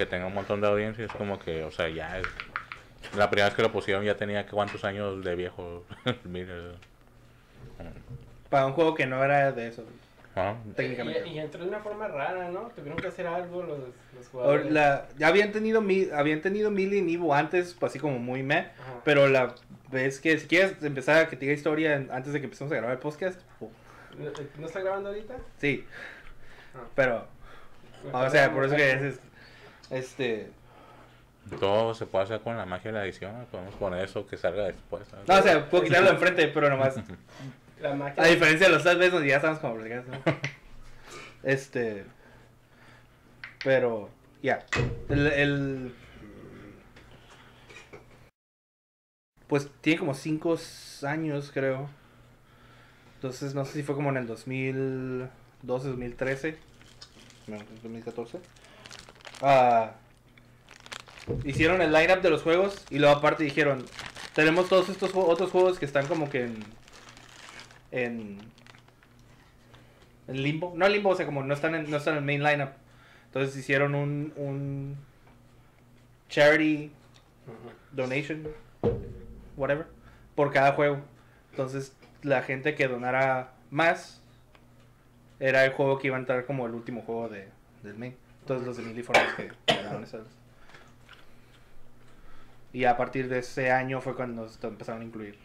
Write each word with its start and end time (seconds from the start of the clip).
aunque 0.00 0.06
tenga 0.10 0.26
un 0.26 0.34
montón 0.34 0.60
de 0.62 0.66
audiencia, 0.66 1.04
es 1.04 1.12
como 1.12 1.38
que, 1.38 1.62
o 1.62 1.70
sea, 1.70 1.88
ya 1.90 2.18
es... 2.18 2.26
La 3.16 3.28
primera 3.28 3.48
vez 3.48 3.54
que 3.54 3.62
lo 3.62 3.70
pusieron 3.72 4.02
ya 4.04 4.16
tenía 4.16 4.46
cuántos 4.46 4.84
años 4.84 5.22
de 5.24 5.34
viejo. 5.34 5.84
Mira. 6.24 6.54
Para 8.48 8.66
un 8.66 8.72
juego 8.72 8.94
que 8.94 9.06
no 9.06 9.22
era 9.22 9.52
de 9.52 9.68
eso. 9.68 9.84
Ajá. 10.34 10.56
Técnicamente. 10.76 11.26
Y, 11.26 11.32
y 11.34 11.38
entró 11.38 11.62
de 11.62 11.68
una 11.68 11.80
forma 11.80 12.08
rara, 12.08 12.48
¿no? 12.50 12.68
Tuvieron 12.76 12.98
que 12.98 13.08
hacer 13.08 13.26
algo 13.26 13.62
los, 13.62 13.78
los 13.78 14.26
Or- 14.26 14.30
jugadores. 14.32 14.72
la- 14.72 15.08
ya 15.18 15.28
habían 15.28 15.50
tenido 15.52 15.80
mi, 15.82 16.08
habían 16.14 16.40
tenido 16.40 16.70
Millie 16.70 17.00
y 17.02 17.14
Evo 17.14 17.34
antes, 17.34 17.74
pues, 17.78 17.90
así 17.92 17.98
como 17.98 18.18
muy 18.18 18.42
meh. 18.42 18.68
Ajá. 18.80 19.00
Pero 19.04 19.28
la 19.28 19.54
vez 19.90 20.20
que 20.20 20.38
si 20.38 20.46
quieres 20.46 20.82
empezar 20.82 21.16
a 21.24 21.28
que 21.28 21.36
te 21.36 21.46
diga 21.46 21.54
historia 21.54 22.06
antes 22.10 22.32
de 22.32 22.38
que 22.40 22.44
empecemos 22.44 22.72
a 22.72 22.76
grabar 22.76 22.92
el 22.92 23.00
podcast, 23.00 23.40
oh, 23.60 23.70
¿No, 24.18 24.30
¿no 24.58 24.66
está 24.66 24.80
grabando 24.80 25.08
ahorita? 25.10 25.34
sí. 25.58 25.84
Ah. 26.74 26.84
Pero, 26.94 27.26
o 28.12 28.30
sea, 28.30 28.52
por 28.52 28.64
eso 28.64 28.76
que 28.76 28.90
es, 28.92 29.02
es- 29.02 29.20
este, 29.90 30.50
Todo 31.58 31.94
se 31.94 32.06
puede 32.06 32.24
hacer 32.24 32.40
con 32.40 32.56
la 32.56 32.66
magia 32.66 32.92
de 32.92 32.98
la 32.98 33.04
edición. 33.04 33.36
¿no? 33.36 33.44
Podemos 33.46 33.74
poner 33.74 34.04
eso 34.04 34.26
que 34.26 34.36
salga 34.36 34.64
después. 34.64 35.06
¿sabes? 35.08 35.28
no, 35.28 35.38
o 35.38 35.42
sea, 35.42 35.68
puedo 35.68 35.84
quitarlo 35.84 36.08
de 36.08 36.14
enfrente, 36.14 36.48
pero 36.48 36.70
nomás, 36.70 36.94
La 37.80 38.14
a 38.16 38.26
diferencia 38.26 38.66
de 38.66 38.74
los 38.74 38.82
tres 38.82 38.98
veces 38.98 39.12
donde 39.12 39.28
ya 39.28 39.36
estamos 39.36 39.58
como 39.58 39.76
¿no? 39.76 39.82
Este, 41.42 42.04
pero, 43.64 44.10
ya, 44.42 44.66
el, 45.08 45.26
el, 45.26 45.94
pues 49.46 49.70
tiene 49.80 49.98
como 49.98 50.14
5 50.14 50.58
años, 51.04 51.50
creo. 51.52 51.88
Entonces, 53.16 53.54
no 53.54 53.64
sé 53.64 53.72
si 53.72 53.82
fue 53.82 53.94
como 53.94 54.10
en 54.10 54.18
el 54.18 54.26
2012, 54.26 55.88
2013. 55.88 56.56
No, 57.46 57.56
2014. 57.82 58.38
Ah, 59.42 59.92
hicieron 61.44 61.80
el 61.82 61.92
lineup 61.92 62.20
de 62.20 62.30
los 62.30 62.42
juegos 62.42 62.84
y 62.90 62.98
luego 62.98 63.16
aparte 63.16 63.44
dijeron, 63.44 63.84
tenemos 64.34 64.68
todos 64.68 64.88
estos 64.88 65.12
otros 65.14 65.50
juegos 65.50 65.78
que 65.78 65.86
están 65.86 66.06
como 66.06 66.28
que 66.28 66.44
en... 66.44 66.64
En, 67.92 68.38
en 70.28 70.42
limbo. 70.42 70.72
No 70.76 70.86
en 70.86 70.92
limbo, 70.92 71.10
o 71.10 71.16
sea, 71.16 71.26
como 71.26 71.42
no 71.42 71.54
están 71.54 71.74
en, 71.74 71.90
no 71.90 71.96
están 71.96 72.14
en 72.14 72.18
el 72.18 72.24
main 72.24 72.42
lineup. 72.42 72.70
Entonces 73.26 73.56
hicieron 73.56 73.94
un, 73.94 74.32
un 74.36 74.96
charity 76.28 76.92
donation, 77.92 78.48
whatever, 79.56 79.86
por 80.34 80.52
cada 80.52 80.72
juego. 80.72 81.00
Entonces, 81.50 81.94
la 82.22 82.42
gente 82.42 82.74
que 82.74 82.88
donara 82.88 83.52
más 83.70 84.22
era 85.38 85.64
el 85.64 85.72
juego 85.72 85.98
que 85.98 86.08
iba 86.08 86.16
a 86.16 86.20
entrar 86.20 86.44
como 86.46 86.66
el 86.66 86.74
último 86.74 87.02
juego 87.02 87.28
de, 87.28 87.48
del 87.82 87.96
main. 87.96 88.16
Entonces, 88.50 88.66
los 88.66 88.76
de 88.76 89.02
los 89.02 89.34
que 89.34 89.52
ganaron 89.66 90.02
esas. 90.02 90.22
Y 92.72 92.84
a 92.84 92.96
partir 92.96 93.28
de 93.28 93.38
ese 93.40 93.70
año 93.70 94.00
fue 94.00 94.14
cuando 94.14 94.48
se 94.48 94.64
empezaron 94.66 95.02
a 95.02 95.04
incluir. 95.04 95.36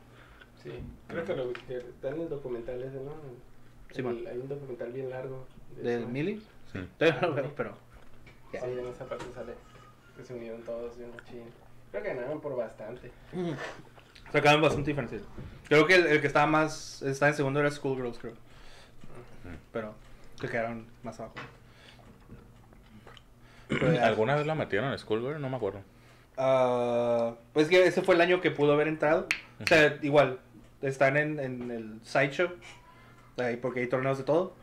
Sí, 0.64 0.72
creo 1.08 1.26
que 1.26 1.36
lo 1.36 1.54
que 1.54 1.84
dan 2.02 2.20
en 2.22 2.30
documentales, 2.30 2.94
¿no? 2.94 3.12
Sí, 3.92 4.02
El- 4.02 4.28
hay 4.28 4.38
un 4.38 4.48
documental 4.48 4.92
bien 4.92 5.10
largo. 5.10 5.46
de 5.76 5.84
¿Del 5.84 6.02
eso. 6.02 6.10
Melee? 6.10 6.42
Sí. 6.72 6.88
Todavía 6.98 7.22
no 7.22 7.28
lo 7.30 7.34
veo, 7.36 7.54
pero. 7.56 7.78
Sí, 8.52 8.58
en 8.64 8.88
esa 8.88 9.06
parte 9.06 9.26
sale 9.34 9.54
que 10.18 10.24
se 10.24 10.34
unieron 10.34 10.62
todos 10.64 10.98
de 10.98 11.06
una 11.06 11.24
chin. 11.26 11.44
Creo 11.92 12.04
que 12.04 12.14
ganaron 12.14 12.42
por 12.42 12.56
bastante. 12.56 13.12
Sacaron 14.32 14.62
bastante 14.62 14.90
diferencia. 14.92 15.20
Creo 15.68 15.86
que 15.86 15.96
el, 15.96 16.08
el 16.08 16.22
que 16.22 16.28
estaba 16.28 16.46
más. 16.48 17.02
Estaba 17.04 17.30
en 17.30 17.36
segundo 17.36 17.60
era 17.60 17.70
Schoolgirls, 17.72 18.18
creo. 18.18 18.34
Pero 19.72 19.94
que 20.40 20.48
quedaron 20.48 20.86
más 21.04 21.20
abajo. 21.20 21.36
Ya- 23.70 24.06
¿Alguna 24.08 24.36
vez 24.36 24.46
la 24.46 24.56
metieron 24.56 24.92
en 24.92 24.98
Schoolgirl? 24.98 25.42
No 25.42 25.50
me 25.50 25.58
acuerdo. 25.58 25.82
Ah, 26.38 27.34
pues 27.54 27.68
que 27.70 27.86
ese 27.86 28.02
fue 28.02 28.16
el 28.16 28.22
año 28.22 28.42
que 28.42 28.52
pudo 28.52 28.74
haber 28.74 28.88
entrado. 28.88 29.28
O 29.64 29.68
sea, 29.68 29.98
igual, 30.02 30.40
están 30.82 31.18
en, 31.18 31.40
en 31.40 31.72
el 31.72 32.00
sideshow. 32.04 32.50
Ahí 33.38 33.58
porque 33.58 33.82
hay 33.82 33.88
torneos 33.88 34.18
de 34.18 34.24
todo. 34.26 34.54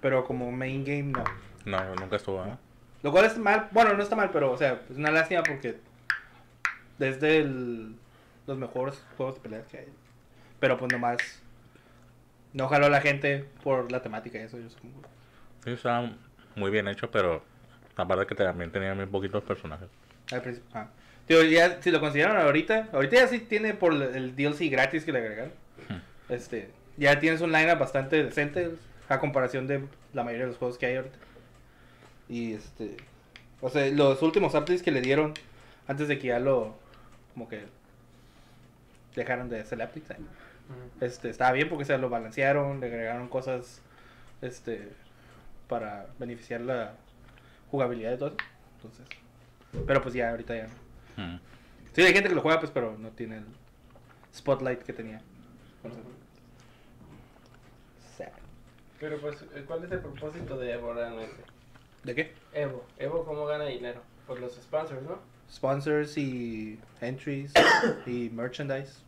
Pero 0.00 0.24
como 0.24 0.50
main 0.50 0.84
game, 0.84 1.04
no. 1.12 1.24
No, 1.64 1.94
nunca 1.96 2.16
estuvo, 2.16 2.44
¿eh? 2.44 2.56
Lo 3.02 3.10
cual 3.12 3.26
es 3.26 3.36
mal. 3.38 3.68
Bueno, 3.70 3.94
no 3.94 4.02
está 4.02 4.16
mal, 4.16 4.30
pero, 4.30 4.50
o 4.52 4.56
sea, 4.56 4.80
es 4.90 4.96
una 4.96 5.10
lástima 5.10 5.42
porque. 5.42 5.78
Desde 6.98 7.38
el, 7.38 7.96
los 8.46 8.56
mejores 8.58 9.02
juegos 9.16 9.34
de 9.36 9.40
peleas 9.40 9.66
que 9.66 9.78
hay. 9.78 9.88
Pero 10.60 10.76
pues 10.78 10.92
nomás. 10.92 11.18
No 12.52 12.68
jaló 12.68 12.86
a 12.86 12.90
la 12.90 13.00
gente 13.00 13.44
por 13.62 13.90
la 13.90 14.00
temática 14.00 14.38
y 14.38 14.42
eso. 14.42 14.58
Yo 14.58 14.70
supongo. 14.70 15.02
Sí, 15.64 15.70
estaba 15.72 16.12
muy 16.54 16.70
bien 16.70 16.86
hecho, 16.88 17.10
pero 17.10 17.42
aparte 17.96 18.26
que 18.26 18.34
también 18.34 18.70
tenía 18.70 18.94
muy 18.94 19.06
poquitos 19.06 19.42
personajes. 19.42 19.88
Al 20.32 20.42
principio. 20.42 20.70
ah. 20.74 20.88
Tío, 21.26 21.42
ya, 21.42 21.80
si 21.80 21.90
lo 21.90 22.00
consideran 22.00 22.36
ahorita, 22.36 22.88
ahorita 22.92 23.16
ya 23.16 23.28
sí 23.28 23.38
tiene 23.38 23.72
por 23.72 23.94
el 23.94 24.36
DLC 24.36 24.70
gratis 24.70 25.04
que 25.04 25.12
le 25.12 25.20
agregaron. 25.20 25.52
Este, 26.28 26.70
ya 26.96 27.18
tienes 27.18 27.40
un 27.40 27.50
lineup 27.50 27.78
bastante 27.78 28.22
decente 28.22 28.72
a 29.08 29.18
comparación 29.18 29.66
de 29.66 29.84
la 30.12 30.22
mayoría 30.22 30.44
de 30.44 30.50
los 30.50 30.58
juegos 30.58 30.76
que 30.76 30.86
hay 30.86 30.96
ahorita. 30.96 31.16
Y 32.28 32.52
este, 32.54 32.96
o 33.60 33.70
sea, 33.70 33.86
los 33.90 34.20
últimos 34.22 34.54
updates 34.54 34.82
que 34.82 34.90
le 34.90 35.00
dieron 35.00 35.32
antes 35.86 36.08
de 36.08 36.18
que 36.18 36.28
ya 36.28 36.38
lo, 36.38 36.76
como 37.32 37.48
que 37.48 37.64
dejaron 39.14 39.48
de 39.48 39.60
hacer 39.60 39.78
updates, 39.78 40.10
¿eh? 40.10 40.16
este, 41.00 41.30
estaba 41.30 41.52
bien 41.52 41.68
porque 41.68 41.84
se 41.84 41.96
lo 41.98 42.08
balancearon, 42.08 42.80
le 42.80 42.86
agregaron 42.86 43.28
cosas, 43.28 43.80
este, 44.42 44.90
para 45.68 46.06
beneficiar 46.18 46.60
la 46.62 46.94
jugabilidad 47.70 48.10
de 48.12 48.16
todo 48.18 48.28
eso. 48.28 48.36
Entonces, 48.76 49.06
pero 49.86 50.02
pues 50.02 50.14
ya 50.14 50.30
ahorita 50.30 50.56
ya 50.56 50.68
no. 51.16 51.24
Mm. 51.24 51.40
Sí, 51.92 52.02
hay 52.02 52.12
gente 52.12 52.28
que 52.28 52.34
lo 52.34 52.42
juega, 52.42 52.58
pues, 52.60 52.72
pero 52.72 52.96
no 52.98 53.10
tiene 53.10 53.38
el 53.38 53.44
spotlight 54.34 54.82
que 54.82 54.92
tenía. 54.92 55.20
Sad. 58.16 58.28
Pero 58.98 59.20
pues, 59.20 59.44
¿cuál 59.66 59.84
es 59.84 59.92
el 59.92 60.00
propósito 60.00 60.58
de 60.58 60.72
Evo 60.72 60.92
realmente? 60.92 61.36
¿De 62.02 62.14
qué? 62.14 62.34
Evo, 62.52 62.84
Evo 62.98 63.24
cómo 63.24 63.46
gana 63.46 63.66
dinero? 63.66 64.00
Por 64.26 64.40
los 64.40 64.54
sponsors, 64.54 65.02
¿no? 65.02 65.18
Sponsors 65.50 66.16
y 66.16 66.78
entries 67.00 67.52
y 68.06 68.30
merchandise. 68.30 69.02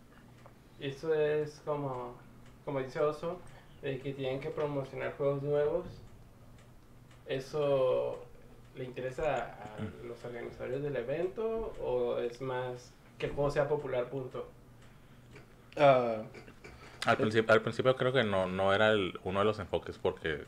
Eso 0.78 1.14
es 1.14 1.60
como, 1.64 2.14
como 2.64 2.80
dice 2.80 3.00
Oso, 3.00 3.40
de 3.82 3.98
que 3.98 4.12
tienen 4.12 4.40
que 4.40 4.50
promocionar 4.50 5.16
juegos 5.16 5.42
nuevos. 5.42 5.86
¿Eso 7.26 8.25
le 8.76 8.84
interesa 8.84 9.54
a 9.54 10.06
los 10.06 10.22
organizadores 10.24 10.82
del 10.82 10.96
evento 10.96 11.74
o 11.80 12.18
es 12.18 12.40
más 12.40 12.92
que 13.18 13.26
el 13.26 13.32
juego 13.32 13.50
sea 13.50 13.68
popular, 13.68 14.08
punto? 14.08 14.48
Ah, 15.76 16.22
Al, 17.06 17.16
principio, 17.16 17.52
al 17.54 17.62
principio 17.62 17.96
creo 17.96 18.12
que 18.12 18.24
no, 18.24 18.46
no 18.46 18.74
era 18.74 18.90
el- 18.90 19.18
uno 19.24 19.38
de 19.40 19.44
los 19.44 19.58
enfoques 19.58 19.96
porque 19.98 20.44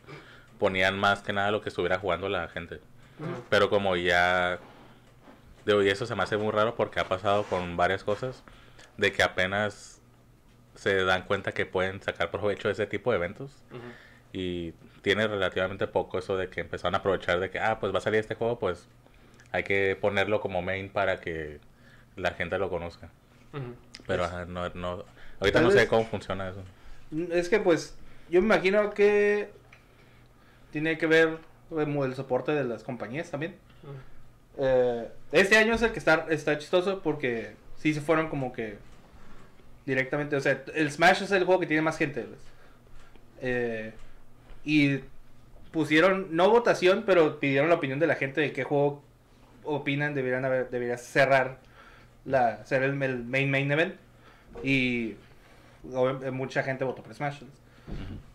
ponían 0.58 0.98
más 0.98 1.22
que 1.22 1.32
nada 1.32 1.50
lo 1.50 1.60
que 1.60 1.69
estuviera 1.69 1.98
jugando 1.98 2.28
la 2.28 2.48
gente. 2.48 2.80
Pero 3.48 3.70
como 3.70 3.96
ya... 3.96 4.58
Digo, 5.64 5.82
y 5.82 5.88
eso 5.88 6.06
se 6.06 6.14
me 6.14 6.22
hace 6.22 6.36
muy 6.36 6.50
raro 6.50 6.74
porque 6.76 6.98
ha 7.00 7.08
pasado 7.08 7.44
con 7.44 7.76
varias 7.76 8.02
cosas 8.04 8.42
de 8.96 9.12
que 9.12 9.22
apenas 9.22 10.00
se 10.74 11.04
dan 11.04 11.22
cuenta 11.24 11.52
que 11.52 11.66
pueden 11.66 12.00
sacar 12.02 12.31
provecho 12.31 12.69
de 12.69 12.72
ese 12.72 12.86
tipo 12.86 13.10
de 13.10 13.16
eventos. 13.19 13.50
Y 14.32 14.72
tiene 15.02 15.26
relativamente 15.26 15.86
poco 15.86 16.19
eso 16.19 16.36
de 16.36 16.48
que 16.48 16.60
empezaron 16.60 16.94
a 16.94 16.98
aprovechar 16.98 17.40
de 17.40 17.50
que, 17.50 17.58
ah, 17.58 17.78
pues 17.80 17.92
va 17.94 17.98
a 17.98 18.02
salir 18.02 18.20
este 18.20 18.34
juego, 18.34 18.58
pues 18.58 18.86
hay 19.52 19.64
que 19.64 19.96
ponerlo 20.00 20.40
como 20.40 20.60
main 20.62 20.90
para 20.90 21.20
que 21.20 21.60
la 22.16 22.32
gente 22.32 22.58
lo 22.58 22.69
conozca. 22.69 23.08
Pero 24.06 24.25
ajá, 24.25 24.44
no, 24.44 24.69
no, 24.70 25.04
ahorita 25.40 25.58
Tal 25.58 25.64
no 25.64 25.70
sé 25.70 25.78
vez- 25.78 25.88
cómo 25.88 26.04
funciona 26.04 26.48
eso. 26.50 26.62
es 27.32 27.48
que, 27.48 27.58
pues, 27.60 27.96
yo 28.28 28.40
me 28.42 28.46
imagino 28.54 28.92
que 28.92 29.50
tiene 30.70 30.98
que 30.98 31.06
ver 31.06 31.38
como 31.70 32.04
el 32.04 32.14
soporte 32.14 32.52
de 32.52 32.64
las 32.64 32.82
compañías 32.82 33.31
también. 33.31 33.56
Eh, 34.58 35.08
este 35.32 35.56
año 35.56 35.74
es 35.74 35.82
el 35.82 35.92
que 35.92 35.98
está, 35.98 36.26
está 36.28 36.58
chistoso 36.58 37.00
porque 37.00 37.54
sí 37.76 37.94
se 37.94 38.00
fueron 38.02 38.28
como 38.28 38.52
que 38.52 38.76
directamente, 39.86 40.36
o 40.36 40.40
sea, 40.40 40.62
el 40.74 40.90
Smash 40.90 41.22
es 41.22 41.31
el 41.31 41.44
juego 41.44 41.60
que 41.60 41.66
tiene 41.66 41.82
más 41.82 41.96
gente. 41.96 42.26
Eh, 43.40 43.92
y 44.64 45.00
pusieron, 45.72 46.28
no 46.31 46.50
votación, 46.50 47.05
pero 47.06 47.38
pidieron 47.40 47.69
la 47.69 47.76
opinión 47.76 47.99
de 47.99 48.06
la 48.06 48.14
gente 48.16 48.40
de 48.40 48.52
qué 48.52 48.64
juego 48.64 49.02
opinan 49.64 50.14
deberían 50.14 50.44
haber, 50.44 50.70
debería 50.70 50.96
cerrar 50.96 51.58
la, 52.25 52.64
ser 52.64 52.82
el, 52.82 52.94
main 52.94 53.50
main 53.50 53.70
event. 53.70 53.94
Y 54.62 55.14
obvi- 55.90 56.31
mucha 56.32 56.62
gente 56.62 56.84
votó 56.84 57.02
por 57.02 57.14
Smash. 57.14 57.43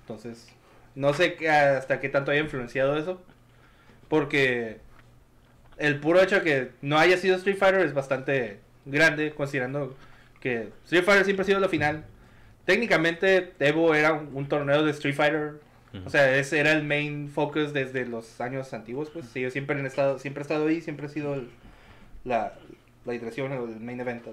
Entonces, 0.02 0.48
no 0.96 1.14
sé 1.14 1.38
hasta 1.50 2.00
qué 2.00 2.10
tanto 2.10 2.32
haya 2.32 2.42
influenciado 2.42 2.98
eso. 2.98 3.22
Porque 4.10 4.80
el 5.78 6.00
puro 6.00 6.22
hecho 6.22 6.36
de 6.36 6.42
que 6.44 6.72
no 6.82 6.98
haya 7.00 7.18
sido 7.18 7.36
Street 7.38 7.58
Fighter 7.58 7.82
es 7.82 7.94
bastante 7.94 8.60
grande, 8.86 9.34
considerando 9.34 9.96
que 10.40 10.70
Street 10.86 11.04
Fighter 11.04 11.26
siempre 11.26 11.42
ha 11.44 11.46
sido 11.46 11.60
la 11.60 11.70
final. 11.70 12.06
Técnicamente, 12.66 13.54
Evo 13.60 13.96
era 13.96 14.14
un 14.14 14.48
torneo 14.48 14.84
de 14.84 14.92
Street 14.92 15.16
Fighter 15.16 15.54
O 16.06 16.10
sea, 16.10 16.36
ese 16.38 16.60
era 16.60 16.72
el 16.74 16.84
main 16.84 17.30
focus 17.30 17.74
desde 17.74 18.06
los 18.06 18.42
años 18.42 18.74
antiguos, 18.74 19.10
pues. 19.12 19.28
Sí, 19.28 19.42
yo 19.42 19.50
siempre 19.52 19.80
he 19.82 19.86
estado, 19.88 20.20
siempre 20.20 20.42
he 20.42 20.44
estado 20.44 20.68
ahí, 20.68 20.82
siempre 20.82 21.08
he 21.08 21.10
sido 21.10 21.36
el- 21.36 21.50
la, 22.26 22.54
la 23.06 23.16
iteración 23.16 23.52
o 23.54 23.66
el 23.66 23.80
main 23.82 24.00
event. 24.02 24.26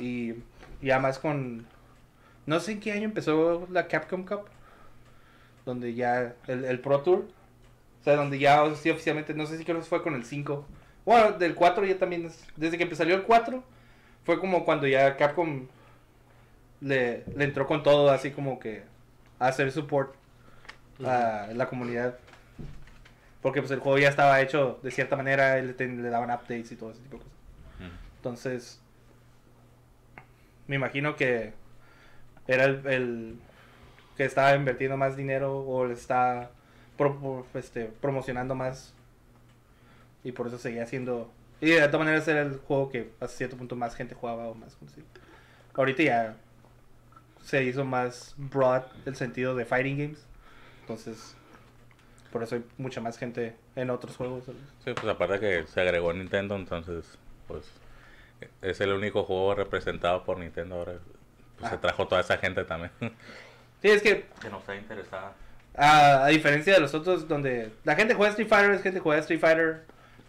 Y 0.00 0.34
ya 0.82 0.98
más 1.00 1.18
con... 1.18 1.66
No 2.46 2.60
sé 2.60 2.72
en 2.72 2.80
qué 2.80 2.92
año 2.92 3.04
empezó 3.04 3.68
la 3.70 3.88
Capcom 3.88 4.24
Cup. 4.26 4.46
Donde 5.64 5.94
ya 5.94 6.34
el, 6.46 6.64
el 6.64 6.80
Pro 6.80 7.02
Tour. 7.02 7.26
O 8.00 8.04
sea, 8.04 8.16
donde 8.16 8.38
ya 8.38 8.64
sí, 8.76 8.90
oficialmente, 8.90 9.34
no 9.34 9.46
sé 9.46 9.58
si 9.58 9.64
creo 9.64 9.78
que 9.78 9.84
fue 9.84 10.02
con 10.02 10.14
el 10.14 10.24
5. 10.24 10.66
Bueno, 11.04 11.32
del 11.38 11.54
4 11.54 11.84
ya 11.86 11.98
también 11.98 12.26
es... 12.26 12.44
Desde 12.56 12.78
que 12.78 12.94
salió 12.96 13.16
el 13.16 13.22
4, 13.24 13.64
fue 14.24 14.40
como 14.40 14.64
cuando 14.64 14.86
ya 14.86 15.16
Capcom 15.16 15.68
le, 16.80 17.24
le 17.36 17.44
entró 17.44 17.66
con 17.66 17.82
todo, 17.82 18.10
así 18.10 18.30
como 18.30 18.58
que 18.58 18.82
a 19.38 19.48
hacer 19.48 19.70
support 19.72 20.14
a 21.04 21.48
la 21.54 21.68
comunidad. 21.68 22.18
Porque 23.42 23.60
pues 23.60 23.70
el 23.70 23.78
juego 23.78 23.98
ya 23.98 24.08
estaba 24.08 24.40
hecho 24.40 24.80
de 24.82 24.90
cierta 24.90 25.16
manera, 25.16 25.56
le, 25.60 25.74
le 25.74 26.10
daban 26.10 26.30
updates 26.30 26.72
y 26.72 26.76
todo 26.76 26.90
ese 26.90 27.00
tipo 27.00 27.18
de 27.18 27.22
cosas. 27.22 27.38
Entonces, 28.16 28.80
me 30.66 30.74
imagino 30.76 31.14
que 31.14 31.52
era 32.48 32.64
el, 32.64 32.86
el 32.86 33.38
que 34.16 34.24
estaba 34.24 34.54
invirtiendo 34.56 34.96
más 34.96 35.16
dinero 35.16 35.60
o 35.60 35.86
le 35.86 35.94
está 35.94 36.50
pro- 36.96 37.46
este, 37.54 37.84
promocionando 37.86 38.54
más. 38.56 38.92
Y 40.24 40.32
por 40.32 40.48
eso 40.48 40.58
seguía 40.58 40.82
haciendo... 40.82 41.30
Y 41.60 41.70
de 41.70 41.86
todas 41.86 42.00
maneras 42.06 42.26
era 42.26 42.42
el 42.42 42.58
juego 42.58 42.88
que 42.88 43.12
a 43.20 43.28
cierto 43.28 43.56
punto 43.56 43.76
más 43.76 43.94
gente 43.94 44.16
jugaba 44.16 44.48
o 44.48 44.54
más 44.54 44.74
conocido. 44.74 45.06
Ahorita 45.74 46.02
ya 46.02 46.36
se 47.44 47.62
hizo 47.62 47.84
más 47.84 48.34
broad 48.36 48.82
el 49.06 49.14
sentido 49.14 49.54
de 49.54 49.64
fighting 49.64 49.96
games. 49.96 50.26
Entonces, 50.88 51.34
por 52.32 52.42
eso 52.42 52.54
hay 52.56 52.64
mucha 52.78 53.00
más 53.00 53.18
gente 53.18 53.54
en 53.76 53.90
otros 53.90 54.16
juegos. 54.16 54.44
¿sabes? 54.46 54.60
Sí, 54.84 54.92
pues 54.94 55.06
aparte 55.06 55.38
que 55.38 55.66
se 55.66 55.80
agregó 55.80 56.12
Nintendo, 56.14 56.56
entonces, 56.56 57.04
pues 57.46 57.64
es 58.62 58.80
el 58.80 58.92
único 58.92 59.24
juego 59.24 59.54
representado 59.54 60.24
por 60.24 60.38
Nintendo 60.38 60.76
ahora. 60.76 60.94
Pues 61.58 61.70
se 61.70 61.76
Ah. 61.76 61.80
trajo 61.80 62.06
toda 62.08 62.20
esa 62.22 62.38
gente 62.38 62.64
también. 62.64 62.90
Sí, 63.80 63.88
es 63.90 64.02
que 64.02 64.26
que 64.40 64.50
no 64.50 64.58
está 64.58 64.74
interesada. 64.74 65.34
A, 65.76 66.24
a 66.24 66.28
diferencia 66.28 66.72
de 66.74 66.80
los 66.80 66.94
otros, 66.94 67.28
donde 67.28 67.70
la 67.84 67.94
gente 67.94 68.14
juega 68.14 68.30
Street 68.30 68.48
Fighter, 68.48 68.72
es 68.72 68.82
gente 68.82 68.98
que 68.98 69.02
juega 69.04 69.20
Street 69.20 69.38
Fighter 69.38 69.84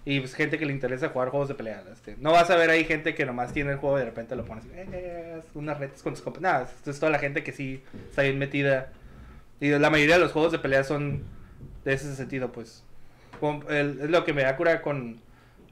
y 0.05 0.19
pues, 0.19 0.35
gente 0.35 0.59
que 0.59 0.67
le 0.67 0.71
interesa 0.73 1.09
jugar 1.09 1.29
juegos 1.29 1.47
de 1.47 1.55
pelea. 1.55 1.83
este. 1.91 2.15
No 2.19 2.31
vas 2.31 2.51
a 2.51 2.55
ver 2.55 2.69
ahí 2.69 2.85
gente 2.85 3.15
que 3.15 3.25
nomás 3.25 3.51
tiene 3.51 3.71
el 3.71 3.77
juego 3.79 3.97
y 3.97 4.01
de 4.01 4.05
repente 4.05 4.35
lo 4.35 4.45
pones, 4.45 4.65
eh, 4.65 4.87
eh, 4.91 5.35
haz 5.39 5.45
unas 5.55 5.79
retas 5.79 6.03
con 6.03 6.13
tus 6.13 6.21
compas. 6.21 6.43
Nada, 6.43 6.63
esto 6.65 6.91
es 6.91 6.99
toda 6.99 7.11
la 7.11 7.17
gente 7.17 7.43
que 7.43 7.51
sí 7.51 7.83
está 8.11 8.21
bien 8.21 8.37
metida. 8.37 8.91
Y 9.59 9.69
la 9.69 9.89
mayoría 9.89 10.15
de 10.15 10.21
los 10.21 10.31
juegos 10.31 10.51
de 10.51 10.59
pelea 10.59 10.83
son 10.83 11.23
de 11.83 11.93
ese 11.93 12.15
sentido, 12.15 12.51
pues. 12.51 12.83
Es 13.69 14.09
lo 14.09 14.25
que 14.25 14.33
me 14.33 14.43
da 14.43 14.55
cura 14.55 14.81
con 14.81 15.21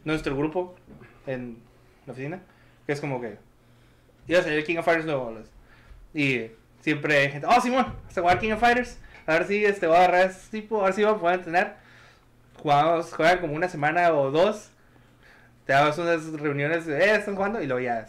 nuestro 0.06 0.36
grupo 0.36 0.76
en 1.26 1.58
la 2.06 2.14
oficina, 2.14 2.42
que 2.86 2.94
es 2.94 3.02
como 3.02 3.20
que 3.20 3.38
iba 4.28 4.40
a 4.40 4.44
salir 4.44 4.64
King 4.64 4.78
of 4.78 4.86
Fighters 4.86 5.06
nuevo. 5.06 5.38
Y 6.14 6.52
siempre 6.82 7.18
hay 7.18 7.32
gente, 7.32 7.48
oh 7.48 7.62
Simón, 7.62 7.94
vas 8.06 8.18
a 8.18 8.22
jugar 8.22 8.40
King 8.40 8.54
of 8.54 8.60
Fighters. 8.60 8.98
A 9.26 9.34
ver 9.34 9.46
si 9.46 9.66
este, 9.66 9.88
voy 9.88 9.98
a 9.98 10.00
agarrar 10.00 10.28
este 10.28 10.62
tipo, 10.62 10.82
a 10.82 10.86
ver 10.86 10.94
si 10.94 11.04
voy 11.04 11.14
a 11.14 11.18
poder 11.18 11.40
entrenar. 11.40 11.78
Jugamos, 12.62 13.14
juegan 13.14 13.40
como 13.40 13.54
una 13.54 13.68
semana 13.68 14.14
o 14.14 14.32
dos. 14.32 14.70
Te 15.66 15.74
das 15.74 15.98
unas 15.98 16.26
reuniones, 16.32 16.88
eh, 16.88 17.16
estás 17.16 17.36
jugando 17.36 17.62
y 17.62 17.68
luego 17.68 17.82
ya. 17.82 18.08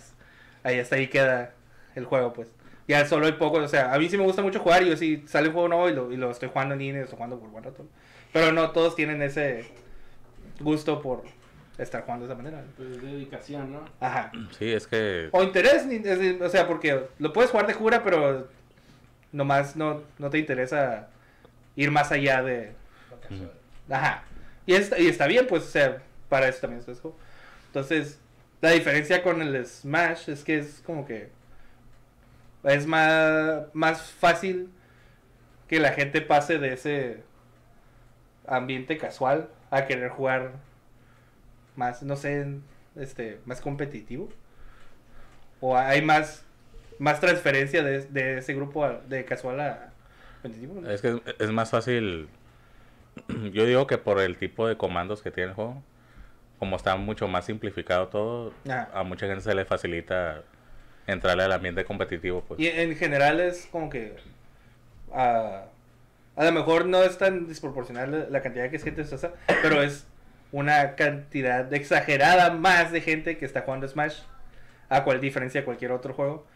ahí 0.63 0.79
hasta 0.79 0.95
ahí 0.95 1.09
queda 1.09 1.53
el 1.97 2.05
juego, 2.05 2.33
pues. 2.33 2.49
Ya 2.89 3.07
solo 3.07 3.27
hay 3.27 3.33
pocos, 3.33 3.63
o 3.63 3.69
sea, 3.69 3.93
a 3.93 3.99
mí 3.99 4.09
sí 4.09 4.17
me 4.17 4.25
gusta 4.25 4.41
mucho 4.41 4.61
jugar 4.61 4.83
y 4.83 4.89
yo 4.89 4.97
sí 4.97 5.23
sale 5.27 5.49
un 5.49 5.53
juego 5.53 5.69
nuevo 5.69 5.91
y 5.91 5.93
lo, 5.93 6.11
y 6.11 6.17
lo 6.17 6.31
estoy 6.31 6.49
jugando 6.49 6.73
en 6.73 6.81
línea, 6.81 7.03
estoy 7.03 7.17
jugando 7.17 7.39
por 7.39 7.51
buen 7.51 7.63
rato. 7.63 7.87
Pero 8.33 8.51
no 8.51 8.71
todos 8.71 8.97
tienen 8.97 9.21
ese 9.21 9.67
gusto 10.59 11.03
por 11.03 11.23
estar 11.77 12.03
jugando 12.03 12.27
de 12.27 12.33
esa 12.33 12.43
manera. 12.43 12.65
Pues 12.79 13.03
dedicación, 13.03 13.73
¿no? 13.73 13.85
Ajá. 14.01 14.33
Sí, 14.59 14.73
es 14.73 14.87
que 14.87 15.29
O 15.33 15.43
interés, 15.43 15.87
o 16.41 16.49
sea, 16.49 16.67
porque 16.67 17.09
lo 17.19 17.33
puedes 17.35 17.51
jugar 17.51 17.67
de 17.67 17.75
cura, 17.75 18.03
pero 18.03 18.49
nomás 19.33 19.77
no, 19.77 20.03
no 20.19 20.31
te 20.31 20.39
interesa 20.39 21.11
ir 21.77 21.91
más 21.91 22.11
allá 22.11 22.43
de... 22.43 22.73
Ajá. 23.91 24.25
Y 24.65 24.75
está, 24.75 24.99
y 24.99 25.09
está 25.09 25.27
bien, 25.27 25.47
pues, 25.47 25.65
o 25.65 25.69
sea, 25.71 26.03
para 26.31 26.49
eso 26.49 26.61
también 26.63 26.81
es 26.87 27.01
juego. 27.01 27.17
Entonces, 27.67 28.19
la 28.61 28.71
diferencia 28.71 29.23
con 29.23 29.43
el 29.43 29.67
Smash 29.67 30.31
es 30.31 30.43
que 30.43 30.59
es 30.59 30.83
como 30.85 31.07
que 31.07 31.31
es 32.69 32.87
más, 32.87 33.63
más 33.73 34.11
fácil 34.13 34.71
que 35.69 35.79
la 35.81 35.93
gente 35.93 36.21
pase 36.21 36.59
de 36.59 36.73
ese 36.73 37.23
ambiente 38.47 38.97
casual 38.99 39.49
a 39.71 39.87
querer 39.87 40.11
jugar 40.11 40.53
más, 41.77 42.03
no 42.03 42.17
sé, 42.17 42.47
este, 42.97 43.41
más 43.45 43.61
competitivo. 43.61 44.29
O 45.61 45.77
hay 45.77 46.03
más, 46.03 46.45
más 46.99 47.21
transferencia 47.21 47.83
de, 47.83 48.05
de 48.07 48.39
ese 48.39 48.55
grupo 48.55 48.85
a- 48.85 49.01
de 49.09 49.25
casual 49.25 49.61
a 49.61 49.93
competitivo. 50.43 50.81
¿no? 50.81 50.91
es 50.91 51.03
que 51.03 51.09
es, 51.09 51.21
es 51.39 51.51
más 51.51 51.71
fácil. 51.71 52.29
Yo 53.53 53.67
digo 53.67 53.87
que 53.87 53.99
por 53.99 54.21
el 54.21 54.37
tipo 54.39 54.67
de 54.67 54.77
comandos 54.77 55.23
que 55.23 55.31
tiene 55.31 55.51
el 55.51 55.55
juego, 55.55 55.83
como 56.59 56.77
está 56.77 56.97
mucho 56.97 57.29
más 57.29 57.45
simplificado 57.47 58.09
todo, 58.09 58.53
Ajá. 58.69 58.89
a 58.95 59.03
mucha 59.03 59.27
gente 59.27 59.43
se 59.43 59.55
le 59.55 59.65
facilita 59.65 60.43
entrarle 61.09 61.43
al 61.43 61.53
ambiente 61.53 61.85
competitivo, 61.85 62.45
pues. 62.47 62.61
Y 62.61 62.69
en 62.69 62.95
general 62.95 63.41
es 63.41 63.67
como 63.73 63.91
que 63.91 64.15
ah, 65.13 65.65
a 66.37 66.45
lo 66.45 66.53
mejor 66.53 66.87
no 66.87 67.03
es 67.03 67.19
tan 67.19 67.49
desproporcional 67.49 68.29
la- 68.31 68.43
cantidad 68.43 68.71
que 68.71 68.79
gente 68.79 69.05
se 69.05 69.17
hace, 69.17 69.31
pero 69.63 69.83
es 69.83 70.07
una 70.53 70.95
cantidad 70.95 71.73
exagerada 71.75 72.51
más 72.51 72.93
de 72.93 73.01
gente 73.01 73.39
que 73.39 73.45
está 73.45 73.63
jugando 73.63 73.89
Smash 73.89 74.21
a 74.89 75.03
cual 75.05 75.21
diferencia 75.21 75.61
de 75.61 75.65
cualquier 75.65 75.91
otro 75.93 76.15
juego. 76.15 76.47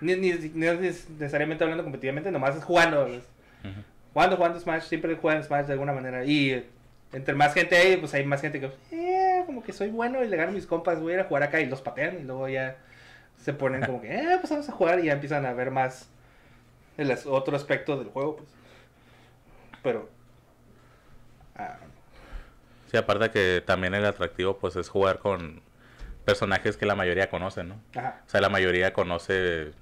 Ni, 0.00 0.14
ni, 0.14 0.30
es 0.30 1.08
necesariamente 1.10 1.64
hablando 1.64 1.82
competitivamente, 1.82 2.30
nomás 2.30 2.54
es 2.54 2.64
jugando. 2.64 3.06
es-. 3.06 3.24
Jugando, 4.12 4.36
jugando 4.36 4.60
Smash, 4.60 4.84
siempre 4.84 5.14
juegan 5.16 5.42
Smash 5.42 5.66
de 5.66 5.72
alguna 5.72 5.92
manera. 5.92 6.24
Y 6.24 6.64
entre 7.12 7.34
más 7.34 7.52
gente 7.54 7.76
hay, 7.76 7.96
pues 7.96 8.12
hay 8.14 8.24
más 8.24 8.40
gente 8.40 8.60
que, 8.60 8.70
eh, 8.92 9.42
como 9.46 9.62
que 9.62 9.72
soy 9.72 9.88
bueno 9.88 10.22
y 10.22 10.28
le 10.28 10.36
gano 10.36 10.50
a 10.50 10.54
mis 10.54 10.66
compas, 10.66 11.00
voy 11.00 11.12
a 11.12 11.14
ir 11.16 11.20
a 11.20 11.24
jugar 11.24 11.42
acá 11.42 11.60
y 11.60 11.66
los 11.66 11.80
patean 11.80 12.18
y 12.20 12.22
luego 12.24 12.48
ya 12.48 12.76
se 13.38 13.52
ponen 13.54 13.84
como 13.84 14.00
que, 14.00 14.14
eh, 14.14 14.38
pues 14.40 14.50
vamos 14.50 14.68
a 14.68 14.72
jugar 14.72 15.00
y 15.00 15.04
ya 15.06 15.12
empiezan 15.14 15.46
a 15.46 15.52
ver 15.54 15.70
más 15.70 16.08
el 16.98 17.10
as- 17.12 17.26
otro 17.26 17.56
aspecto 17.56 17.98
del 17.98 18.08
juego, 18.10 18.36
pues. 18.36 18.50
Pero, 19.82 20.08
ah, 21.58 21.78
Sí, 22.90 22.96
aparte 22.96 23.30
que 23.30 23.62
también 23.64 23.94
el 23.94 24.04
atractivo 24.04 24.58
pues 24.58 24.76
es 24.76 24.88
jugar 24.88 25.18
con 25.18 25.60
personajes 26.24 26.76
que 26.76 26.86
la 26.86 26.94
mayoría 26.94 27.30
conocen, 27.30 27.68
¿no? 27.70 27.74
ajá, 27.94 28.22
O 28.26 28.30
sea, 28.30 28.40
la 28.40 28.48
mayoría 28.48 28.92
conoce, 28.92 29.72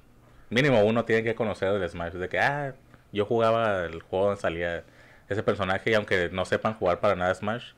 mínimo 0.50 0.84
uno 0.84 1.04
tiene 1.04 1.24
que 1.24 1.34
conocer 1.34 1.72
del 1.72 1.88
Smash, 1.90 2.14
de 2.14 2.28
que, 2.28 2.40
ah, 2.40 2.74
yo 3.12 3.26
jugaba 3.26 3.84
el 3.86 4.02
juego 4.02 4.26
donde 4.26 4.40
salía 4.40 4.84
ese 5.28 5.42
personaje 5.42 5.90
y 5.90 5.94
aunque 5.94 6.30
no 6.32 6.44
sepan 6.44 6.74
jugar 6.74 7.00
para 7.00 7.16
nada 7.16 7.34
Smash, 7.34 7.72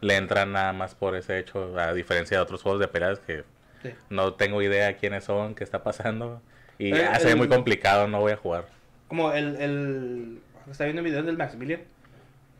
le 0.00 0.16
entran 0.16 0.52
nada 0.52 0.72
más 0.72 0.94
por 0.94 1.16
ese 1.16 1.38
hecho, 1.38 1.78
a 1.78 1.92
diferencia 1.94 2.38
de 2.38 2.42
otros 2.42 2.62
juegos 2.62 2.80
de 2.80 2.88
peleas 2.88 3.20
que 3.20 3.44
sí. 3.84 3.90
no 4.10 4.34
tengo 4.34 4.60
idea 4.62 4.96
quiénes 4.96 5.22
son, 5.22 5.54
qué 5.54 5.62
está 5.62 5.84
pasando 5.84 6.42
y 6.78 6.92
Eh, 6.92 7.08
se 7.18 7.24
ve 7.26 7.30
el- 7.32 7.36
muy 7.38 7.48
complicado, 7.48 8.08
no 8.08 8.18
voy 8.20 8.32
a 8.32 8.36
jugar. 8.36 8.66
Como 9.06 9.30
el, 9.32 9.54
el... 9.56 10.40
Está 10.68 10.84
viendo 10.84 11.02
un 11.02 11.06
video 11.06 11.22
del 11.22 11.36
Maximilian, 11.36 11.82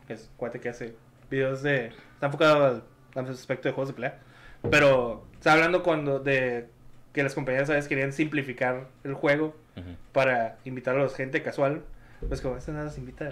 que 0.07 0.13
es 0.13 0.29
cuate 0.37 0.59
que 0.61 0.69
hace 0.69 0.95
videos 1.29 1.61
de... 1.63 1.87
Está 2.13 2.27
enfocado 2.27 2.65
al, 2.65 2.83
al 3.15 3.29
aspecto 3.29 3.67
de 3.67 3.73
juegos 3.73 3.89
de 3.89 3.95
pelea. 3.95 4.19
Pero 4.71 5.25
está 5.33 5.53
hablando 5.53 5.83
cuando 5.83 6.19
de 6.19 6.67
que 7.13 7.23
las 7.23 7.33
compañías 7.35 7.69
a 7.69 7.73
veces 7.73 7.87
querían 7.89 8.13
simplificar 8.13 8.87
el 9.03 9.13
juego 9.13 9.55
para 10.13 10.57
invitar 10.65 10.95
a 10.95 11.03
la 11.03 11.09
gente 11.09 11.41
casual. 11.43 11.83
Pues 12.27 12.41
como, 12.41 12.57
esto 12.57 12.71
no 12.71 12.83
los 12.83 12.97
invita. 12.97 13.29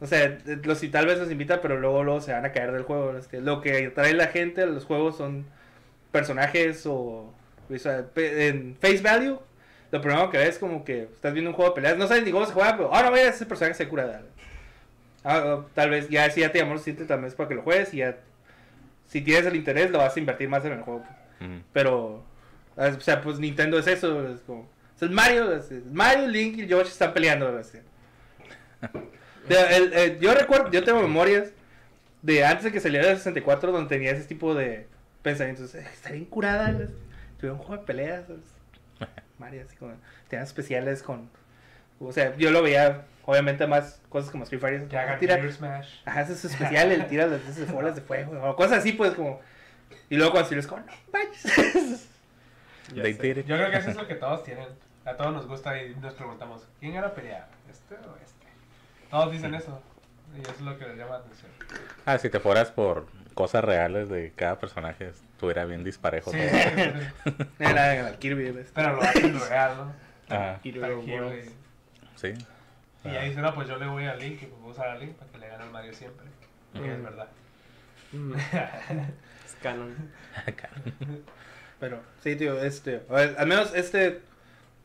O 0.00 0.06
sea, 0.06 0.38
los, 0.64 0.82
y 0.82 0.88
tal 0.88 1.06
vez 1.06 1.18
los 1.18 1.30
invita, 1.30 1.60
pero 1.60 1.78
luego, 1.80 2.04
luego 2.04 2.20
se 2.20 2.32
van 2.32 2.44
a 2.44 2.52
caer 2.52 2.72
del 2.72 2.82
juego. 2.84 3.16
Es 3.16 3.28
que 3.28 3.40
lo 3.40 3.60
que 3.60 3.88
trae 3.90 4.14
la 4.14 4.28
gente 4.28 4.62
a 4.62 4.66
los 4.66 4.84
juegos 4.84 5.16
son 5.16 5.46
personajes 6.12 6.84
o... 6.86 7.32
pe- 8.14 8.48
en 8.48 8.76
face 8.80 8.98
value, 9.02 9.38
lo 9.90 10.00
primero 10.00 10.30
que 10.30 10.38
ves 10.38 10.50
es 10.50 10.58
como 10.58 10.84
que 10.84 11.02
estás 11.04 11.32
viendo 11.32 11.50
un 11.50 11.56
juego 11.56 11.72
de 11.72 11.76
peleas, 11.76 11.96
no 11.98 12.06
sabes 12.06 12.24
ni 12.24 12.30
cómo 12.32 12.46
se 12.46 12.52
juega, 12.52 12.76
pero 12.76 12.94
ahora 12.94 13.08
a 13.08 13.20
ese 13.22 13.46
personaje 13.46 13.74
se 13.74 13.88
cura. 13.88 14.22
Ah, 15.24 15.42
ah, 15.44 15.64
tal 15.74 15.90
vez 15.90 16.08
ya 16.08 16.28
si 16.30 16.40
ya 16.40 16.52
te 16.52 16.58
llamó 16.58 16.72
lo 16.72 16.78
suficiente, 16.78 17.04
tal 17.04 17.20
vez 17.22 17.34
para 17.34 17.48
que 17.48 17.54
lo 17.56 17.62
juegues 17.62 17.92
y 17.94 17.98
ya... 17.98 18.16
Si 19.08 19.20
tienes 19.20 19.46
el 19.46 19.56
interés, 19.56 19.90
lo 19.90 19.98
vas 19.98 20.16
a 20.16 20.20
invertir 20.20 20.48
más 20.48 20.64
en 20.64 20.72
el 20.72 20.80
juego. 20.82 21.04
Pero, 21.72 22.24
o 22.76 23.00
sea, 23.00 23.20
pues 23.20 23.38
Nintendo 23.38 23.78
es 23.78 23.86
eso, 23.86 24.28
es 24.28 24.40
como... 24.40 24.68
Es 25.00 25.10
Mario, 25.10 25.52
es- 25.54 25.70
es 25.70 25.84
Mario, 25.86 26.26
Link 26.28 26.58
y 26.58 26.66
Yoshi 26.66 26.88
están 26.88 27.12
peleando. 27.12 27.48
el- 29.48 29.92
el- 29.92 30.18
yo 30.20 30.34
recuerdo, 30.34 30.70
yo 30.70 30.82
tengo 30.84 31.00
memorias 31.02 31.50
de 32.22 32.44
antes 32.44 32.64
de 32.64 32.72
que 32.72 32.80
saliera 32.80 33.10
el 33.10 33.16
64 33.18 33.72
donde 33.72 33.88
tenía 33.88 34.12
ese 34.12 34.24
tipo 34.26 34.54
de 34.54 34.86
pensamientos. 35.30 35.74
"Eh, 35.74 35.86
Estaría 35.92 36.18
incurada, 36.18 36.72
tuve 37.40 37.50
un 37.50 37.58
juego 37.58 37.78
de 37.82 37.86
peleas. 37.86 38.24
¿sabes? 38.26 39.10
Mario, 39.38 39.62
así 39.66 39.76
como, 39.76 39.92
tenían 40.28 40.44
especiales 40.46 41.02
con 41.02 41.28
O 41.98 42.12
sea, 42.12 42.36
yo 42.36 42.50
lo 42.50 42.62
veía, 42.62 43.04
obviamente, 43.24 43.66
más 43.66 44.00
cosas 44.08 44.30
como 44.30 44.44
Street 44.44 44.60
Fighter. 44.60 44.88
Que 44.88 44.96
hagan 44.98 45.18
tira- 45.18 45.50
Smash. 45.52 45.88
Ajá, 46.04 46.20
eso 46.22 46.32
es 46.34 46.44
especial, 46.44 46.92
el 46.92 47.06
tira 47.06 47.26
las 47.26 47.72
bolas 47.72 47.94
de 47.96 48.02
fuego, 48.02 48.32
o 48.48 48.54
cosas 48.56 48.78
así, 48.78 48.92
pues, 48.92 49.14
como... 49.14 49.40
Y 50.10 50.16
luego 50.16 50.32
cuando 50.32 50.54
les 50.54 50.66
como, 50.66 50.82
no 50.82 50.92
manches. 51.12 52.08
Ya. 52.94 53.02
Yo 53.08 53.16
creo 53.18 53.70
que 53.72 53.78
eso 53.78 53.90
es 53.90 53.96
lo 53.96 54.06
que 54.06 54.14
todos 54.14 54.44
tienen. 54.44 54.68
A 55.04 55.16
todos 55.16 55.32
nos 55.32 55.48
gusta 55.48 55.82
y 55.82 55.96
nos 55.96 56.14
preguntamos, 56.14 56.62
¿quién 56.78 56.94
era 56.94 57.12
pelea? 57.12 57.48
¿Este 57.68 57.94
o 57.96 58.14
este? 58.24 58.46
Todos 59.10 59.32
dicen 59.32 59.54
eso. 59.56 59.82
Y 60.36 60.42
eso 60.42 60.52
es 60.52 60.60
lo 60.60 60.78
que 60.78 60.86
les 60.86 60.96
llama 60.96 61.12
la 61.12 61.18
atención. 61.18 61.50
Ah, 62.04 62.16
si 62.18 62.30
te 62.30 62.38
fueras 62.38 62.70
por 62.70 63.06
cosas 63.36 63.62
reales 63.64 64.08
de 64.08 64.32
cada 64.34 64.58
personaje, 64.58 65.10
estuviera 65.10 65.64
bien 65.66 65.84
disparejo 65.84 66.32
Sí, 66.32 66.38
todo. 66.38 67.46
Era 67.60 68.08
el 68.08 68.16
Kirby, 68.16 68.50
¿ves? 68.50 68.72
Pero 68.74 68.94
lo 68.94 69.02
hacen 69.02 69.38
real, 69.48 69.76
¿no? 69.76 70.58
Y, 70.64 70.72
sí. 72.16 72.34
y 73.04 73.12
ya 73.12 73.22
dice, 73.22 73.40
no, 73.40 73.54
pues 73.54 73.68
yo 73.68 73.76
le 73.76 73.86
voy 73.86 74.06
a 74.06 74.14
Link 74.16 74.42
y 74.42 74.46
pues 74.46 74.60
voy 74.60 74.70
a 74.70 74.72
usar 74.72 74.88
a 74.88 74.96
Link 74.98 75.12
para 75.12 75.30
que 75.30 75.38
le 75.38 75.48
gane 75.48 75.62
al 75.64 75.70
Mario 75.70 75.92
siempre. 75.94 76.26
Que 76.72 76.92
es 76.92 76.98
Mm. 76.98 77.02
verdad. 77.04 77.28
Mm. 78.12 78.32
es 79.44 79.54
canon. 79.62 79.94
Pero, 81.78 82.00
sí, 82.22 82.34
tío, 82.36 82.60
este... 82.62 83.02
a 83.08 83.12
ver, 83.12 83.36
al 83.38 83.46
menos 83.46 83.72
este... 83.74 84.22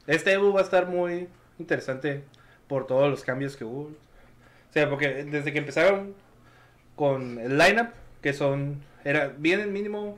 Este 0.08 0.34
Evo 0.34 0.51
va 0.51 0.60
a 0.60 0.63
estar 0.63 0.88
muy 0.88 1.29
interesante 1.58 2.24
por 2.67 2.86
todos 2.88 3.10
los 3.10 3.24
cambios 3.24 3.55
que 3.55 3.63
hubo. 3.63 3.84
O 3.84 4.74
sea, 4.74 4.89
porque 4.89 5.24
desde 5.25 5.53
que 5.53 5.60
empezaron 5.60 6.13
con 6.96 7.38
el 7.39 7.58
lineup, 7.58 7.89
que 8.22 8.34
son... 8.34 8.82
Era 9.04 9.30
bien 9.38 9.72
mínimo 9.74 10.18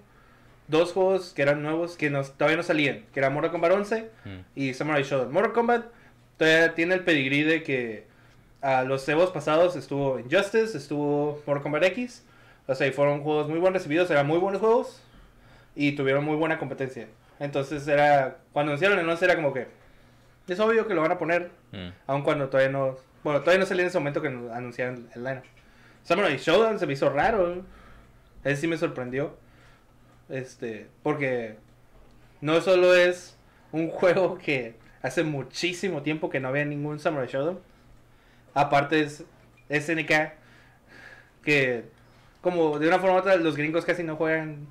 dos 0.68 0.94
juegos 0.94 1.34
que 1.34 1.42
eran 1.42 1.62
nuevos, 1.64 1.96
que 1.98 2.10
todavía 2.10 2.58
no 2.58 2.64
salían, 2.64 3.06
que 3.14 3.20
era 3.20 3.30
Mortal 3.30 3.52
Kombat 3.52 3.72
11 3.74 4.10
Mm. 4.26 4.30
y 4.56 4.74
Samurai 4.74 5.04
Shodown. 5.04 5.32
Mortal 5.32 5.54
Kombat 5.54 5.86
todavía 6.38 6.74
tiene 6.76 6.96
el 6.96 7.04
pedigrí 7.04 7.44
de 7.44 7.64
que 7.64 8.06
a 8.62 8.84
los 8.84 9.08
Evos 9.10 9.32
pasados 9.32 9.76
estuvo 9.76 10.20
Injustice, 10.20 10.78
estuvo 10.78 11.42
Mortal 11.46 11.64
Kombat 11.64 11.84
X. 11.86 12.24
O 12.68 12.76
sea, 12.76 12.88
y 12.88 12.92
fueron 12.92 13.22
juegos 13.24 13.50
muy 13.50 13.60
buenos 13.60 13.82
recibidos, 13.82 14.10
eran 14.10 14.26
muy 14.26 14.38
buenos 14.40 14.62
juegos 14.62 15.02
y 15.76 15.94
tuvieron 15.94 16.24
muy 16.24 16.38
buena 16.38 16.58
competencia. 16.60 17.08
Entonces 17.40 17.86
era, 17.88 18.38
cuando 18.54 18.72
anunciaron 18.72 19.00
el 19.00 19.10
11 19.10 19.26
era 19.26 19.36
como 19.36 19.54
que, 19.54 19.68
es 20.48 20.60
obvio 20.62 20.88
que 20.88 20.94
lo 20.94 21.02
van 21.02 21.12
a 21.12 21.18
poner, 21.18 21.52
Mm. 21.74 21.90
aun 22.08 22.22
cuando 22.24 22.48
todavía 22.50 22.72
no, 22.72 22.96
bueno, 23.24 23.40
todavía 23.42 23.60
no 23.60 23.66
salía 23.66 23.84
en 23.84 23.88
ese 23.90 23.98
momento 24.00 24.22
que 24.22 24.28
anunciaron 24.30 25.10
el 25.14 25.24
lineup. 25.24 25.44
Samurai 26.04 26.38
Showdown 26.38 26.80
se 26.80 26.86
me 26.88 26.94
hizo 26.94 27.10
raro, 27.10 27.64
ese 28.44 28.62
sí 28.62 28.68
me 28.68 28.78
sorprendió, 28.78 29.36
este, 30.30 30.88
porque 31.04 31.56
no 32.42 32.60
solo 32.62 32.96
es 32.96 33.38
un 33.72 33.90
juego 33.92 34.38
que 34.38 34.76
hace 35.02 35.24
muchísimo 35.24 36.02
tiempo 36.02 36.30
que 36.30 36.40
no 36.40 36.48
había 36.50 36.66
ningún 36.66 37.00
Samurai 37.00 37.28
Showdown, 37.28 37.60
aparte 38.54 39.02
es 39.02 39.24
SNK, 39.70 40.12
que 41.44 41.86
como 42.42 42.80
de 42.80 42.88
una 42.88 43.00
forma 43.00 43.16
u 43.16 43.20
otra 43.20 43.36
los 43.38 43.56
gringos 43.56 43.86
casi 43.86 44.04
no 44.04 44.16
juegan 44.16 44.68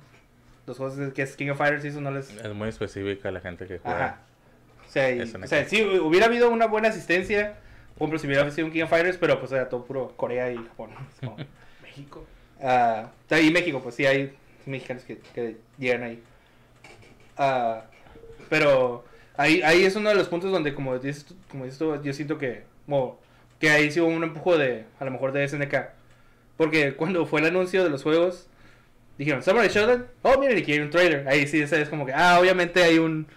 los 0.65 0.77
juegos 0.77 0.95
de- 0.97 1.11
que 1.13 1.23
es 1.23 1.35
King 1.35 1.49
of 1.49 1.57
Fighters 1.57 1.83
y 1.85 1.89
eso 1.89 1.99
no 2.01 2.11
les... 2.11 2.29
Es 2.31 2.53
muy 2.53 2.69
específica 2.69 3.31
la 3.31 3.41
gente 3.41 3.65
que 3.67 3.79
juega. 3.79 4.05
Ajá. 4.05 4.19
O 4.87 4.91
sea, 4.91 5.11
y- 5.11 5.25
SNK. 5.27 5.43
o 5.43 5.47
sea, 5.47 5.65
sí, 5.65 5.81
hubiera 5.83 6.27
habido 6.27 6.49
una 6.49 6.67
buena 6.67 6.89
asistencia, 6.89 7.55
por 7.97 8.03
ejemplo, 8.07 8.19
si 8.19 8.27
hubiera 8.27 8.49
sido 8.51 8.67
un 8.67 8.73
King 8.73 8.83
of 8.83 8.89
Fighters, 8.89 9.17
pero 9.17 9.39
pues 9.39 9.51
era 9.51 9.67
todo 9.69 9.83
puro 9.85 10.13
Corea 10.15 10.51
y 10.51 10.57
Japón. 10.57 10.91
México. 11.81 12.25
Ah, 12.63 13.11
o 13.25 13.29
sea, 13.29 13.39
y 13.41 13.51
México, 13.51 13.81
pues 13.83 13.95
sí 13.95 14.05
hay 14.05 14.33
mexicanos 14.65 15.03
que, 15.03 15.17
que 15.35 15.57
llegan 15.77 16.03
ahí. 16.03 16.23
Ah, 17.37 17.83
pero 18.49 19.03
ahí, 19.35 19.61
ahí 19.63 19.83
es 19.83 19.95
uno 19.95 20.09
de 20.09 20.15
los 20.15 20.27
puntos 20.29 20.51
donde, 20.51 20.73
como 20.73 20.97
dices, 20.97 21.25
tú- 21.25 21.35
como 21.49 21.65
dices 21.65 21.79
tú, 21.79 22.01
yo 22.01 22.13
siento 22.13 22.37
que, 22.37 22.63
como, 22.85 23.19
que 23.59 23.69
ahí 23.69 23.91
sí 23.91 23.99
hubo 23.99 24.09
un 24.09 24.23
empujo 24.23 24.57
de, 24.57 24.85
a 24.99 25.05
lo 25.05 25.11
mejor 25.11 25.31
de 25.31 25.43
SNK. 25.47 25.75
Porque 26.57 26.93
cuando 26.95 27.25
fue 27.25 27.41
el 27.41 27.47
anuncio 27.47 27.83
de 27.83 27.89
los 27.89 28.03
juegos, 28.03 28.47
dijeron, 29.17 29.41
Samurai 29.43 29.69
Shodown, 29.69 30.05
oh, 30.21 30.37
miren, 30.39 30.57
aquí 30.57 30.71
hay 30.73 30.79
un 30.79 30.89
trailer. 30.89 31.27
Ahí 31.27 31.47
sí, 31.47 31.61
es 31.61 31.89
como 31.89 32.05
que, 32.05 32.13
ah, 32.13 32.39
obviamente 32.39 32.81
hay 32.83 32.99
un, 32.99 33.27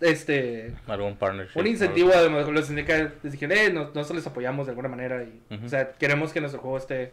este, 0.00 0.72
Algún 0.86 1.16
partnership. 1.16 1.58
un 1.58 1.66
incentivo 1.66 2.12
a 2.12 2.22
los 2.22 2.66
SNK 2.68 2.88
les 3.22 3.32
dijeron, 3.32 3.56
eh, 3.56 3.70
nos- 3.72 3.94
nosotros 3.94 4.16
les 4.16 4.26
apoyamos 4.26 4.66
de 4.66 4.70
alguna 4.72 4.88
manera 4.88 5.24
y, 5.24 5.40
o 5.64 5.68
sea, 5.68 5.92
queremos 5.92 6.32
que 6.32 6.40
nuestro 6.40 6.60
juego 6.60 6.76
esté 6.78 7.12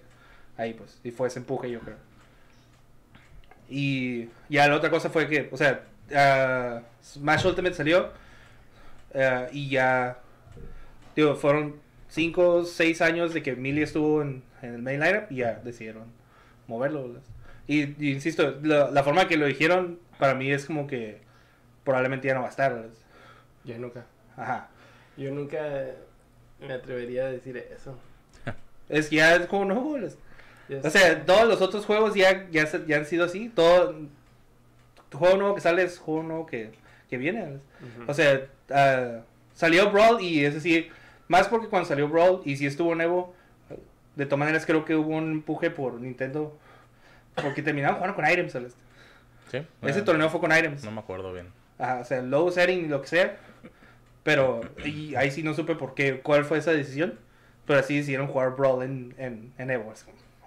ahí, 0.61 0.73
pues, 0.73 0.99
y 1.03 1.11
fue 1.11 1.27
ese 1.27 1.39
empuje, 1.39 1.69
yo 1.69 1.79
creo. 1.79 1.97
Y 3.69 4.29
ya 4.49 4.67
la 4.67 4.75
otra 4.75 4.89
cosa 4.89 5.09
fue 5.09 5.27
que, 5.27 5.49
o 5.51 5.57
sea, 5.57 5.83
ah, 6.15 6.81
Smash 7.03 7.45
Ultimate 7.45 7.73
salió 7.75 8.09
ah, 9.15 9.47
y 9.51 9.69
ya, 9.69 10.19
digo, 11.15 11.35
fueron 11.35 11.75
5, 12.09 12.65
6 12.65 13.01
años 13.01 13.33
de 13.33 13.41
que 13.41 13.55
Melee 13.55 13.83
estuvo 13.83 14.21
en, 14.21 14.43
en 14.61 14.75
el 14.75 14.81
main 14.81 14.99
lineup 14.99 15.31
y 15.31 15.37
ya 15.37 15.55
decidieron 15.63 16.03
moverlo. 16.67 17.15
Y, 17.67 17.81
y 18.05 18.11
insisto, 18.11 18.57
la, 18.63 18.91
la 18.91 19.03
forma 19.03 19.27
que 19.27 19.37
lo 19.37 19.45
dijeron 19.45 19.99
para 20.19 20.35
mí 20.35 20.51
es 20.51 20.65
como 20.65 20.87
que 20.87 21.21
probablemente 21.85 22.27
ya 22.27 22.33
no 22.33 22.41
va 22.41 22.47
a 22.47 22.49
estar. 22.49 22.89
Yo 23.63 23.77
nunca. 23.77 24.05
Ajá. 24.35 24.67
Yo 25.15 25.31
nunca 25.31 25.59
me 26.59 26.73
atrevería 26.73 27.25
a 27.27 27.31
decir 27.31 27.55
eso. 27.57 27.97
Es 28.89 29.07
que 29.07 29.17
ya 29.17 29.35
es 29.35 29.45
como 29.45 29.65
nuevo. 29.65 29.97
les- 29.97 30.17
O 30.83 30.89
sea, 30.89 31.25
todos 31.25 31.47
los 31.47 31.61
otros 31.61 31.85
juegos 31.85 32.15
ya, 32.15 32.47
ya, 32.51 32.65
ya 32.85 32.97
han 32.97 33.05
sido 33.05 33.25
así. 33.25 33.49
Todo 33.49 33.95
juego 35.13 35.37
nuevo 35.37 35.55
que 35.55 35.61
sale 35.61 35.83
es 35.83 35.97
juego 35.99 36.23
nuevo 36.23 36.45
que, 36.45 36.71
que 37.09 37.17
viene. 37.17 37.57
O 38.07 38.13
sea, 38.13 38.47
ah, 38.69 39.21
salió 39.53 39.91
Brawl 39.91 40.21
y 40.21 40.45
es 40.45 40.53
decir, 40.53 40.91
más 41.27 41.47
porque 41.47 41.67
cuando 41.67 41.87
salió 41.87 42.07
Brawl 42.07 42.41
y 42.45 42.57
si 42.57 42.65
estuvo 42.65 42.95
nuevo, 42.95 43.33
de 44.15 44.25
todas 44.25 44.39
maneras 44.39 44.65
creo 44.65 44.85
que 44.85 44.95
hubo 44.95 45.15
un 45.15 45.31
empuje 45.31 45.69
por 45.69 45.99
Nintendo. 45.99 46.57
Porque 47.35 47.61
terminaron 47.61 47.95
jugando 47.95 48.15
con 48.15 48.29
items. 48.29 48.55
les. 48.55 48.75
Sí. 49.49 49.65
Ese 49.81 49.99
eh, 49.99 50.03
torneo 50.03 50.29
fue 50.29 50.39
con 50.39 50.51
items. 50.51 50.83
No 50.83 50.91
me 50.91 50.99
acuerdo 50.99 51.33
bien. 51.33 51.47
Ajá, 51.77 51.99
o 51.99 52.05
sea, 52.05 52.21
low 52.21 52.51
setting, 52.51 52.89
lo 52.89 53.01
que 53.01 53.07
sea. 53.07 53.37
Pero 54.23 54.61
y 54.85 55.15
ahí 55.15 55.31
sí 55.31 55.41
no 55.41 55.53
supe 55.53 55.75
por 55.75 55.95
qué, 55.95 56.19
cuál 56.19 56.45
fue 56.45 56.57
esa 56.57 56.71
decisión. 56.71 57.17
Pero 57.65 57.79
así 57.79 57.97
decidieron 57.97 58.27
jugar 58.27 58.55
Brawl 58.55 58.83
en, 58.83 59.15
en, 59.17 59.53
en 59.57 59.71
Evo. 59.71 59.93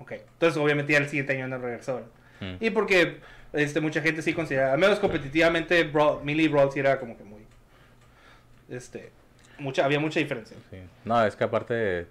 Ok. 0.05 0.13
Entonces, 0.13 0.57
obviamente, 0.63 0.93
ya 0.93 0.99
el 0.99 1.09
siguiente 1.09 1.33
año 1.33 1.49
no 1.49 1.59
regresó. 1.59 2.03
Mm. 2.41 2.55
Y 2.61 2.71
porque 2.71 3.21
este, 3.53 3.81
mucha 3.81 4.01
gente 4.03 4.23
sí 4.23 4.33
considera, 4.35 4.73
al 4.73 4.79
menos 4.79 4.99
competitivamente, 5.01 5.83
Brawl, 5.85 6.25
Melee 6.25 6.49
Brawl 6.49 6.71
sí 6.73 6.81
era 6.81 6.99
como 7.01 7.17
que 7.17 7.25
muy. 7.25 7.43
Este. 8.69 9.11
Mucha, 9.59 9.85
había 9.85 10.01
mucha 10.01 10.21
diferencia. 10.21 10.57
Sí. 10.71 10.79
No, 11.05 11.25
es 11.25 11.37
que 11.37 11.45
aparte 11.45 12.01
eh, 12.01 12.07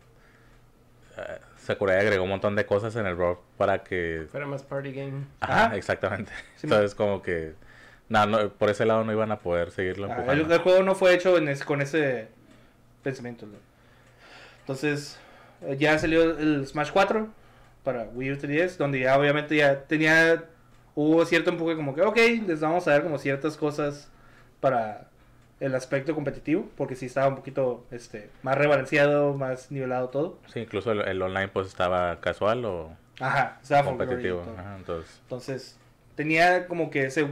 Sakurai 1.58 2.00
agregó 2.00 2.24
un 2.24 2.30
montón 2.30 2.56
de 2.56 2.66
cosas 2.66 2.96
en 2.96 3.06
el 3.06 3.16
Brawl 3.16 3.38
para 3.58 3.84
que... 3.84 4.28
Fuera 4.32 4.46
más 4.48 4.64
party 4.64 4.94
game. 4.94 5.26
Ajá, 5.42 5.66
Ajá. 5.66 5.76
exactamente. 5.76 6.32
Sí, 6.56 6.62
Entonces 6.68 6.96
como 6.96 7.22
que... 7.22 7.54
No, 8.10 8.26
no, 8.26 8.50
por 8.50 8.70
ese 8.70 8.86
lado 8.86 9.04
no 9.04 9.12
iban 9.12 9.32
a 9.32 9.40
poder 9.40 9.72
seguirlo 9.72 10.08
Ah, 10.08 10.16
empujando. 10.16 10.46
el, 10.46 10.52
el 10.52 10.60
juego 10.60 10.84
no 10.84 10.96
fue 10.96 11.14
hecho 11.16 11.38
en 11.38 11.48
ese- 11.50 11.66
con 11.66 11.82
ese 11.82 12.28
pensamiento. 13.02 13.46
¿no? 13.46 13.58
Entonces, 14.62 15.20
eh, 15.64 15.76
ya 15.78 15.98
salió 16.00 16.38
el 16.38 16.66
Smash 16.68 16.92
4 16.92 17.28
para 17.84 18.04
Wii 18.04 18.32
U 18.32 18.36
3DS, 18.36 18.78
donde 18.78 19.02
ya 19.02 19.18
obviamente 19.18 19.56
ya 19.56 19.84
tenía, 19.84 20.46
hubo 20.96 21.26
cierto 21.26 21.50
empuje 21.50 21.76
como 21.76 21.96
que, 21.96 22.02
ok, 22.02 22.18
les 22.48 22.60
vamos 22.62 22.88
a 22.88 22.92
dar 22.92 23.04
como 23.04 23.18
ciertas 23.18 23.58
cosas 23.58 24.10
para 24.60 25.10
el 25.60 25.76
aspecto 25.76 26.16
competitivo, 26.16 26.70
porque 26.76 26.96
sí 26.96 27.06
estaba 27.06 27.28
un 27.28 27.36
poquito 27.36 27.86
este, 27.92 28.30
más 28.42 28.58
rebalanceado, 28.58 29.34
más 29.34 29.72
nivelado 29.72 30.10
todo. 30.10 30.40
Sí, 30.52 30.60
incluso 30.60 30.92
el, 30.92 31.02
el 31.02 31.22
online 31.22 31.48
pues 31.50 31.68
estaba 31.68 32.20
casual 32.20 32.66
o 32.66 32.92
Ajá, 33.20 33.60
estaba 33.62 33.86
competitivo. 33.86 34.44
Ajá, 34.58 34.76
entonces... 34.78 35.20
Entonces, 35.24 35.78
tenía 36.16 36.68
como 36.68 36.90
que 36.90 37.06
ese 37.06 37.28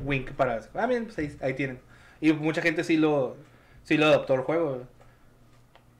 wink 0.00 0.32
para... 0.32 0.60
Ah, 0.74 0.86
bien, 0.86 1.06
pues 1.06 1.18
ahí, 1.18 1.36
ahí 1.40 1.54
tienen. 1.54 1.80
Y 2.20 2.32
mucha 2.32 2.62
gente 2.62 2.84
sí 2.84 2.96
lo, 2.96 3.36
sí 3.84 3.96
lo 3.96 4.06
adoptó 4.06 4.34
al 4.34 4.42
juego. 4.42 4.82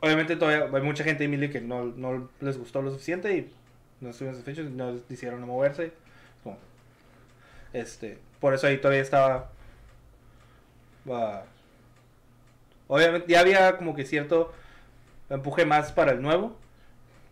Obviamente 0.01 0.37
todavía 0.37 0.69
hay 0.73 0.83
mucha 0.83 1.05
gente 1.05 1.25
en 1.25 1.33
Emily 1.33 1.51
que 1.51 1.61
no, 1.61 1.85
no 1.85 2.29
les 2.41 2.59
gustó 2.59 2.83
lo 2.83 2.91
suficiente 2.91 3.37
y 3.37 3.53
no 4.01 4.11
estuvieron 4.11 4.39
satisfechos, 4.41 4.71
no 4.71 5.01
hicieron 5.09 5.41
no 5.41 5.47
moverse. 5.47 5.93
Como, 6.43 6.59
este, 7.73 8.19
por 8.41 8.55
eso 8.55 8.67
ahí 8.67 8.79
todavía 8.79 9.03
estaba... 9.03 9.51
obviamente 12.87 13.33
ya 13.33 13.41
había 13.41 13.77
como 13.77 13.95
que 13.95 14.05
cierto 14.05 14.53
empuje 15.31 15.65
más 15.65 15.93
para 15.93 16.13
el 16.13 16.23
nuevo, 16.23 16.57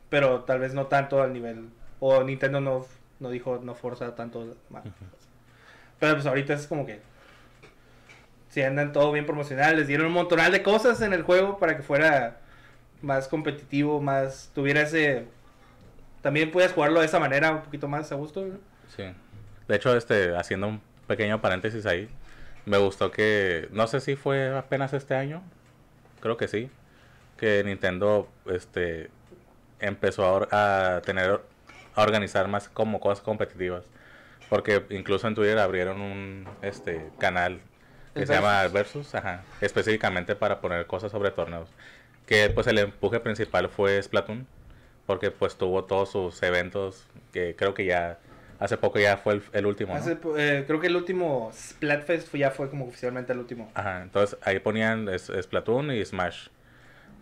pero 0.08 0.44
tal 0.44 0.61
vez 0.61 0.75
no 0.75 0.87
tanto 0.87 1.23
al 1.23 1.32
nivel 1.32 1.70
o 2.00 2.23
Nintendo 2.23 2.61
no, 2.61 2.87
no 3.20 3.30
dijo 3.30 3.61
no 3.62 3.75
forza 3.75 4.14
tanto 4.14 4.56
más. 4.70 4.85
Pero 5.99 6.14
pues 6.14 6.26
ahorita 6.26 6.54
es 6.54 6.66
como 6.66 6.85
que 6.85 7.00
si 8.50 8.62
andan 8.62 8.92
todo 8.92 9.12
bien 9.12 9.26
promocional, 9.26 9.76
les 9.76 9.87
dieron 9.87 10.06
un 10.06 10.12
montonal 10.12 10.52
de 10.52 10.62
cosas 10.62 11.00
en 11.00 11.12
el 11.12 11.23
juego 11.23 11.58
para 11.58 11.76
que 11.76 11.82
fuera 11.82 12.38
más 13.02 13.28
competitivo, 13.28 14.00
más 14.00 14.50
tuviera 14.54 14.82
ese 14.82 15.26
también 16.26 16.50
puedes 16.50 16.73
jugarlo 16.73 16.99
de 16.99 17.06
esa 17.06 17.21
manera 17.21 17.52
un 17.52 17.62
poquito 17.62 17.87
más 17.87 18.11
a 18.11 18.16
gusto. 18.16 18.45
¿no? 18.45 18.59
Sí. 18.97 19.04
De 19.68 19.76
hecho, 19.76 19.97
este, 19.97 20.35
haciendo 20.35 20.66
un 20.66 20.83
pequeño 21.06 21.40
paréntesis 21.40 21.87
ahí, 21.87 22.09
me 22.64 22.78
gustó 22.78 23.12
que, 23.12 23.68
no 23.71 23.87
sé 23.87 24.00
si 24.00 24.16
fue 24.16 24.59
apenas 24.59 24.92
este 24.92 25.14
año 25.14 25.40
creo 26.18 26.37
que 26.37 26.49
sí, 26.49 26.68
que 27.37 27.62
Nintendo 27.62 28.28
este 28.47 29.09
empezó 29.78 30.49
a, 30.50 30.97
a 30.97 31.00
tener 31.02 31.40
a 31.95 32.02
organizar 32.02 32.49
más 32.49 32.68
como 32.68 32.99
cosas 32.99 33.23
competitivas. 33.23 33.85
Porque 34.49 34.85
incluso 34.90 35.28
en 35.28 35.37
Twitter 35.37 35.61
abrieron 35.61 36.00
un 36.00 36.49
este 36.62 37.09
canal 37.21 37.61
que 38.14 38.23
¿El 38.23 38.26
se 38.26 38.35
llama 38.35 38.66
Versus, 38.66 39.14
ajá, 39.14 39.45
específicamente 39.61 40.35
para 40.35 40.61
poner 40.61 40.88
cosas 40.88 41.12
sobre 41.12 41.30
torneos. 41.30 41.68
Que 42.26 42.50
pues 42.50 42.66
el 42.66 42.78
empuje 42.78 43.21
principal 43.21 43.68
fue 43.68 44.02
Splatoon, 44.02 44.49
porque 45.06 45.30
pues 45.30 45.56
tuvo 45.56 45.84
todos 45.84 46.10
sus 46.10 46.42
eventos, 46.42 47.06
que 47.32 47.54
creo 47.56 47.75
que 47.75 47.84
ya 47.84 48.18
hace 48.58 48.76
poco 48.76 48.98
ya 48.98 49.16
fue 49.16 49.34
el, 49.34 49.42
el 49.52 49.66
último. 49.66 49.94
¿no? 49.94 50.00
Hace, 50.00 50.18
eh, 50.38 50.64
creo 50.66 50.80
que 50.80 50.86
el 50.88 50.96
último 50.96 51.50
Splatfest 51.54 52.28
fue- 52.28 52.40
ya 52.40 52.50
fue 52.50 52.68
como 52.70 52.86
oficialmente 52.86 53.32
el 53.32 53.38
último. 53.38 53.70
Ajá, 53.75 54.02
entonces 54.02 54.38
ahí 54.42 54.58
ponían 54.58 55.08
Splatoon 55.18 55.92
y 55.92 56.04
Smash. 56.04 56.48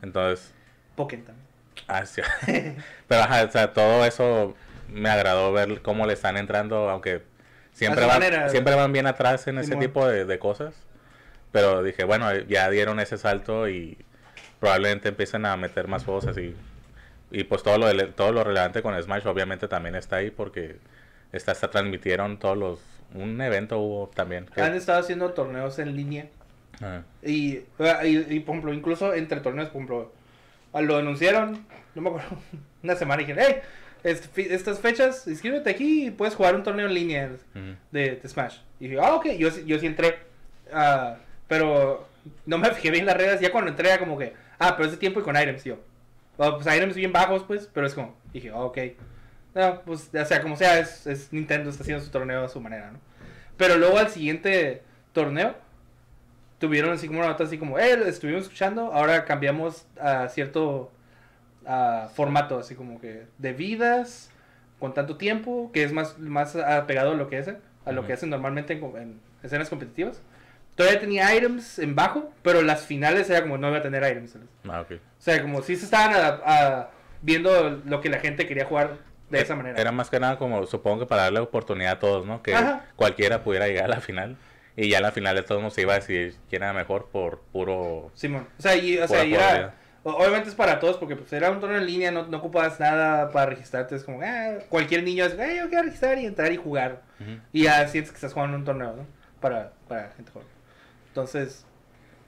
Entonces, 0.03 0.53
Pokémon 0.97 1.27
también. 1.27 1.47
ah, 1.89 2.07
sí. 2.07 2.23
Pero 3.09 3.23
ajá, 3.23 3.45
o 3.45 3.51
sea, 3.51 3.73
todo 3.73 4.05
eso 4.05 4.55
me 4.89 5.09
agradó 5.09 5.53
ver 5.53 5.83
cómo 5.83 6.07
le 6.07 6.13
están 6.13 6.37
entrando, 6.37 6.89
aunque 6.91 7.23
siempre 7.73 8.07
van, 8.07 8.21
manera. 8.21 8.49
siempre 8.49 8.75
van 8.75 8.93
bien 8.93 9.07
atrás 9.07 9.47
en 9.49 9.59
ese 9.59 9.77
tipo 9.77 10.07
de, 10.07 10.25
de 10.25 10.39
cosas. 10.39 10.75
Pero 11.53 11.83
dije, 11.83 12.05
bueno, 12.05 12.33
ya 12.35 12.69
dieron 12.71 12.99
ese 13.01 13.17
salto 13.19 13.69
y 13.69 13.97
probablemente 14.61 15.09
empiecen 15.09 15.47
a 15.47 15.57
meter 15.57 15.87
más 15.89 16.05
juegos 16.05 16.27
así. 16.27 16.55
Y 17.35 17.45
pues 17.45 17.63
todo 17.63 17.79
lo, 17.79 17.87
de- 17.87 18.07
todo 18.09 18.33
lo 18.33 18.45
relevante 18.45 18.81
con 18.83 19.01
Smash 19.03 19.27
obviamente 19.27 19.67
también 19.69 19.95
está 19.97 20.17
ahí 20.17 20.31
porque 20.31 20.77
está, 21.33 21.53
hasta 21.53 21.71
transmitieron 21.71 22.39
todos 22.39 22.57
los... 22.57 22.81
Un 23.15 23.41
evento 23.41 23.79
hubo 23.79 24.09
también. 24.15 24.47
que- 24.47 24.61
Han 24.61 24.75
estado 24.75 25.01
haciendo 25.01 25.33
torneos 25.33 25.79
en 25.79 25.95
línea. 25.97 26.27
Ajá. 26.77 27.05
Y, 27.23 27.59
y, 28.05 28.27
y, 28.29 28.41
por 28.41 28.55
ejemplo, 28.55 28.73
incluso 28.73 29.15
entre 29.15 29.41
torneos, 29.41 29.69
por 29.69 29.77
ejemplo, 29.77 30.13
ah, 30.73 30.81
lo 30.81 30.97
anunciaron, 30.97 31.67
no 31.95 32.03
me 32.03 32.09
acuerdo, 32.09 32.29
una 32.83 32.97
semana 32.97 33.23
y 33.23 33.27
dijeron, 33.27 33.45
hey, 33.49 33.61
este 34.03 34.55
estas 34.55 34.81
fechas, 34.81 35.27
inscríbete 35.27 35.71
aquí 35.71 36.07
y 36.07 36.11
puedes 36.11 36.35
jugar 36.35 36.55
un 36.57 36.63
torneo 36.63 36.87
en 36.87 36.95
línea 36.95 37.31
de, 37.93 38.17
de 38.17 38.29
Smash. 38.29 38.59
Y 38.81 38.89
dije, 38.89 39.01
ah, 39.03 39.15
ok, 39.15 39.27
yo, 39.39 39.51
sí- 39.51 39.65
yo 39.67 39.79
sí 39.79 39.87
entré. 39.87 40.19
Ah, 40.73 41.17
pero 41.49 42.09
no 42.47 42.59
me 42.59 42.71
fijé 42.71 42.91
bien 42.91 43.07
las 43.07 43.17
reglas. 43.17 43.41
Ya 43.41 43.51
cuando 43.53 43.71
entré, 43.71 43.89
era 43.89 43.99
como 43.99 44.19
que, 44.19 44.33
ah, 44.59 44.75
pero 44.77 44.87
es 44.87 44.93
de 44.93 44.99
tiempo 44.99 45.21
y 45.21 45.23
con 45.23 45.37
items, 45.37 45.65
yo. 45.65 45.79
"Oh, 46.37 46.57
pues 46.59 46.67
items 46.77 46.95
bien 46.97 47.13
bajos, 47.13 47.45
pues, 47.45 47.69
pero 47.73 47.87
es 47.87 47.95
como, 47.95 48.15
dije, 48.33 48.51
ah, 48.51 48.61
ok. 48.61 48.79
No, 49.55 49.83
pues, 49.83 50.11
o 50.15 50.25
sea, 50.25 50.43
como 50.43 50.57
sea, 50.57 50.79
es, 50.81 51.07
es 51.07 51.33
Nintendo, 51.33 51.71
está 51.71 51.83
haciendo 51.83 52.05
su 52.05 52.11
torneo 52.11 52.45
a 52.45 52.49
su 52.49 52.61
manera, 52.61 52.91
¿no? 52.91 52.99
Pero 53.57 53.77
luego 53.77 53.99
al 53.99 54.09
siguiente 54.09 54.83
torneo, 55.13 55.55
tuvieron 56.59 56.93
así 56.93 57.07
como 57.07 57.21
una 57.21 57.29
nota 57.29 57.45
así 57.45 57.59
como, 57.59 57.79
eh, 57.79 58.09
estuvimos 58.09 58.45
escuchando, 58.45 58.93
ahora 58.93 59.25
cambiamos 59.25 59.87
a 60.01 60.29
cierto 60.29 60.91
ah, 61.67 62.09
formato, 62.15 62.59
así 62.59 62.75
como 62.75 63.01
que 63.01 63.27
de 63.39 63.53
vidas, 63.53 64.31
con 64.81 64.93
tanto 64.93 65.17
tiempo, 65.17 65.71
que 65.73 65.85
es 65.85 65.93
más, 65.93 66.19
más 66.19 66.57
apegado 66.57 67.13
a 67.13 67.15
lo 67.15 67.29
que 67.29 67.39
hacen, 67.39 67.59
a 67.85 67.93
lo 67.93 68.01
Ujú. 68.01 68.09
que 68.09 68.13
hacen 68.15 68.31
normalmente 68.31 68.73
en, 68.75 68.85
en 68.97 69.21
escenas 69.43 69.69
competitivas. 69.69 70.21
Todavía 70.75 70.99
tenía 71.01 71.35
items 71.35 71.79
en 71.79 71.95
bajo, 71.95 72.33
pero 72.43 72.63
las 72.63 72.85
finales 72.85 73.31
era 73.31 73.43
como 73.43 73.59
no 73.59 73.69
iba 73.69 73.79
a 73.79 73.83
tener 73.83 74.03
items. 74.11 74.37
Ah, 74.69 74.81
ok. 74.81 74.93
O 74.93 74.97
sea, 75.19 75.41
como 75.41 75.63
si 75.63 75.77
se 75.77 75.85
estaban 75.85 76.15
a- 76.15 76.41
a- 76.45 76.91
viendo 77.23 77.81
lo 77.87 78.01
que 78.01 78.09
la 78.09 78.19
gente 78.19 78.47
quería 78.47 78.65
jugar 78.65 78.97
de 79.31 79.41
esa 79.41 79.55
manera. 79.57 79.81
Era 79.81 79.93
más 79.93 80.11
que 80.11 80.19
nada 80.21 80.37
como, 80.37 80.67
supongo 80.67 81.01
que 81.01 81.07
para 81.07 81.23
darle 81.23 81.41
oportunidad 81.41 81.93
a 81.93 81.99
todos, 81.99 82.27
¿no? 82.27 82.43
Que 82.43 82.55
Ajá. 82.55 82.85
cualquiera 82.97 83.43
pudiera 83.45 83.67
llegar 83.69 83.85
a 83.85 83.89
la 83.89 84.01
final. 84.01 84.37
Y 84.77 84.89
ya 84.89 84.99
a 84.99 85.01
la 85.01 85.13
final 85.13 85.37
de 85.37 85.45
todos 85.45 85.63
nos 85.63 85.79
iba 85.79 85.93
a 85.93 85.97
decir 86.01 86.35
quién 86.51 86.65
era 86.65 86.73
mejor 86.73 87.07
por 87.13 87.39
puro... 87.53 88.11
Simón. 88.15 88.49
O 88.59 88.63
sea, 88.63 88.75
y, 88.75 88.99
o 88.99 89.07
sea, 89.07 89.25
y 89.25 89.35
era- 89.35 89.75
Obviamente 90.07 90.51
es 90.51 90.55
para 90.55 90.81
todos, 90.81 90.99
porque 90.99 91.17
pues 91.17 91.33
era 91.33 91.51
un 91.51 91.61
torneo 91.61 91.79
en 91.79 91.87
línea, 91.87 92.11
no, 92.11 92.27
no 92.27 92.37
ocupabas 92.37 92.79
nada 92.79 93.31
para 93.31 93.47
registrarte. 93.47 93.95
Es 93.97 94.05
como, 94.05 94.21
ah, 94.23 94.59
cualquier 94.69 95.03
niño 95.03 95.25
es, 95.25 95.39
"Ay, 95.39 95.57
yo 95.57 95.69
quiero 95.71 95.85
registrar 95.85 96.19
y 96.19 96.27
entrar 96.27 96.53
y 96.53 96.59
jugar. 96.59 97.01
Y 97.55 97.63
ya 97.63 97.89
sientes 97.89 98.11
que 98.11 98.17
estás 98.17 98.35
jugando 98.35 98.59
un 98.59 98.65
torneo, 98.65 98.93
¿no? 98.95 99.07
Para, 99.41 99.73
para 99.89 100.11
gente 100.11 100.31
joven. 100.31 100.47
Entonces, 101.15 101.65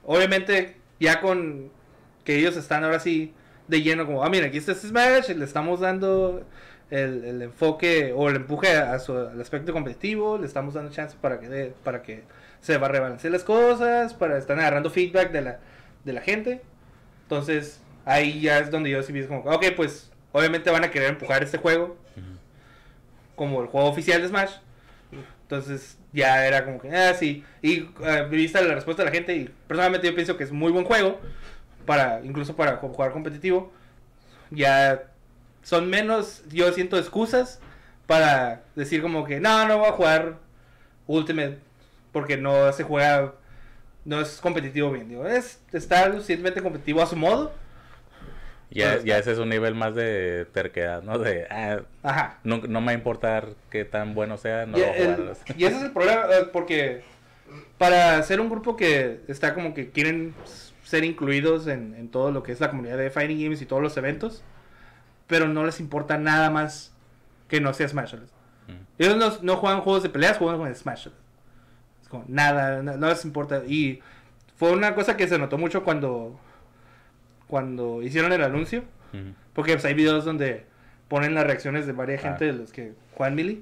obviamente, 0.05 0.77
ya 0.97 1.19
con 1.19 1.69
que 2.23 2.37
ellos 2.37 2.55
están 2.55 2.85
ahora 2.85 3.01
sí 3.01 3.33
de 3.67 3.81
lleno, 3.81 4.05
como, 4.05 4.23
ah, 4.23 4.29
mira, 4.29 4.47
aquí 4.47 4.57
está 4.57 4.71
este 4.71 4.87
Smash, 4.87 5.27
le 5.31 5.43
estamos 5.43 5.81
dando 5.81 6.45
el, 6.89 7.25
el 7.25 7.41
enfoque 7.41 8.13
o 8.15 8.29
el 8.29 8.37
empuje 8.37 8.77
a 8.77 8.97
su, 8.99 9.11
al 9.17 9.41
aspecto 9.41 9.73
competitivo, 9.73 10.37
le 10.37 10.45
estamos 10.47 10.73
dando 10.73 10.89
chance 10.89 11.17
para 11.19 11.37
que, 11.41 11.49
de- 11.49 11.73
para 11.83 12.01
que 12.01 12.23
se 12.61 12.77
va 12.77 12.87
a 12.87 12.89
rebalanceen 12.89 13.33
las 13.33 13.43
cosas, 13.43 14.13
para 14.13 14.37
están 14.37 14.59
agarrando 14.59 14.89
feedback 14.89 15.31
de 15.33 15.41
la, 15.41 15.59
de 16.05 16.13
la 16.13 16.21
gente. 16.21 16.61
Entonces, 17.23 17.81
ahí 18.05 18.39
ya 18.39 18.59
es 18.59 18.71
donde 18.71 18.89
yo 18.89 19.03
sí 19.03 19.11
vi 19.11 19.25
como, 19.25 19.41
ok, 19.41 19.65
pues, 19.75 20.13
obviamente 20.31 20.69
van 20.71 20.85
a 20.85 20.91
querer 20.91 21.09
empujar 21.09 21.43
este 21.43 21.57
juego 21.57 21.97
como 23.35 23.61
el 23.61 23.67
juego 23.67 23.89
oficial 23.89 24.21
de 24.21 24.29
Smash. 24.29 24.51
Entonces 25.43 25.97
ya 26.17 26.45
era 26.45 26.65
como 26.65 26.79
que, 26.81 26.93
ah, 26.95 27.13
sí. 27.13 27.43
Y 27.61 27.89
eh, 28.03 28.27
viste 28.29 28.61
la 28.63 28.75
respuesta 28.75 29.03
de 29.03 29.09
la 29.09 29.15
gente 29.15 29.35
y 29.35 29.49
personalmente 29.67 30.07
yo 30.07 30.15
pienso 30.15 30.35
que 30.35 30.43
es 30.43 30.51
muy 30.51 30.71
buen 30.71 30.83
juego, 30.85 31.19
para 31.85 32.19
incluso 32.23 32.55
para 32.55 32.81
ju- 32.81 32.91
jugar 32.93 33.11
competitivo. 33.11 33.71
Ya 34.49 35.03
son 35.63 35.89
menos, 35.89 36.43
yo 36.49 36.71
siento 36.73 36.97
excusas 36.97 37.59
para 38.05 38.61
decir 38.75 39.01
como 39.01 39.25
que, 39.25 39.39
no, 39.39 39.67
no 39.67 39.77
voy 39.79 39.87
a 39.89 39.91
jugar 39.93 40.35
Ultimate 41.07 41.59
porque 42.11 42.37
no 42.37 42.71
se 42.73 42.83
juega, 42.83 43.33
no 44.05 44.21
es 44.21 44.39
competitivo 44.41 44.91
bien. 44.91 45.09
Digo, 45.09 45.27
es, 45.27 45.59
está 45.71 46.11
suficientemente 46.11 46.61
competitivo 46.61 47.01
a 47.01 47.05
su 47.07 47.15
modo. 47.15 47.53
Ya, 48.77 48.91
Pues, 48.93 49.05
ya 49.05 49.17
ese 49.17 49.31
es 49.31 49.39
un 49.39 49.49
nivel 49.49 49.73
más 49.75 49.95
de 49.95 50.45
terquedad, 50.53 51.01
¿no? 51.01 51.17
De, 51.17 51.47
ah, 51.49 51.79
Ajá. 52.03 52.37
no, 52.43 52.57
no 52.57 52.79
me 52.79 52.85
va 52.87 52.91
a 52.91 52.95
importar 52.95 53.47
qué 53.71 53.85
tan 53.85 54.13
bueno 54.13 54.37
sea, 54.37 54.65
no 54.67 54.77
y, 54.77 54.81
lo 54.81 54.87
el- 54.93 55.31
y 55.57 55.65
ese 55.65 55.77
es 55.77 55.81
el 55.83 55.91
problema, 55.91 56.25
eh, 56.31 56.45
porque 56.53 57.01
para 57.77 58.21
ser 58.23 58.39
un 58.39 58.49
grupo 58.49 58.75
que 58.75 59.21
está 59.27 59.53
como 59.53 59.73
que 59.73 59.89
quieren 59.89 60.33
ser 60.83 61.03
incluidos 61.03 61.67
en, 61.67 61.95
en 61.95 62.09
todo 62.09 62.31
lo 62.31 62.43
que 62.43 62.51
es 62.51 62.59
la 62.59 62.69
comunidad 62.69 62.97
de 62.97 63.09
Fighting 63.09 63.41
Games 63.43 63.61
y 63.61 63.65
todos 63.65 63.81
los 63.81 63.97
eventos, 63.97 64.43
pero 65.25 65.47
no 65.47 65.65
les 65.65 65.79
importa 65.79 66.17
nada 66.17 66.49
más 66.49 66.93
que 67.47 67.59
no 67.59 67.73
sea 67.73 67.87
Smash. 67.87 68.13
Bros. 68.15 68.29
Ujú. 68.67 68.77
Ellos 68.99 69.17
no, 69.17 69.31
no 69.41 69.57
juegan 69.57 69.81
juegos 69.81 70.03
de 70.03 70.09
peleas, 70.09 70.37
juegan 70.37 70.59
con 70.59 70.73
Smash. 70.75 71.05
Bros. 71.05 71.17
Es 72.03 72.07
como 72.09 72.25
nada, 72.27 72.81
no, 72.83 72.95
no 72.95 73.09
les 73.09 73.25
importa. 73.25 73.63
Y 73.67 74.01
fue 74.55 74.71
una 74.71 74.95
cosa 74.95 75.17
que 75.17 75.27
se 75.27 75.37
notó 75.37 75.57
mucho 75.57 75.83
cuando, 75.83 76.39
cuando 77.47 78.01
hicieron 78.01 78.31
el 78.33 78.43
anuncio. 78.43 78.83
Porque 79.53 79.73
pues, 79.73 79.85
hay 79.85 79.93
videos 79.93 80.25
donde 80.25 80.65
ponen 81.07 81.33
las 81.33 81.45
reacciones 81.47 81.87
de 81.87 81.93
varias 81.93 82.23
Ah. 82.23 82.29
gente 82.29 82.45
de 82.45 82.53
los 82.53 82.71
que 82.71 82.93
juegan 83.15 83.35
Melee. 83.35 83.61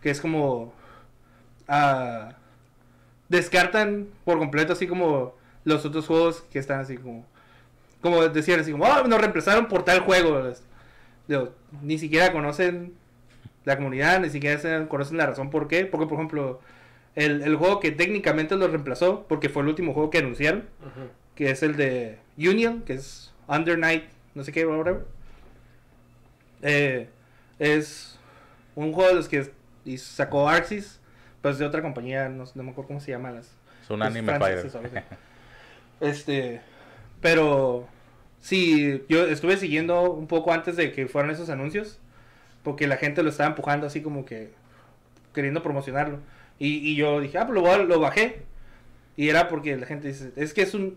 Que 0.00 0.10
es 0.10 0.20
como... 0.20 0.72
ah, 1.68 2.34
descartan 3.28 4.08
por 4.24 4.38
completo 4.38 4.72
así 4.74 4.86
como 4.86 5.34
los 5.64 5.84
otros 5.84 6.06
juegos 6.06 6.42
que 6.52 6.58
están 6.58 6.80
así 6.80 6.96
como... 6.96 7.24
Como 8.00 8.22
decían 8.28 8.60
así 8.60 8.72
como... 8.72 8.84
"Ah, 8.84 9.04
nos 9.08 9.20
reemplazaron 9.20 9.66
por 9.68 9.84
tal 9.84 10.00
juego. 10.00 10.52
Digo, 11.28 11.54
ni 11.82 11.98
siquiera 11.98 12.32
conocen 12.32 12.94
la 13.64 13.76
comunidad, 13.76 14.20
ni 14.20 14.28
siquiera 14.28 14.86
conocen 14.88 15.16
la 15.16 15.26
razón 15.26 15.50
por 15.50 15.68
qué. 15.68 15.86
Porque 15.86 16.06
por 16.06 16.14
ejemplo... 16.18 16.60
El, 17.14 17.42
el 17.42 17.56
juego 17.56 17.78
que 17.78 17.90
técnicamente 17.90 18.56
lo 18.56 18.68
reemplazó, 18.68 19.26
porque 19.28 19.50
fue 19.50 19.62
el 19.62 19.68
último 19.68 19.92
juego 19.92 20.08
que 20.08 20.16
anunciaron, 20.18 20.64
que 21.34 21.50
es 21.50 21.62
el 21.62 21.76
de 21.76 22.18
Union, 22.36 22.82
que 22.82 22.94
es 22.94 23.32
Under 23.48 23.78
Night, 23.78 24.04
no 24.34 24.44
sé 24.44 24.52
qué, 24.52 24.66
whatever. 24.66 25.04
Eh, 26.62 27.08
es 27.58 28.18
un 28.74 28.92
juego 28.92 29.08
de 29.10 29.14
los 29.16 29.28
que 29.28 29.50
y 29.84 29.98
sacó 29.98 30.48
Arxis, 30.48 31.00
pues 31.40 31.58
de 31.58 31.66
otra 31.66 31.82
compañía, 31.82 32.28
no, 32.28 32.44
no 32.54 32.62
me 32.62 32.70
acuerdo 32.70 32.88
cómo 32.88 33.00
se 33.00 33.10
llama 33.10 33.30
las. 33.30 33.50
Es 33.82 33.90
un 33.90 34.02
anime 34.02 34.38
fighter. 34.38 34.70
Este, 36.00 36.60
pero 37.20 37.88
sí, 38.40 39.04
yo 39.08 39.26
estuve 39.26 39.56
siguiendo 39.56 40.10
un 40.12 40.26
poco 40.26 40.52
antes 40.52 40.76
de 40.76 40.92
que 40.92 41.06
fueran 41.06 41.30
esos 41.30 41.50
anuncios, 41.50 41.98
porque 42.62 42.86
la 42.86 42.96
gente 42.96 43.22
lo 43.22 43.30
estaba 43.30 43.50
empujando 43.50 43.86
así 43.86 44.02
como 44.02 44.24
que 44.24 44.52
queriendo 45.34 45.62
promocionarlo. 45.62 46.18
Y, 46.58 46.78
y 46.88 46.94
yo 46.94 47.20
dije, 47.20 47.38
ah, 47.38 47.46
pues 47.46 47.60
lo 47.60 48.00
bajé. 48.00 48.42
Y 49.16 49.28
era 49.28 49.48
porque 49.48 49.76
la 49.76 49.86
gente 49.86 50.08
dice, 50.08 50.32
es 50.36 50.54
que 50.54 50.62
es 50.62 50.74
un... 50.74 50.96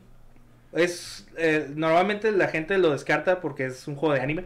es 0.75 1.27
eh, 1.37 1.71
Normalmente 1.75 2.31
la 2.31 2.47
gente 2.47 2.77
lo 2.77 2.91
descarta 2.91 3.41
porque 3.41 3.65
es 3.65 3.87
un 3.87 3.95
juego 3.95 4.13
de 4.15 4.21
anime. 4.21 4.45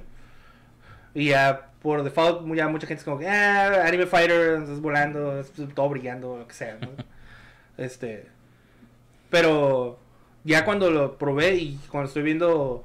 Y 1.13 1.29
ya 1.29 1.71
por 1.81 2.03
default 2.03 2.45
ya 2.55 2.67
mucha 2.67 2.87
gente 2.87 2.99
es 2.99 3.05
como 3.05 3.19
que, 3.19 3.27
ah, 3.27 3.85
anime 3.85 4.05
fighter, 4.05 4.61
estás 4.61 4.81
volando, 4.81 5.39
es 5.39 5.51
todo 5.73 5.89
brillando, 5.89 6.37
lo 6.37 6.47
que 6.47 6.53
sea, 6.53 6.77
¿no? 6.79 6.89
este... 7.77 8.27
Pero 9.29 9.99
ya 10.43 10.65
cuando 10.65 10.89
lo 10.91 11.17
probé 11.17 11.55
y 11.55 11.79
cuando 11.89 12.07
estoy 12.07 12.23
viendo 12.23 12.83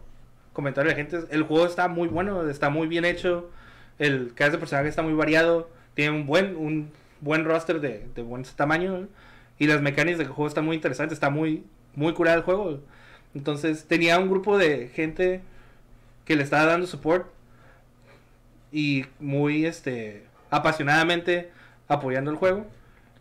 comentarios 0.53 0.95
de 0.95 1.03
gente, 1.03 1.27
el 1.31 1.43
juego 1.43 1.67
está 1.67 1.89
muy 1.89 2.09
bueno, 2.09 2.49
está 2.49 2.71
muy 2.71 2.87
bien 2.89 3.05
hecho. 3.05 3.51
El 3.99 4.35
cada 4.35 4.51
de 4.51 4.59
personaje 4.59 4.89
está 4.89 5.03
muy 5.03 5.15
variado, 5.15 5.71
tiene 5.95 6.11
un 6.17 6.27
buen 6.27 6.57
un 6.57 6.91
buen 7.21 7.45
roster 7.45 7.81
de, 7.81 8.07
de 8.15 8.23
buen 8.23 8.45
tamaño 8.45 9.09
y 9.59 9.67
las 9.67 9.81
mecánicas 9.81 10.19
del 10.19 10.29
juego 10.29 10.49
están 10.49 10.65
muy 10.65 10.77
interesantes, 10.77 11.17
está 11.17 11.31
muy 11.31 11.65
muy 11.95 12.13
curado 12.15 12.39
el 12.39 12.45
juego. 12.45 12.81
Entonces 13.35 13.85
tenía 13.87 14.19
un 14.19 14.29
grupo 14.31 14.59
de 14.59 14.89
gente 14.89 15.43
que 16.25 16.37
le 16.37 16.43
estaba 16.43 16.67
dando 16.67 16.87
support 16.87 17.27
y 18.73 19.07
muy 19.21 19.67
este 19.67 20.25
apasionadamente 20.51 21.51
apoyando 21.89 22.31
el 22.31 22.37
juego. 22.37 22.67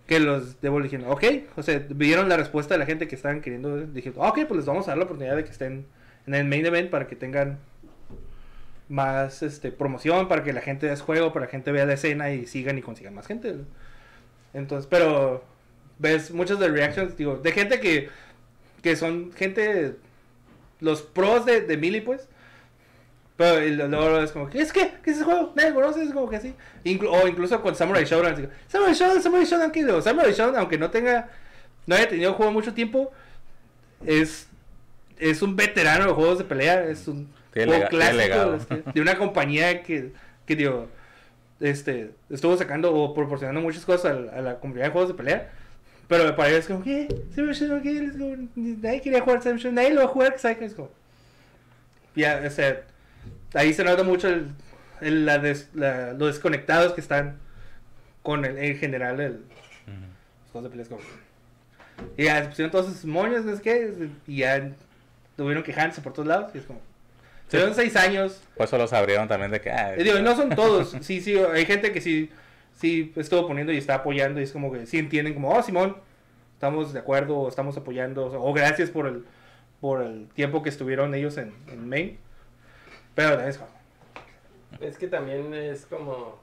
Que 0.08 0.19
los 0.19 0.60
debo 0.62 0.82
dijeron, 0.82 1.10
ok, 1.10 1.23
o 1.56 1.63
sea, 1.63 1.82
vieron 1.89 2.28
la 2.28 2.36
respuesta 2.36 2.73
de 2.73 2.80
la 2.80 2.86
gente 2.86 3.08
que 3.08 3.15
estaban 3.15 3.41
queriendo. 3.41 3.86
Dijeron, 3.88 4.26
ok, 4.26 4.39
pues 4.47 4.58
les 4.58 4.65
vamos 4.65 4.88
a 4.88 4.91
dar 4.91 4.97
la 4.97 5.06
oportunidad 5.06 5.36
de 5.36 5.45
que 5.45 5.52
estén 5.52 5.86
en 6.28 6.36
el 6.36 6.45
main 6.45 6.65
event 6.65 6.89
para 6.89 7.08
que 7.08 7.15
tengan 7.15 7.60
más 8.89 9.41
este 9.43 9.71
promoción, 9.71 10.28
para 10.28 10.43
que 10.43 10.54
la 10.54 10.62
gente 10.62 10.86
vea 10.86 10.95
el 10.95 11.02
juego, 11.02 11.34
para 11.34 11.47
que 11.47 11.52
la 11.52 11.52
gente 11.52 11.71
vea 11.71 11.86
la 11.86 11.93
escena 11.93 12.32
y 12.32 12.45
sigan 12.45 12.78
y 12.78 12.82
consigan 12.82 13.13
más 13.13 13.28
gente. 13.28 13.56
Entonces, 14.54 14.88
pero 14.89 15.43
ves 15.99 16.32
muchas 16.32 16.60
de 16.60 16.67
reactions, 16.69 17.17
digo, 17.17 17.38
de 17.38 17.52
gente 17.52 17.80
que, 17.80 18.10
que 18.84 18.96
son 18.96 19.32
gente, 19.34 19.96
los 20.80 21.02
pros 21.02 21.46
de, 21.46 21.62
de 21.62 21.78
Melee, 21.78 22.04
pues. 22.04 22.28
Pero 23.36 23.88
luego 23.88 24.19
es 24.19 24.32
como, 24.32 24.48
¿qué 24.48 24.62
es 24.62 24.72
que? 24.72 24.91
¿Qué 25.04 25.10
es 25.10 25.15
ese 25.17 25.26
juego? 25.26 25.54
Nadie 25.56 25.74
conoce, 25.74 26.04
es 26.04 26.13
como 26.13 26.30
que 26.30 26.36
así. 26.36 26.54
Inclu- 26.86 27.10
o 27.10 27.28
incluso 27.28 27.60
con 27.63 27.76
Samurai 27.76 28.06
Shodown. 28.06 28.34
así, 28.34 28.48
Samurai 28.67 28.93
Shodown, 28.93 29.24
Samurai 29.24 29.46
Shodown, 29.46 29.72
¿qué? 29.72 29.84
Digo, 29.84 30.02
Samurai 30.04 30.32
Shodown, 30.32 30.56
aunque 30.58 30.78
no 30.78 30.91
tenga, 30.91 31.30
no 31.88 31.96
haya 31.96 32.08
tenido 32.08 32.34
juego 32.34 32.52
mucho 32.52 32.76
tiempo, 32.76 33.12
es, 34.06 34.48
es 35.17 35.41
un 35.41 35.56
veterano 35.56 36.06
de 36.06 36.13
juegos 36.13 36.38
de 36.38 36.43
pelea. 36.43 36.84
Es 36.84 37.08
un 37.08 37.28
Tiene 37.52 37.72
juego 37.72 37.88
clásico 37.89 38.58
de 38.93 39.02
una 39.02 39.17
compañía 39.17 39.82
que, 39.82 40.12
que 40.46 40.56
digo, 40.56 40.88
este, 41.60 42.12
estuvo 42.30 42.56
sacando 42.56 42.93
o 42.93 43.15
proporcionando 43.15 43.62
muchas 43.62 43.84
cosas 43.84 44.15
a 44.32 44.41
la 44.41 44.60
comunidad 44.60 44.86
de 44.86 44.91
juegos 44.91 45.10
de 45.10 45.15
pelea. 45.15 45.52
Pero 46.08 46.36
para 46.36 46.50
ellos 46.50 46.62
es 46.62 46.68
como, 46.68 46.84
¿qué? 46.84 47.08
Samurai 47.34 47.56
Shodown, 47.56 47.82
¿qué? 47.82 47.98
Es 48.06 48.12
como, 48.13 48.36
Nadie 48.56 49.02
quería 49.02 49.22
jugar 49.22 49.42
Samurai 49.42 49.60
Shodown, 49.62 49.76
nadie 49.76 49.89
lo 49.92 50.02
va 50.02 50.06
a 50.06 50.10
jugar, 50.10 50.39
¿sabes? 50.39 50.62
Es 50.62 50.74
como, 50.76 50.92
ya, 52.16 52.42
o 52.46 52.50
sea, 52.50 52.82
ahí 53.54 53.74
se 53.74 53.84
nota 53.84 54.04
mucho 54.04 54.28
el, 54.28 54.48
el- 55.02 55.26
la 55.26 55.39
des- 55.39 55.70
la- 55.74 56.13
los 56.13 56.34
desconectados 56.36 56.94
que 56.94 57.02
están 57.02 57.38
con 58.22 58.46
el, 58.46 58.58
en 58.58 58.78
general 58.78 59.20
el, 59.20 59.32
Ujú. 59.34 59.42
los 60.44 60.52
juegos 60.52 60.63
de 60.63 60.70
peleas 60.70 60.88
como 60.89 61.02
y 62.18 62.24
ya 62.26 62.42
se 62.44 62.50
pusieron 62.50 62.72
todos 62.72 62.88
sus 62.88 63.06
moños 63.06 63.46
no 63.46 63.56
sé 63.56 63.62
qué 63.62 64.10
y 64.28 64.38
ya 64.38 64.72
tuvieron 65.38 65.63
quejándose 65.63 66.02
por 66.02 66.12
todos 66.13 66.28
lados 66.28 66.52
y 66.54 66.58
es 66.60 66.66
como 66.66 66.80
Sí. 66.80 67.58
tuvieron 67.58 67.76
seis 67.76 67.96
años 67.96 68.42
Por 68.56 68.66
eso 68.66 68.78
los 68.78 68.94
abrieron 68.94 69.28
también 69.28 69.52
de 69.52 69.62
que. 69.62 69.72
ah, 69.72 69.92
digo, 69.92 70.20
no 70.20 70.36
son 70.36 70.50
todos 70.56 70.96
sí 71.02 71.22
sí 71.22 71.38
hay 71.38 71.66
gente 71.66 71.92
que 71.92 72.02
sí 72.02 72.32
sí 72.76 73.14
estuvo 73.16 73.48
poniendo 73.48 73.72
y 73.72 73.78
está 73.78 73.96
apoyando 73.96 74.40
y 74.40 74.44
es 74.44 74.52
como 74.52 74.72
que 74.72 74.86
sí 74.86 74.98
entienden 75.00 75.34
como 75.34 75.52
oh 75.52 75.62
Simón 75.64 75.98
estamos 76.54 76.94
de 76.94 77.00
acuerdo 77.00 77.48
estamos 77.48 77.78
apoyando 77.78 78.26
o, 78.26 78.54
gracias 78.54 78.90
por 78.90 79.08
el 79.08 79.26
por 79.82 80.02
el 80.02 80.28
tiempo 80.30 80.64
que 80.64 80.70
estuvieron 80.70 81.14
ellos 81.14 81.38
en, 81.38 81.54
en 81.68 81.88
Maine 81.88 82.18
pero 83.16 83.40
es 83.42 83.60
Es 84.80 84.98
que 84.98 85.08
también 85.08 85.54
es 85.54 85.86
como. 85.86 86.42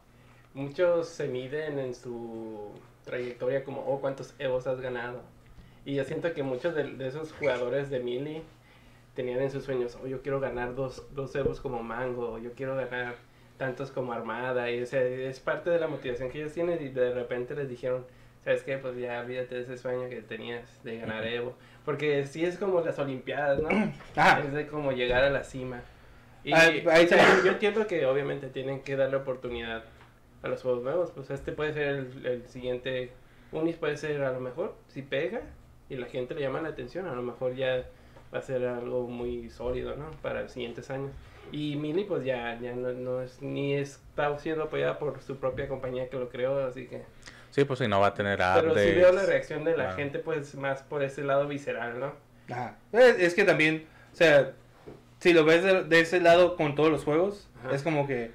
Muchos 0.54 1.08
se 1.08 1.28
miden 1.28 1.78
en 1.78 1.94
su 1.94 2.72
trayectoria 3.04 3.64
como, 3.64 3.82
oh, 3.86 4.00
cuántos 4.00 4.34
Evos 4.38 4.66
has 4.66 4.80
ganado. 4.80 5.22
Y 5.84 5.94
yo 5.94 6.04
siento 6.04 6.32
que 6.34 6.42
muchos 6.42 6.74
de, 6.74 6.84
de 6.84 7.08
esos 7.08 7.32
jugadores 7.32 7.88
de 7.88 8.00
Mili 8.00 8.42
tenían 9.14 9.40
en 9.40 9.50
sus 9.50 9.64
sueños, 9.64 9.96
oh, 10.02 10.06
yo 10.06 10.22
quiero 10.22 10.40
ganar 10.40 10.74
dos, 10.74 11.06
dos 11.14 11.34
Evos 11.36 11.60
como 11.60 11.82
Mango, 11.82 12.38
yo 12.38 12.52
quiero 12.52 12.76
ganar 12.76 13.16
tantos 13.60 13.90
como 13.90 14.14
Armada. 14.14 14.70
Y 14.70 14.82
o 14.82 14.86
sea, 14.86 15.02
es 15.02 15.38
parte 15.38 15.68
de 15.68 15.78
la 15.78 15.86
motivación 15.86 16.30
que 16.30 16.38
ellos 16.40 16.54
tienen 16.54 16.82
y 16.82 16.88
de 16.88 17.12
repente 17.12 17.54
les 17.54 17.68
dijeron, 17.68 18.06
¿sabes 18.42 18.62
qué? 18.62 18.78
Pues 18.78 18.96
ya 18.96 19.20
olvídate 19.20 19.54
de 19.54 19.60
ese 19.60 19.76
sueño 19.76 20.08
que 20.08 20.22
tenías 20.22 20.82
de 20.82 20.98
ganar 20.98 21.26
Evo. 21.26 21.54
Porque 21.84 22.24
sí 22.26 22.42
es 22.42 22.56
como 22.56 22.80
las 22.80 22.98
Olimpiadas, 22.98 23.60
¿no? 23.60 23.68
Ajá. 24.16 24.40
Es 24.40 24.52
de 24.52 24.66
como 24.66 24.92
llegar 24.92 25.22
a 25.24 25.30
la 25.30 25.44
cima. 25.44 25.82
Y 26.42 26.54
Ah, 26.54 26.70
o 26.86 27.06
sea, 27.06 27.42
yo 27.44 27.52
entiendo 27.52 27.86
que 27.86 28.06
obviamente 28.06 28.48
tienen 28.48 28.80
que 28.80 28.96
darle 28.96 29.18
oportunidad 29.18 29.84
a 30.42 30.48
los 30.48 30.62
juegos 30.62 30.82
nuevos. 30.82 31.10
Pues 31.10 31.28
este 31.28 31.52
puede 31.52 31.74
ser 31.74 31.88
el, 31.88 32.26
el 32.26 32.48
siguiente. 32.48 33.12
Unis 33.52 33.76
puede 33.76 33.98
ser 33.98 34.22
a 34.22 34.32
lo 34.32 34.40
mejor, 34.40 34.74
si 34.88 35.02
pega 35.02 35.42
y 35.90 35.96
la 35.96 36.06
gente 36.06 36.34
le 36.34 36.40
llama 36.40 36.62
la 36.62 36.70
atención, 36.70 37.06
a 37.08 37.14
lo 37.14 37.20
mejor 37.20 37.54
ya 37.56 37.84
va 38.32 38.38
a 38.38 38.42
ser 38.42 38.64
algo 38.64 39.06
muy 39.06 39.50
sólido, 39.50 39.96
¿no? 39.96 40.10
Para 40.22 40.42
los 40.42 40.52
siguientes 40.52 40.88
años. 40.88 41.10
Y 41.52 41.76
Mili 41.76 42.04
pues 42.04 42.24
ya, 42.24 42.58
ya 42.60 42.72
no, 42.74 42.92
no 42.92 43.22
es, 43.22 43.40
ni 43.42 43.74
está 43.74 44.38
siendo 44.38 44.64
apoyada 44.64 44.98
por 44.98 45.20
su 45.22 45.36
propia 45.38 45.68
compañía 45.68 46.08
que 46.08 46.16
lo 46.16 46.28
creó, 46.28 46.64
así 46.66 46.86
que... 46.86 47.02
Sí, 47.50 47.64
pues 47.64 47.78
si 47.80 47.88
no 47.88 47.98
va 48.00 48.08
a 48.08 48.14
tener 48.14 48.38
Pero 48.38 48.60
sí 48.62 48.66
updates. 48.70 48.96
veo 48.96 49.12
la 49.12 49.26
reacción 49.26 49.64
de 49.64 49.72
la 49.72 49.84
Claro. 49.84 49.96
gente 49.96 50.18
pues 50.20 50.54
más 50.54 50.82
por 50.82 51.02
ese 51.02 51.24
lado 51.24 51.48
visceral, 51.48 51.98
¿no? 51.98 52.12
Ajá. 52.48 52.76
Es, 52.92 53.18
es 53.18 53.34
que 53.34 53.44
también, 53.44 53.86
o 54.12 54.16
sea, 54.16 54.52
si 55.18 55.32
lo 55.32 55.44
ves 55.44 55.64
de, 55.64 55.82
de 55.84 56.00
ese 56.00 56.20
lado 56.20 56.56
con 56.56 56.74
todos 56.76 56.90
los 56.90 57.02
juegos, 57.04 57.48
Ajá. 57.64 57.74
es 57.74 57.82
como 57.82 58.06
que, 58.06 58.30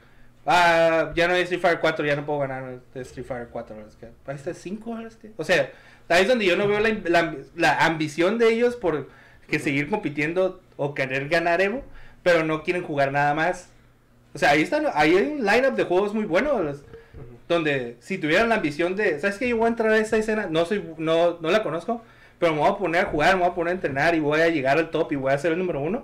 ah, 0.45 1.11
ya 1.15 1.27
no 1.29 1.33
hay 1.33 1.43
Street 1.43 1.61
Fighter 1.61 1.79
4, 1.79 2.05
ya 2.05 2.15
no 2.17 2.25
puedo 2.25 2.39
ganar 2.39 2.79
Street 2.95 3.25
Fighter 3.25 3.47
4. 3.49 3.87
Es 3.87 3.95
que, 3.95 4.07
ahí 4.27 4.35
está 4.35 4.53
5, 4.53 4.99
es 4.99 5.15
que- 5.15 5.31
o 5.37 5.43
sea, 5.45 5.71
ahí 6.09 6.23
es 6.23 6.27
donde 6.27 6.45
yo 6.45 6.57
no 6.57 6.67
veo 6.67 6.79
la, 6.81 6.89
la- 7.05 7.35
la 7.55 7.85
ambición 7.85 8.37
de 8.37 8.49
ellos 8.53 8.75
por 8.75 9.07
que 9.47 9.59
seguir 9.59 9.89
compitiendo 9.89 10.59
o 10.75 10.93
querer 10.93 11.29
ganar 11.29 11.61
Evo, 11.61 11.83
pero 12.25 12.43
no 12.43 12.63
quieren 12.63 12.81
jugar 12.83 13.11
nada 13.11 13.35
más. 13.35 13.69
O 14.33 14.39
sea, 14.39 14.49
ahí 14.49 14.63
están, 14.63 14.87
ahí 14.95 15.15
hay 15.15 15.23
un 15.27 15.45
lineup 15.45 15.75
de 15.75 15.83
juegos 15.83 16.11
muy 16.15 16.25
bueno, 16.25 16.59
los- 16.63 16.79
Ujú. 16.79 17.37
donde 17.47 17.97
si 17.99 18.17
tuvieran 18.17 18.49
la 18.49 18.55
ambición 18.55 18.95
de, 18.95 19.19
¿sabes 19.19 19.37
qué? 19.37 19.47
Yo 19.47 19.57
voy 19.57 19.65
a 19.65 19.69
entrar 19.69 19.91
a 19.91 19.97
esta 19.99 20.17
escena, 20.17 20.47
no 20.49 20.65
soy, 20.65 20.83
no, 20.97 21.37
no 21.39 21.51
la 21.51 21.61
conozco, 21.61 22.01
pero 22.39 22.53
me 22.53 22.59
voy 22.61 22.69
a 22.71 22.77
poner 22.77 23.05
a 23.05 23.09
jugar, 23.09 23.35
me 23.35 23.41
voy 23.43 23.51
a 23.51 23.53
poner 23.53 23.71
a 23.71 23.75
entrenar 23.75 24.15
y 24.15 24.19
voy 24.19 24.41
a 24.41 24.49
llegar 24.49 24.79
al 24.79 24.89
top 24.89 25.11
y 25.11 25.15
voy 25.17 25.31
a 25.31 25.37
ser 25.37 25.51
el 25.51 25.59
número 25.59 25.79
uno. 25.81 26.03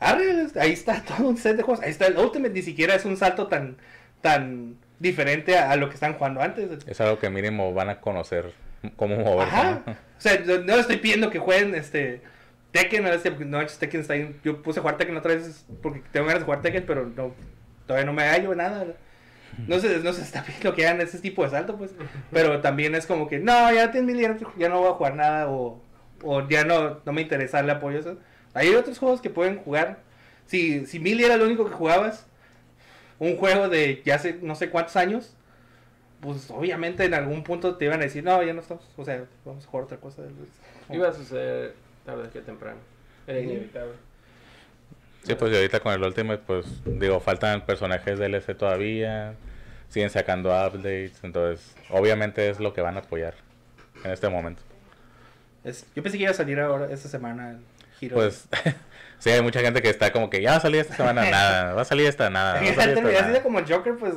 Arre, 0.00 0.46
ahí 0.58 0.72
está 0.72 1.02
todo 1.16 1.28
un 1.28 1.36
set 1.36 1.56
de 1.58 1.62
juegos. 1.62 1.84
Ahí 1.84 1.90
está 1.90 2.06
el 2.06 2.16
Ultimate, 2.16 2.54
ni 2.54 2.62
siquiera 2.62 2.94
es 2.94 3.04
un 3.04 3.18
salto 3.18 3.46
tan, 3.46 3.76
tan 4.22 4.76
diferente 4.98 5.58
a, 5.58 5.70
a 5.70 5.76
lo 5.76 5.88
que 5.90 5.94
están 5.94 6.14
jugando 6.14 6.40
antes. 6.40 6.66
Es 6.86 7.00
algo 7.02 7.18
que 7.18 7.28
mínimo 7.28 7.74
van 7.74 7.90
a 7.90 8.00
conocer 8.00 8.52
cómo 8.96 9.16
moverse. 9.16 9.54
Ajá. 9.54 9.82
¿no? 9.86 9.92
O 9.92 9.96
sea, 10.16 10.40
no 10.64 10.74
estoy 10.76 10.96
pidiendo 10.96 11.28
que 11.30 11.38
jueguen 11.38 11.74
este 11.74 12.22
Tekken, 12.72 13.04
no, 13.50 13.66
Tekken 13.66 14.00
está. 14.00 14.14
Yo 14.42 14.62
puse 14.62 14.80
a 14.80 14.82
jugar 14.82 14.96
Tekken 14.96 15.16
otra 15.16 15.34
vez 15.34 15.66
porque 15.82 16.02
tengo 16.10 16.26
ganas 16.26 16.40
de 16.40 16.44
jugar 16.46 16.62
Tekken, 16.62 16.84
pero 16.86 17.06
no, 17.06 17.34
todavía 17.86 18.06
no 18.06 18.14
me 18.14 18.22
hallo 18.24 18.54
nada. 18.54 18.86
No 19.68 19.78
se, 19.78 19.98
no 19.98 20.12
se 20.14 20.22
está 20.22 20.42
pidiendo 20.42 20.74
que 20.74 20.86
hagan 20.86 21.00
ese 21.02 21.18
tipo 21.18 21.44
de 21.44 21.50
salto, 21.50 21.76
pues. 21.76 21.92
Pero 22.30 22.60
también 22.60 22.94
es 22.94 23.06
como 23.06 23.28
que, 23.28 23.38
no, 23.38 23.72
ya 23.72 23.90
tengo 23.90 24.12
ya, 24.12 24.36
ya 24.58 24.68
no 24.70 24.80
voy 24.80 24.90
a 24.90 24.94
jugar 24.94 25.14
nada 25.14 25.50
o, 25.50 25.82
o 26.22 26.48
ya 26.48 26.64
no, 26.64 27.00
no 27.04 27.12
me 27.12 27.20
interesa 27.20 27.58
darle 27.58 27.72
apoyo 27.72 27.98
eso. 27.98 28.16
Hay 28.54 28.74
otros 28.74 28.98
juegos 28.98 29.20
que 29.20 29.30
pueden 29.30 29.58
jugar. 29.58 30.00
Si, 30.46 30.86
si 30.86 30.98
Mili 30.98 31.24
era 31.24 31.36
lo 31.36 31.44
único 31.44 31.66
que 31.66 31.74
jugabas, 31.74 32.26
un 33.18 33.36
juego 33.36 33.68
de 33.68 34.02
ya 34.04 34.16
hace 34.16 34.38
no 34.42 34.54
sé 34.54 34.70
cuántos 34.70 34.96
años, 34.96 35.36
pues 36.20 36.50
obviamente 36.50 37.04
en 37.04 37.14
algún 37.14 37.44
punto 37.44 37.76
te 37.76 37.84
iban 37.84 38.00
a 38.00 38.04
decir, 38.04 38.24
no, 38.24 38.42
ya 38.42 38.54
no 38.54 38.60
estamos, 38.60 38.84
o 38.96 39.04
sea, 39.04 39.24
vamos 39.44 39.64
a 39.64 39.68
jugar 39.68 39.84
otra 39.84 39.98
cosa. 39.98 40.22
Iba 40.90 41.08
a 41.08 41.12
suceder 41.12 41.74
tarde 42.04 42.28
que 42.30 42.40
temprano. 42.40 42.78
Era 43.26 43.38
Sí. 43.38 43.44
inevitable. 43.44 43.92
Sí, 45.24 45.34
pues 45.36 45.52
y 45.52 45.56
ahorita 45.56 45.80
con 45.80 45.92
el 45.92 46.02
Ultimate, 46.02 46.42
pues 46.44 46.66
digo, 46.84 47.20
faltan 47.20 47.64
personajes 47.64 48.18
DLC 48.18 48.54
todavía, 48.56 49.34
siguen 49.88 50.10
sacando 50.10 50.50
updates, 50.50 51.22
entonces 51.22 51.74
obviamente 51.90 52.50
es 52.50 52.58
lo 52.58 52.72
que 52.74 52.80
van 52.80 52.96
a 52.96 53.00
apoyar 53.00 53.34
en 54.04 54.10
este 54.10 54.28
momento. 54.28 54.62
Es, 55.62 55.86
yo 55.94 56.02
pensé 56.02 56.18
que 56.18 56.24
iba 56.24 56.32
a 56.32 56.34
salir 56.34 56.58
ahora 56.58 56.88
esta 56.92 57.08
semana 57.08 57.50
el 57.52 57.58
Hero. 58.00 58.16
Pues 58.16 58.48
sí, 59.20 59.30
hay 59.30 59.40
mucha 59.42 59.60
gente 59.60 59.80
que 59.80 59.90
está 59.90 60.10
como 60.12 60.28
que 60.28 60.42
ya 60.42 60.50
va 60.52 60.56
a 60.56 60.60
salir 60.60 60.80
esta 60.80 60.96
semana, 60.96 61.22
nada, 61.30 61.74
va 61.74 61.82
a 61.82 61.84
salir 61.84 62.06
esta, 62.08 62.28
nada. 62.28 62.54
Va 62.54 62.58
a 62.58 62.62
Ya 62.64 62.74
salir 62.74 62.98
esta, 62.98 63.12
nada. 63.12 63.32
de 63.32 63.42
como 63.42 63.60
el 63.60 63.72
Joker, 63.72 63.94
pues 63.96 64.14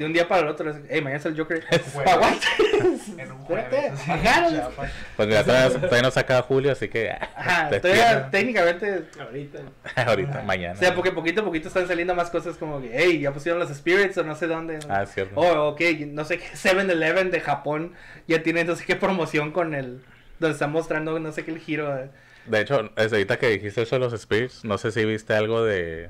de 0.00 0.06
un 0.06 0.14
día 0.14 0.26
para 0.26 0.40
el 0.40 0.48
otro. 0.48 0.70
es, 0.70 0.76
Hey, 0.88 1.02
mañana 1.02 1.20
es 1.20 1.26
el 1.26 1.36
Joker. 1.36 1.62
En 3.18 3.32
un 3.32 3.38
jueves. 3.40 3.92
ajá, 4.08 4.50
chapa. 4.50 4.88
Pues 5.16 5.28
mira, 5.28 5.44
todavía, 5.44 5.78
todavía 5.78 6.02
no 6.02 6.10
saca 6.10 6.40
Julio, 6.40 6.72
así 6.72 6.88
que 6.88 7.10
ah, 7.10 7.28
Ajá, 7.36 7.80
todavía 7.80 8.30
técnicamente. 8.30 9.04
Ahorita. 9.20 9.58
ahorita, 10.06 10.42
mañana. 10.42 10.72
O 10.72 10.76
sea, 10.78 10.94
porque 10.94 11.12
poquito 11.12 11.42
a 11.42 11.44
poquito 11.44 11.68
están 11.68 11.86
saliendo 11.86 12.14
más 12.14 12.30
cosas 12.30 12.56
como 12.56 12.80
que, 12.80 12.90
hey, 12.94 13.20
ya 13.20 13.32
pusieron 13.32 13.60
los 13.60 13.68
Spirits 13.68 14.16
o 14.16 14.22
no 14.24 14.34
sé 14.34 14.46
dónde. 14.46 14.78
Ah, 14.88 15.02
es 15.02 15.12
cierto. 15.12 15.34
Oh, 15.38 15.68
ok, 15.68 15.80
no 16.06 16.24
sé 16.24 16.38
qué 16.38 16.46
7-Eleven 16.54 17.30
de 17.30 17.40
Japón 17.40 17.92
ya 18.26 18.42
tiene 18.42 18.64
no 18.64 18.76
sé 18.76 18.84
qué 18.86 18.96
promoción 18.96 19.52
con 19.52 19.74
el. 19.74 20.02
Donde 20.38 20.54
están 20.54 20.72
mostrando 20.72 21.18
no 21.18 21.30
sé 21.32 21.44
qué 21.44 21.50
el 21.50 21.58
giro. 21.58 21.94
eh. 21.98 22.08
De 22.46 22.60
hecho, 22.60 22.90
es 22.96 23.12
ahorita 23.12 23.38
que 23.38 23.48
dijiste 23.50 23.82
eso 23.82 23.96
de 23.96 24.00
los 24.00 24.18
spirits, 24.18 24.64
no 24.64 24.78
sé 24.78 24.92
si 24.92 25.04
viste 25.04 25.34
algo 25.34 25.62
de 25.62 26.08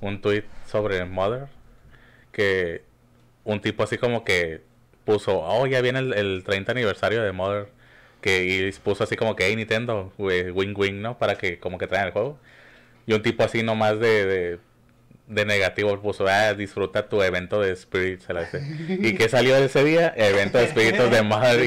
un 0.00 0.20
tweet 0.20 0.44
sobre 0.70 1.04
Mother, 1.04 1.48
que 2.30 2.84
un 3.44 3.60
tipo 3.60 3.82
así 3.82 3.98
como 3.98 4.24
que 4.24 4.62
puso, 5.04 5.40
oh, 5.40 5.66
ya 5.66 5.80
viene 5.80 5.98
el, 6.00 6.14
el 6.14 6.44
30 6.44 6.72
aniversario 6.72 7.22
de 7.22 7.32
Mother, 7.32 7.68
que 8.20 8.44
y 8.44 8.72
puso 8.80 9.04
así 9.04 9.16
como 9.16 9.36
que, 9.36 9.46
hey 9.46 9.56
Nintendo, 9.56 10.12
wing 10.18 10.74
wing, 10.74 11.02
¿no? 11.02 11.18
Para 11.18 11.36
que 11.36 11.58
como 11.58 11.78
que 11.78 11.86
traigan 11.86 12.08
el 12.08 12.12
juego. 12.12 12.38
Y 13.06 13.12
un 13.12 13.22
tipo 13.22 13.44
así 13.44 13.62
nomás 13.62 14.00
de, 14.00 14.24
de, 14.24 14.58
de 15.26 15.44
negativo 15.44 16.00
puso, 16.00 16.26
ah, 16.26 16.54
disfruta 16.54 17.08
tu 17.08 17.22
evento 17.22 17.60
de 17.60 17.72
dice. 17.72 18.62
¿Y 18.88 19.14
qué 19.14 19.28
salió 19.28 19.56
de 19.56 19.66
ese 19.66 19.84
día? 19.84 20.12
Evento 20.16 20.58
de 20.58 20.64
Espíritus 20.64 21.10
de 21.10 21.22
Mother. 21.22 21.64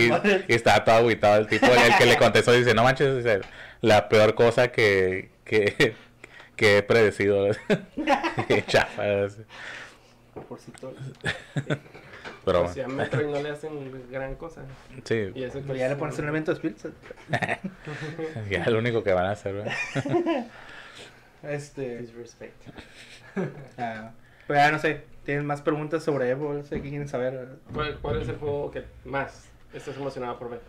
Y, 0.48 0.54
estaba 0.54 0.84
todo 0.84 0.96
agüitado 0.96 1.38
el 1.38 1.48
tipo, 1.48 1.68
el 1.68 1.96
que 1.98 2.06
le 2.08 2.18
contestó 2.18 2.52
dice, 2.54 2.74
no 2.74 2.84
manches, 2.84 3.18
dice, 3.18 3.42
la 3.82 4.10
peor 4.10 4.34
cosa 4.34 4.70
que, 4.72 5.30
que, 5.44 5.94
que 6.56 6.78
he 6.78 6.84
predecido. 6.84 7.50
Qué 8.48 8.64
Por 10.42 10.60
si 10.60 10.72
todo. 10.72 10.94
Pero 12.46 12.64
O 12.64 12.68
sea, 12.74 12.86
a 12.86 12.88
Metroid 12.88 13.28
no 13.28 13.42
le 13.42 13.50
hacen 13.50 14.10
gran 14.10 14.36
cosa. 14.36 14.62
sí, 15.04 15.32
Y 15.36 15.44
eso 15.44 15.60
Pero 15.66 15.76
ya 15.78 15.90
le 15.90 15.96
pones 15.98 16.18
un 16.20 16.28
evento 16.30 16.52
de 16.52 16.58
Spirits. 16.58 16.88
ya 18.50 18.62
es 18.64 18.68
lo 18.68 18.80
único 18.80 19.04
que 19.04 19.14
van 19.14 19.26
a 19.26 19.32
hacer, 19.32 19.54
¿verdad? 19.54 19.74
Este. 21.44 22.00
Disrespect. 22.00 22.56
ah, 23.78 24.12
pero 24.48 24.60
ya 24.60 24.72
no 24.72 24.80
sé. 24.80 25.04
¿Tienen 25.24 25.46
más 25.46 25.62
preguntas 25.62 26.04
sobre 26.04 26.30
Evo? 26.30 26.54
No 26.54 26.64
sé 26.64 26.82
qué 26.82 26.90
quieren 26.90 27.08
saber. 27.08 27.50
¿Cuál, 27.74 27.98
cuál 28.02 28.22
es 28.22 28.30
el 28.30 28.38
juego 28.38 28.72
que 28.72 28.86
más 29.06 29.48
estás 29.74 29.96
emocionado 29.98 30.40
por 30.40 30.50
ver? 30.50 30.62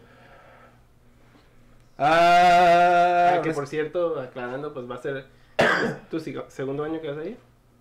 Ah, 1.97 3.35
Ah, 3.37 3.43
que 3.43 3.51
es- 3.51 3.55
por 3.55 3.67
cierto, 3.67 4.21
aclarando, 4.21 4.73
pues 4.75 4.89
va 4.91 4.97
a 4.97 5.03
ser 5.03 5.25
tu 6.11 6.21
segundo 6.21 6.85
año 6.85 7.01
que 7.01 7.09
vas 7.09 7.19
a 7.19 7.25
ir. 7.25 7.37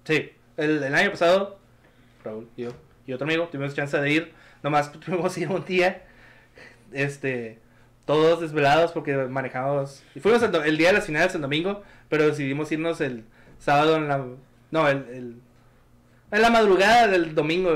Sí, 0.06 0.32
el, 0.56 0.82
el 0.84 0.96
año 0.96 1.12
pasado, 1.12 1.60
Raúl, 2.28 2.48
yo 2.58 2.70
y 3.06 3.14
otro 3.14 3.26
amigo 3.26 3.48
tuvimos 3.48 3.74
chance 3.74 3.98
de 4.00 4.12
ir. 4.12 4.34
Nomás 4.64 4.92
tuvimos 5.00 5.38
ir 5.38 5.50
un 5.50 5.64
día. 5.66 6.04
Este. 6.92 7.60
Todos 8.06 8.40
desvelados 8.42 8.92
porque 8.94 9.16
manejamos. 9.16 10.04
Y 10.16 10.20
fuimos 10.20 10.42
el, 10.44 10.56
el 10.56 10.78
día 10.78 10.88
de 10.90 10.94
las 10.94 11.06
finales 11.06 11.36
el 11.36 11.42
domingo. 11.42 11.84
Pero 12.10 12.26
decidimos 12.28 12.72
irnos 12.72 13.02
el 13.02 13.24
sábado 13.60 13.96
en 13.98 14.08
la. 14.08 14.26
No, 14.72 14.88
el. 14.88 14.98
el- 15.10 15.36
en 16.30 16.42
la 16.42 16.50
madrugada 16.50 17.08
del 17.08 17.34
domingo. 17.36 17.70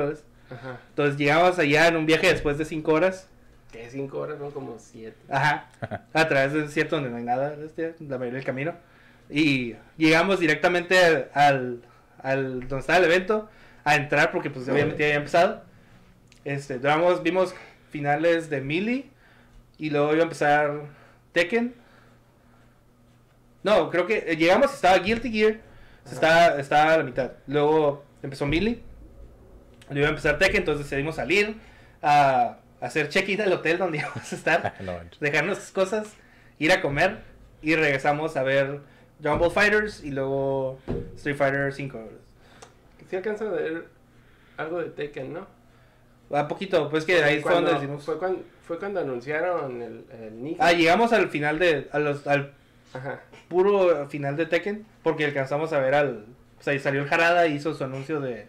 Ajá. 0.50 0.80
Entonces 0.90 1.18
llegamos 1.18 1.58
allá 1.58 1.88
en 1.88 1.96
un 1.96 2.06
viaje 2.06 2.28
después 2.28 2.58
de 2.58 2.66
5 2.66 2.92
horas. 2.92 3.30
Que 3.72 3.90
cinco 3.90 4.18
horas 4.20 4.38
son 4.38 4.52
como 4.52 4.78
siete. 4.80 5.16
Ajá. 5.30 5.70
A 6.14 6.28
través 6.28 6.52
del 6.52 6.64
desierto 6.66 6.96
donde 6.98 7.10
no 7.10 7.16
hay 7.16 7.24
nada, 7.24 7.56
este, 7.66 7.96
la 8.02 8.18
mayoría 8.18 8.40
del 8.40 8.46
camino. 8.46 8.74
Y 9.30 9.76
llegamos 9.96 10.42
directamente 10.42 10.98
al, 11.02 11.30
al, 11.34 11.82
al- 12.22 12.60
donde 12.68 12.80
estaba 12.80 13.00
el 13.00 13.06
evento 13.06 13.50
a 13.84 13.96
entrar 13.96 14.32
porque 14.32 14.50
pues 14.50 14.68
obviamente 14.70 15.00
ya 15.00 15.06
había 15.08 15.18
empezado. 15.18 15.64
Este, 16.44 16.80
duramos, 16.80 17.22
vimos 17.24 17.54
finales 17.90 18.50
de 18.50 18.62
Melee 18.62 19.10
y 19.78 19.90
luego 19.90 20.14
iba 20.14 20.22
a 20.22 20.24
empezar 20.24 20.82
Tekken. 21.32 21.74
No, 23.64 23.90
creo 23.90 24.08
que 24.08 24.26
eh, 24.28 24.38
llegamos 24.38 24.74
estaba 24.74 24.98
Guilty 24.98 25.32
Gear. 25.32 25.58
Estaba, 26.06 26.60
estaba 26.60 26.94
a 26.94 26.98
la 26.98 27.04
mitad. 27.04 27.32
Luego 27.48 28.04
empezó 28.24 28.46
Melee. 28.46 28.82
Luego 29.90 30.00
iba 30.00 30.08
a 30.08 30.10
empezar 30.10 30.38
Tekken, 30.40 30.58
entonces 30.58 30.90
decidimos 30.90 31.16
salir 31.16 31.58
a, 32.02 32.58
hacer 32.80 33.10
check-in 33.10 33.40
al 33.42 33.54
hotel 33.54 33.78
donde 33.78 33.98
íbamos 34.00 34.32
a 34.32 34.36
estar 34.36 34.74
no 34.82 34.94
dejar 35.20 35.46
nuestras 35.46 35.72
cosas, 35.72 36.14
ir 36.58 36.72
a 36.72 36.82
comer 36.82 37.20
y 37.62 37.76
regresamos 37.76 38.36
a 38.36 38.44
ver 38.44 38.82
Ball 39.20 39.52
Fighters 39.52 40.04
y 40.04 40.12
luego 40.12 40.80
Street 41.16 41.36
Fighter 41.38 41.72
5. 41.72 42.10
Sí 43.12 43.18
alcanza 43.18 43.46
a 43.46 43.50
ver 43.50 43.86
algo 44.58 44.80
de 44.82 44.90
Tekken, 44.90 45.34
¿no? 45.34 45.46
A 46.34 46.48
poquito, 46.48 46.90
pues 46.90 47.04
que 47.06 47.22
ahí 47.24 47.42
fue 47.42 47.52
donde 47.54 47.72
Cuando- 47.72 47.82
decimos. 47.82 48.06
Fue 48.06 48.18
cuando, 48.18 48.42
fue 48.66 48.80
cuando 48.80 49.02
anunciaron 49.02 49.82
el, 49.82 50.06
el 50.24 50.42
Nick. 50.42 50.58
Ah, 50.62 50.72
llegamos 50.72 51.12
al 51.12 51.28
final 51.30 51.60
de. 51.60 51.90
A 51.92 52.00
los, 52.00 52.26
al 52.26 52.54
Ajá. 52.94 53.20
puro 53.50 54.08
final 54.08 54.38
de 54.38 54.46
Tekken, 54.46 54.86
porque 55.04 55.26
alcanzamos 55.26 55.74
a 55.74 55.80
ver 55.80 55.94
al. 55.94 56.26
O 56.60 56.64
sea, 56.64 56.74
y 56.74 56.80
salió 56.80 57.02
el 57.04 57.14
Harada 57.14 57.48
y 57.48 57.56
hizo 57.56 57.74
su 57.74 57.84
anuncio 57.84 58.22
de 58.22 58.48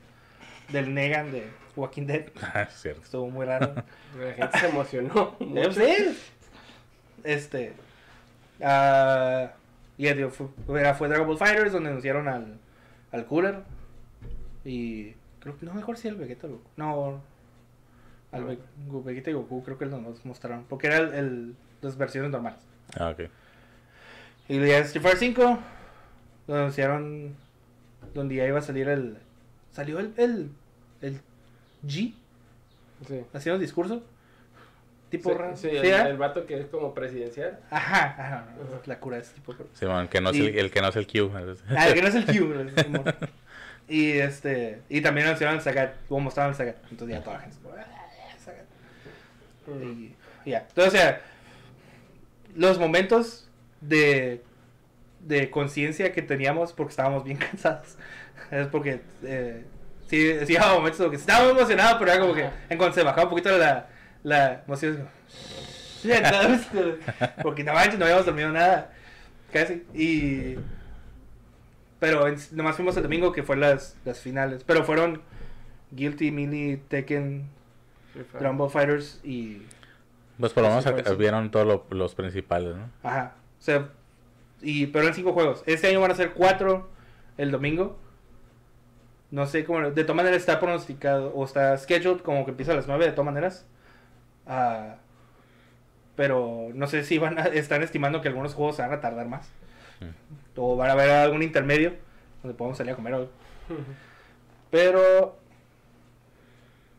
del 0.69 0.95
Negan 0.95 1.33
de 1.33 1.49
Walking 1.75 2.07
Dead. 2.07 2.27
Ah, 2.55 2.63
es 2.63 2.75
cierto. 2.81 3.03
Estuvo 3.03 3.29
muy 3.29 3.45
raro. 3.47 3.75
La 4.19 4.33
gente 4.35 4.59
se 4.61 4.69
emocionó. 4.69 5.35
Mucho. 5.41 5.73
sé. 5.73 6.15
Este. 7.25 7.73
ah, 8.63 9.51
ya 9.99 10.15
digo, 10.15 10.31
fue, 10.31 10.81
era- 10.81 10.95
fue 10.95 11.09
Dragon 11.09 11.27
Ball 11.27 11.37
Fighters 11.39 11.73
donde 11.73 11.91
anunciaron 11.91 12.29
al, 12.29 12.59
al 13.11 13.27
Cooler. 13.27 13.57
Y. 14.65 15.15
Creo 15.41 15.59
que 15.59 15.67
no 15.67 15.75
mejor 15.75 15.97
si 15.97 16.09
el 16.09 16.15
Vegeta 16.17 16.47
Goku. 16.47 16.69
No. 16.77 17.21
Al 18.31 18.59
Vegeta 19.05 19.31
y 19.31 19.35
Goku 19.35 19.63
creo 19.65 19.77
que 19.79 19.87
nos 19.87 20.25
mostraron. 20.25 20.65
Porque 20.69 20.87
era 20.87 20.99
el, 20.99 21.15
el- 21.15 21.57
las 21.81 21.97
versiones 21.99 22.31
normales. 22.31 22.61
Ah, 22.97 23.11
ok. 23.11 23.29
Y 24.49 24.59
ya 24.67 24.79
Street 24.79 25.03
Fighter 25.03 25.19
5. 25.19 25.59
Lo 26.49 26.55
anunciaron. 26.55 27.35
Donde 28.15 28.37
ya 28.37 28.47
iba 28.47 28.59
a 28.59 28.63
salir 28.63 28.89
el. 28.89 29.19
Salió 29.73 29.99
el. 29.99 30.13
El, 30.17 30.51
el 31.01 31.21
G. 31.85 32.15
Sí. 33.07 33.25
Haciendo 33.33 33.57
un 33.57 33.61
discurso. 33.63 34.03
Tipo 35.11 35.31
Sí, 35.31 35.37
raro. 35.37 35.57
sí, 35.57 35.69
¿Sí, 35.71 35.77
el, 35.77 35.95
ah? 35.95 36.09
el 36.09 36.17
vato 36.17 36.47
que 36.47 36.59
es 36.61 36.67
como 36.67 36.95
presidencial. 36.95 37.59
Ajá, 37.71 38.05
ajá, 38.19 38.23
Ajá. 38.39 38.47
la 38.87 38.99
cura 39.01 39.19
es 39.19 39.31
tipo. 39.33 39.55
Simón, 39.75 40.09
que 40.09 40.21
no 40.23 40.31
es 40.31 40.37
Y- 40.37 40.47
el, 40.47 40.59
el 40.59 40.71
que 40.71 40.81
no 40.81 40.89
es 40.89 40.97
el 40.97 41.07
Q. 41.07 41.31
Ah, 41.77 41.89
el 41.89 41.95
que 41.95 42.01
no 42.03 42.09
es 42.09 42.15
el 42.15 42.25
Q. 42.27 42.55
Y 43.93 44.13
este. 44.13 44.81
Y 44.89 45.03
también 45.03 45.27
el 45.27 45.37
Sagat. 45.37 45.97
Como 46.09 46.23
mostraban 46.23 46.53
el 46.53 46.57
Sagat. 46.57 46.77
Entonces 46.91 47.15
ya 47.19 47.23
toda 47.23 47.37
la 47.37 47.43
gente. 47.43 47.59
"Ah, 47.77 48.37
Sagat". 48.43 48.65
Y 49.83 50.17
y 50.47 50.51
ya. 50.51 50.61
Entonces, 50.67 50.95
o 50.95 50.97
sea. 50.97 51.21
Los 52.57 52.79
momentos 52.79 53.51
de. 53.83 54.43
De 55.21 55.51
conciencia 55.51 56.11
que 56.13 56.23
teníamos 56.23 56.73
porque 56.73 56.91
estábamos 56.93 57.23
bien 57.23 57.37
cansados. 57.51 57.99
Es 58.51 58.67
porque. 58.69 59.03
Eh, 59.25 59.63
sí, 60.09 60.39
sí, 60.47 60.57
había 60.57 60.73
momentos 60.73 60.97
como 60.97 61.11
que 61.11 61.17
estábamos 61.17 61.53
emocionados, 61.53 61.97
pero 61.99 62.13
era 62.13 62.21
como 62.23 62.35
que. 62.35 62.49
En 62.71 62.79
cuanto 62.79 62.95
se 62.95 63.03
bajaba 63.03 63.25
un 63.25 63.31
poquito 63.31 63.59
la. 63.59 63.89
La 64.23 64.63
emoción. 64.67 65.07
es 66.03 66.67
como. 66.69 66.95
Porque 67.43 67.63
no 67.63 67.75
manches, 67.75 67.99
no 67.99 68.07
habíamos 68.07 68.25
dormido 68.25 68.51
nada. 68.53 68.91
Casi. 69.53 69.85
Y. 69.93 70.57
Pero 72.03 72.27
en- 72.27 72.37
nomás 72.51 72.75
fuimos 72.75 72.97
el 72.97 73.05
domingo 73.05 73.31
que 73.31 73.45
fue 73.45 73.57
las, 73.57 73.97
las 74.05 74.19
finales. 74.19 74.65
Pero 74.65 74.83
fueron 74.83 75.23
Guilty, 75.93 76.33
Melee, 76.33 76.79
Tekken, 76.89 77.49
Ball 78.57 78.71
Fighters 78.71 79.21
y. 79.23 79.63
Pues 80.41 80.53
por 80.53 80.65
lo 80.65 80.71
menos 80.71 81.17
vieron 81.17 81.53
todos 81.53 81.65
lo- 81.65 81.87
los 81.97 82.17
principales, 82.17 82.75
¿no? 82.75 82.91
Ajá. 83.05 83.35
O 83.61 83.63
sea. 83.63 83.91
Y, 84.63 84.89
pero 84.89 85.07
en 85.07 85.15
cinco 85.15 85.33
juegos. 85.33 85.63
Este 85.65 85.87
año 85.87 86.01
van 86.01 86.11
a 86.11 86.15
ser 86.17 86.33
cuatro 86.33 86.91
el 87.39 87.53
domingo. 87.53 87.97
No 89.31 89.47
sé 89.47 89.65
cómo. 89.65 89.81
De 89.93 90.03
todas 90.03 90.17
maneras 90.17 90.39
está 90.39 90.59
pronosticado. 90.59 91.33
O 91.37 91.45
está 91.45 91.79
scheduled 91.79 92.23
como 92.23 92.45
que 92.45 92.51
empieza 92.51 92.73
a 92.73 92.75
las 92.75 92.89
nueve 92.89 93.05
de 93.05 93.13
todas 93.13 93.27
maneras. 93.27 93.65
Ah, 94.45 94.97
pero 96.17 96.69
no 96.75 96.89
sé 96.89 97.05
si 97.05 97.19
van 97.19 97.39
a, 97.39 97.43
están 97.45 97.85
estimando 97.85 98.21
que 98.21 98.27
algunos 98.29 98.55
juegos 98.55 98.75
se 98.75 98.83
van 98.83 98.93
a 98.93 99.01
tardar 99.01 99.29
más. 99.29 99.49
O 100.57 100.77
van 100.77 100.91
a 100.91 100.93
haber 100.93 101.11
algún 101.11 101.43
intermedio 101.43 101.95
donde 102.43 102.57
podamos 102.57 102.77
salir 102.79 102.93
a 102.93 102.97
comer 102.97 103.15
algo. 103.15 103.31
Pero 104.71 105.37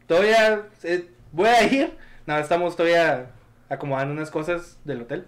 todavía 0.08 0.64
eh, 0.84 1.10
voy 1.32 1.48
a 1.50 1.64
ir. 1.64 1.98
No, 2.26 2.38
estamos 2.38 2.76
todavía 2.76 3.32
acomodando 3.70 4.14
unas 4.14 4.32
cosas 4.32 4.80
del 4.86 5.02
hotel. 5.02 5.28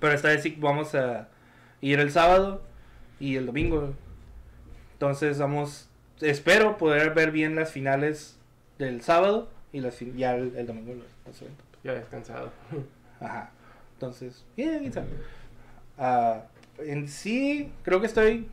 Pero 0.00 0.12
esta 0.12 0.28
vez 0.28 0.42
sí 0.42 0.56
vamos 0.58 0.94
a 0.94 1.28
ir 1.80 2.00
el 2.00 2.10
sábado 2.10 2.62
y 3.18 3.36
el 3.36 3.46
domingo. 3.46 3.94
Entonces 4.94 5.38
vamos, 5.38 5.88
espero 6.20 6.76
poder 6.76 7.14
ver 7.14 7.30
bien 7.30 7.54
las 7.56 7.70
finales 7.70 8.38
del 8.78 9.02
sábado 9.02 9.48
y 9.72 9.80
las 9.80 9.94
fin- 9.94 10.16
ya 10.16 10.34
el, 10.36 10.54
el 10.56 10.66
domingo 10.66 10.94
los. 10.94 11.42
Ya 11.82 11.94
descansado. 11.94 12.50
Ajá. 13.20 13.50
Entonces, 13.94 14.44
bien, 14.56 14.80
bien, 14.80 14.92
sabe. 14.92 15.06
Ah, 15.98 16.42
en 16.78 17.08
sí, 17.08 17.72
creo 17.82 18.00
que 18.00 18.06
estoy 18.06 18.48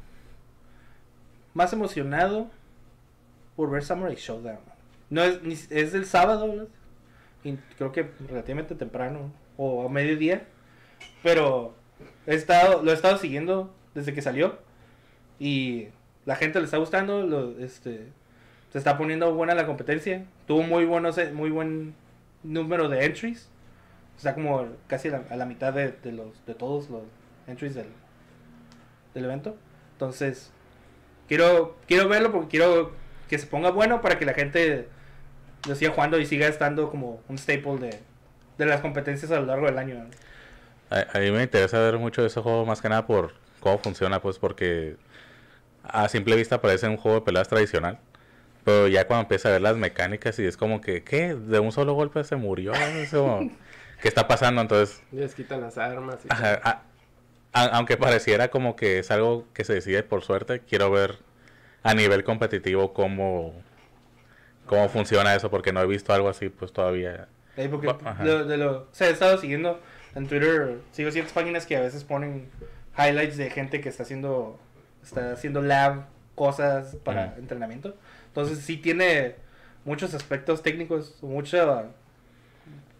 más 1.54 1.74
emocionado 1.74 2.50
por 3.56 3.70
ver 3.70 3.84
Samurai 3.84 4.16
Showdown. 4.16 4.60
No 5.10 5.24
es, 5.24 5.72
es 5.72 5.92
del 5.92 6.06
sábado, 6.06 6.68
creo 7.78 7.92
que 7.92 8.10
relativamente 8.28 8.76
temprano 8.76 9.32
o 9.58 9.86
a 9.86 9.90
mediodía. 9.90 10.48
Pero 11.22 11.76
he 12.26 12.36
estado, 12.36 12.82
lo 12.84 12.92
he 12.92 12.94
estado 12.94 13.18
siguiendo 13.18 13.74
desde 13.94 14.14
que 14.14 14.22
salió. 14.22 14.58
Y 15.40 15.88
la 16.26 16.36
gente 16.36 16.60
le 16.60 16.66
está 16.66 16.78
gustando. 16.78 17.24
Lo, 17.24 17.60
este, 17.60 18.08
se 18.72 18.78
está 18.78 18.98
poniendo 18.98 19.34
buena 19.34 19.54
la 19.54 19.66
competencia. 19.66 20.26
Tuvo 20.48 20.64
muy, 20.64 20.86
buenos, 20.86 21.18
eh, 21.18 21.32
muy 21.32 21.52
buen 21.52 21.94
número 22.44 22.90
de 22.90 23.06
entries. 23.06 23.50
Está 24.18 24.34
como 24.34 24.68
casi 24.88 25.10
a 25.10 25.12
la, 25.12 25.24
a 25.30 25.36
la 25.36 25.46
mitad 25.46 25.74
de, 25.74 25.92
de 25.92 26.12
los, 26.12 26.46
de 26.46 26.56
todos 26.56 26.90
los 26.90 27.04
entries 27.48 27.76
del, 27.76 27.88
del 29.14 29.26
evento. 29.26 29.56
Entonces, 29.94 30.52
quiero, 31.28 31.78
quiero 31.88 32.08
verlo 32.08 32.32
porque 32.32 32.50
quiero 32.50 32.92
que 33.30 33.38
se 33.38 33.48
ponga 33.48 33.72
bueno 33.72 34.02
para 34.02 34.18
que 34.18 34.26
la 34.26 34.34
gente 34.34 34.88
lo 35.68 35.76
siga 35.76 35.92
jugando 35.92 36.20
y 36.20 36.26
siga 36.26 36.48
estando 36.48 36.90
como 36.90 37.22
un 37.30 37.38
staple 37.38 37.78
de, 37.78 38.00
de 38.58 38.66
las 38.66 38.82
competencias 38.82 39.32
a 39.32 39.40
lo 39.40 39.46
largo 39.46 39.66
del 39.66 39.78
año. 39.78 40.06
A, 40.90 41.18
a 41.18 41.20
mí 41.20 41.32
me 41.32 41.44
interesa 41.44 41.80
ver 41.80 41.98
mucho 41.98 42.22
de 42.22 42.28
ese 42.28 42.42
juego 42.42 42.66
más 42.66 42.82
que 42.82 42.90
nada 42.90 43.06
por 43.08 43.34
cómo 43.60 43.80
funciona, 43.80 44.22
pues 44.22 44.40
porque 44.40 44.98
a 45.84 46.08
simple 46.10 46.36
vista 46.36 46.62
parece 46.62 46.88
un 46.88 46.98
juego 46.98 47.20
de 47.20 47.26
peleas 47.26 47.48
tradicional. 47.48 48.00
Pero 48.64 48.88
ya 48.88 49.08
cuando 49.08 49.24
empieza 49.24 49.50
a 49.50 49.52
ver 49.52 49.62
las 49.62 49.76
mecánicas 49.76 50.40
y 50.40 50.46
es 50.46 50.56
como 50.56 50.80
que, 50.80 51.04
¿qué? 51.04 51.36
De 51.36 51.60
un 51.60 51.72
solo 51.72 51.94
golpe 51.94 52.24
se 52.24 52.36
murió. 52.36 52.72
¿Qué 54.02 54.08
está 54.08 54.28
pasando? 54.28 54.62
Entonces, 54.62 55.02
Les 55.12 55.34
quitan 55.36 55.62
las 55.62 55.78
armas. 55.78 56.20
Y 56.24 56.28
ajá, 56.30 56.60
a, 56.64 56.82
a- 57.54 57.66
aunque 57.78 57.98
pareciera 57.98 58.50
como 58.50 58.76
que 58.76 59.00
es 59.00 59.12
algo 59.12 59.46
que 59.54 59.64
se 59.64 59.74
decide 59.74 60.04
por 60.04 60.24
suerte, 60.24 60.62
quiero 60.62 60.92
ver 60.92 61.18
a 61.84 61.94
nivel 61.94 62.24
competitivo 62.24 62.94
cómo, 62.94 63.54
cómo 64.66 64.90
funciona 64.90 65.36
eso, 65.36 65.50
porque 65.50 65.74
no 65.74 65.82
he 65.82 65.88
visto 65.88 66.14
algo 66.14 66.30
así 66.30 66.50
pues 66.50 66.72
todavía. 66.74 67.28
Porque 67.80 67.88
de 68.46 68.58
lo, 68.58 68.72
o 68.84 68.88
sea, 68.92 69.08
he 69.10 69.12
estado 69.12 69.38
siguiendo 69.38 69.80
en 70.16 70.28
Twitter, 70.28 70.80
sigo 70.92 71.12
ciertas 71.12 71.34
páginas 71.34 71.66
que 71.66 71.76
a 71.78 71.82
veces 71.82 72.04
ponen 72.04 72.50
highlights 72.98 73.38
de 73.38 73.50
gente 73.50 73.82
que 73.82 73.90
está 73.90 74.04
haciendo, 74.04 74.60
está 75.04 75.34
haciendo 75.34 75.62
lab, 75.62 76.06
cosas 76.36 76.96
para 77.04 77.36
entrenamiento. 77.38 77.96
Entonces 78.28 78.60
sí 78.60 78.78
tiene 78.78 79.36
muchos 79.86 80.14
aspectos 80.16 80.64
técnicos, 80.64 81.16
mucho, 81.22 81.90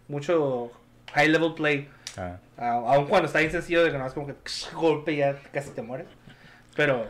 mucho 0.08 0.70
high 1.14 1.28
level 1.28 1.54
play. 1.54 1.88
Ah, 2.16 2.38
aun 2.58 3.06
cuando 3.06 3.26
está 3.26 3.40
bien 3.40 3.50
sencillo 3.50 3.82
de 3.84 3.90
que 3.90 3.98
no 3.98 4.06
es 4.06 4.12
como 4.12 4.26
que 4.28 4.34
golpe 4.74 5.12
y 5.12 5.16
ya 5.18 5.36
casi 5.52 5.70
te 5.70 5.82
mueres. 5.82 6.06
Pero 6.76 7.06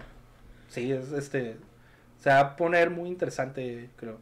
sí, 0.69 0.91
es 0.93 1.13
este. 1.13 1.57
Se 2.21 2.31
va 2.31 2.41
a 2.41 2.57
poner 2.57 2.91
muy 2.91 3.09
interesante, 3.09 3.91
creo. 3.97 4.19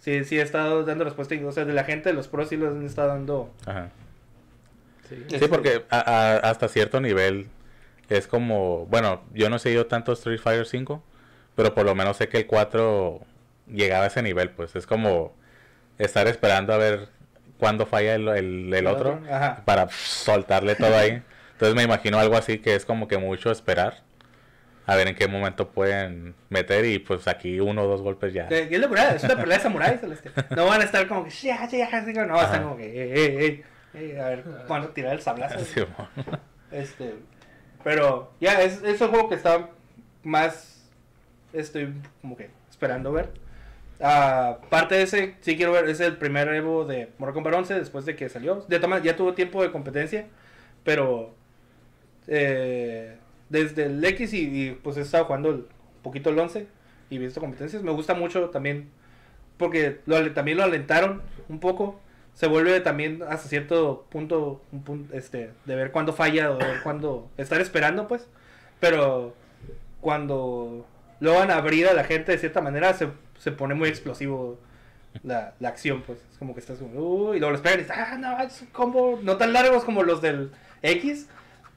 Sí, 0.00 0.24
sí 0.24 0.38
he 0.38 0.42
estado 0.42 0.84
dando 0.84 1.04
respuesta. 1.04 1.34
y, 1.34 1.42
O 1.42 1.50
sea, 1.52 1.64
de 1.64 1.72
la 1.72 1.82
gente, 1.84 2.10
de 2.10 2.14
los 2.14 2.28
pros 2.28 2.48
sí 2.48 2.56
los 2.56 2.70
han 2.74 2.84
estado 2.86 3.08
dando. 3.08 3.52
ajá. 3.66 3.90
Sí. 5.08 5.14
Este- 5.22 5.38
Sí, 5.40 5.46
porque 5.48 5.84
a- 5.90 5.98
a- 5.98 6.36
hasta 6.50 6.68
cierto 6.68 7.00
nivel 7.00 7.48
es 8.08 8.26
como, 8.28 8.86
bueno, 8.86 9.22
yo 9.34 9.50
no 9.50 9.56
he 9.56 9.58
seguido 9.58 9.86
tanto 9.86 10.12
Street 10.12 10.38
Fighter 10.40 10.66
5, 10.66 11.02
pero 11.56 11.74
por 11.74 11.84
lo 11.86 11.94
menos 11.94 12.16
sé 12.18 12.28
que 12.28 12.36
el 12.38 12.46
4 12.46 13.20
llegaba 13.66 14.04
a 14.04 14.06
ese 14.08 14.22
nivel, 14.22 14.50
pues 14.50 14.76
es 14.76 14.86
como 14.86 15.34
estar 15.98 16.26
esperando 16.28 16.72
a 16.72 16.76
ver 16.78 17.08
cuándo 17.58 17.86
falla 17.86 18.14
el, 18.14 18.28
el- 18.28 18.72
el 18.74 18.86
otro 18.86 19.20
Ajá. 19.30 19.62
para 19.64 19.88
soltarle 19.90 20.74
todo 20.76 20.96
ahí. 20.96 21.22
Entonces 21.52 21.74
me 21.74 21.82
imagino 21.82 22.18
algo 22.18 22.36
así 22.36 22.58
que 22.58 22.74
es 22.74 22.84
como 22.84 23.08
que 23.08 23.18
mucho 23.18 23.50
esperar 23.50 24.02
a 24.86 24.96
ver 24.96 25.08
en 25.08 25.14
qué 25.16 25.28
momento 25.28 25.68
pueden 25.68 26.34
meter 26.48 26.84
y 26.86 26.98
pues 26.98 27.28
aquí 27.28 27.60
uno 27.60 27.82
o 27.82 27.86
dos 27.88 28.00
golpes 28.00 28.32
ya. 28.32 28.46
Que 28.48 28.68
es 28.70 28.80
locura, 28.80 29.10
es 29.14 29.22
una 29.24 29.36
pelea 29.36 29.58
de 29.58 29.62
samuráis. 29.62 30.00
No 30.50 30.66
van 30.66 30.80
a 30.80 30.84
estar 30.84 31.06
como 31.08 31.24
que. 31.24 31.30
"Ya, 31.30 31.68
ya, 31.68 31.90
ya", 31.90 32.24
No, 32.26 32.34
Ajá. 32.36 32.44
están 32.46 32.62
como 32.62 32.76
que. 32.78 32.84
"Ey, 32.86 33.12
ey, 33.12 33.36
ey, 33.36 33.64
ey", 34.12 34.16
a 34.18 34.28
ver 34.28 34.44
cuándo 34.66 34.88
tirar 34.90 35.12
el 35.14 35.20
sablazo. 35.20 35.58
Sí. 35.64 35.82
Este, 36.70 37.14
pero 37.84 38.32
ya, 38.40 38.60
es, 38.62 38.82
es 38.82 39.00
un 39.00 39.08
juego 39.08 39.28
que 39.28 39.34
está 39.34 39.68
más, 40.22 40.88
estoy 41.52 41.92
como 42.20 42.36
que 42.36 42.50
esperando 42.70 43.12
ver. 43.12 43.30
Ah, 44.00 44.58
parte 44.70 44.94
de 44.94 45.02
ese, 45.02 45.34
sí 45.40 45.56
quiero 45.56 45.72
ver, 45.72 45.88
es 45.88 45.98
el 46.00 46.16
primer 46.16 46.48
Evo 46.48 46.84
de 46.84 47.10
Mortal 47.18 47.34
Kombat 47.34 47.54
11 47.54 47.74
después 47.74 48.04
de 48.04 48.14
que 48.16 48.28
salió. 48.28 48.64
De 48.68 48.80
ya 49.02 49.16
tuvo 49.16 49.34
tiempo 49.34 49.62
de 49.62 49.72
competencia, 49.72 50.26
pero 50.84 51.34
eh, 52.28 53.16
desde 53.48 53.86
el 53.86 54.04
X 54.04 54.32
y, 54.34 54.78
pues 54.82 54.96
he 54.96 55.00
estado 55.00 55.24
jugando 55.24 55.50
un 55.50 55.66
poquito 56.02 56.30
el 56.30 56.38
11 56.38 56.66
y 57.10 57.18
visto 57.18 57.40
competencias. 57.40 57.82
Me 57.82 57.90
gusta 57.92 58.14
mucho 58.14 58.50
también 58.50 58.90
porque 59.56 60.00
también 60.34 60.58
lo 60.58 60.64
alentaron 60.64 61.22
un 61.48 61.60
poco. 61.60 62.00
Se 62.34 62.46
vuelve 62.46 62.80
también 62.80 63.22
hasta 63.28 63.48
cierto 63.48 64.06
punto, 64.10 64.62
un 64.70 64.84
punto 64.84 65.14
este, 65.16 65.50
de 65.64 65.76
ver 65.76 65.90
cuándo 65.90 66.12
falla 66.12 66.52
o 66.52 66.56
de 66.56 66.64
ver 66.64 66.82
estar 67.36 67.60
esperando, 67.60 68.06
pues. 68.06 68.28
Pero 68.80 69.34
cuando 70.00 70.86
lo 71.20 71.34
van 71.34 71.50
a 71.50 71.56
abrir 71.56 71.88
a 71.88 71.94
la 71.94 72.04
gente 72.04 72.32
de 72.32 72.38
cierta 72.38 72.60
manera, 72.60 72.94
se, 72.94 73.08
se 73.38 73.52
pone 73.52 73.74
muy 73.74 73.88
explosivo 73.88 74.58
la, 75.22 75.54
la 75.60 75.68
acción, 75.68 76.02
pues. 76.02 76.18
Es 76.32 76.38
como 76.38 76.54
que 76.54 76.60
estás 76.60 76.78
como, 76.78 76.98
"Uy", 76.98 77.36
y 77.36 77.40
luego 77.40 77.52
los 77.52 77.60
pegan 77.60 77.80
y 77.80 77.82
dices, 77.82 77.96
ah, 77.98 78.16
no, 78.18 78.38
es 78.42 78.60
un 78.62 78.68
combo 78.68 79.18
no 79.22 79.36
tan 79.36 79.52
largos 79.52 79.84
como 79.84 80.02
los 80.02 80.20
del 80.22 80.50
X, 80.82 81.28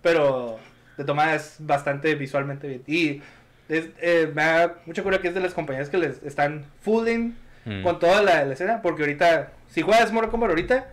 pero 0.02 0.58
de 0.98 1.04
tomada 1.06 1.36
es 1.36 1.56
bastante 1.60 2.14
visualmente 2.16 2.68
bien. 2.68 2.84
Y 2.88 3.22
es, 3.70 3.90
eh, 4.02 4.32
me 4.34 4.44
da 4.44 4.76
mucha 4.86 5.02
cura 5.04 5.20
que 5.22 5.30
es 5.30 5.34
de 5.34 5.40
las 5.40 5.54
compañías 5.54 5.90
que 5.90 5.98
les 5.98 6.22
están 6.24 6.66
fooling 6.82 7.36
Mm. 7.64 7.84
con 7.84 8.00
toda 8.00 8.24
la, 8.24 8.44
la 8.44 8.54
escena, 8.56 8.82
porque 8.82 9.04
ahorita, 9.04 9.52
si 9.70 9.84
juegas 9.84 10.12
Mortal 10.12 10.32
Kombat 10.32 10.50
ahorita, 10.50 10.88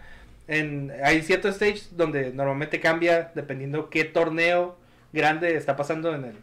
en, 0.48 0.92
hay 1.02 1.22
ciertos 1.22 1.54
stages 1.54 1.96
donde 1.96 2.30
normalmente 2.34 2.78
cambia 2.78 3.32
dependiendo 3.34 3.88
qué 3.88 4.04
torneo 4.04 4.76
grande 5.14 5.56
está 5.56 5.76
pasando 5.76 6.14
en 6.14 6.26
el 6.26 6.34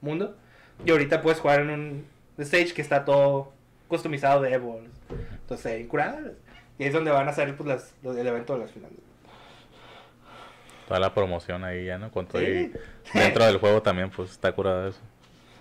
mundo. 0.00 0.36
Y 0.84 0.90
ahorita 0.90 1.22
puedes 1.22 1.38
jugar 1.38 1.60
en 1.60 1.70
un 1.70 2.06
stage 2.38 2.72
que 2.74 2.82
está 2.82 3.04
todo 3.04 3.52
customizado 3.88 4.42
de 4.42 4.52
Evo. 4.52 4.80
Entonces, 5.32 5.86
curadas. 5.88 6.32
Y 6.78 6.82
ahí 6.82 6.88
es 6.88 6.92
donde 6.94 7.10
van 7.10 7.28
a 7.28 7.32
salir 7.32 7.56
pues, 7.56 7.68
las, 7.68 7.94
los- 8.02 8.16
el 8.16 8.26
evento 8.26 8.52
de 8.54 8.60
las 8.60 8.70
finales. 8.70 8.98
Toda 10.88 11.00
la 11.00 11.12
promoción 11.14 11.64
ahí 11.64 11.86
ya, 11.86 11.98
¿no? 11.98 12.10
Con 12.12 12.26
todo 12.26 12.42
y 12.42 12.46
Sí. 12.46 12.72
dentro 13.14 13.44
del 13.44 13.58
juego 13.58 13.82
también, 13.82 14.10
pues 14.10 14.30
está 14.30 14.52
curado 14.52 14.88
eso. 14.88 15.00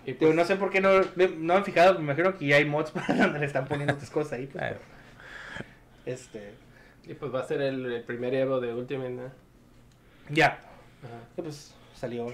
Y 0.06 0.14
pues, 0.14 0.36
no 0.36 0.46
sé 0.46 0.56
por 0.56 0.70
qué 0.70 0.82
no, 0.82 0.90
no 1.40 1.54
han 1.56 1.66
fijado, 1.66 1.96
me 1.96 2.02
imagino 2.02 2.38
que 2.38 2.46
ya 2.46 2.58
hay 2.58 2.66
mods 2.66 2.92
para 2.92 3.16
donde 3.16 3.40
le 3.40 3.46
están 3.48 3.68
poniendo 3.68 3.94
otras 3.94 4.10
cosas 4.12 4.34
ahí. 4.34 4.46
Pues, 4.48 4.64
Ah, 4.64 4.68
pero, 4.70 6.16
este, 6.16 6.54
y 7.08 7.14
pues 7.16 7.34
va 7.34 7.40
a 7.40 7.44
ser 7.48 7.62
el, 7.62 7.86
el 7.92 8.04
primer 8.04 8.36
Evo 8.36 8.60
de 8.60 8.74
Ultimate, 8.74 9.10
¿no? 9.10 9.32
ya, 10.30 10.60
Ajá. 11.04 11.14
que, 11.36 11.42
pues 11.42 11.74
salió 11.96 12.28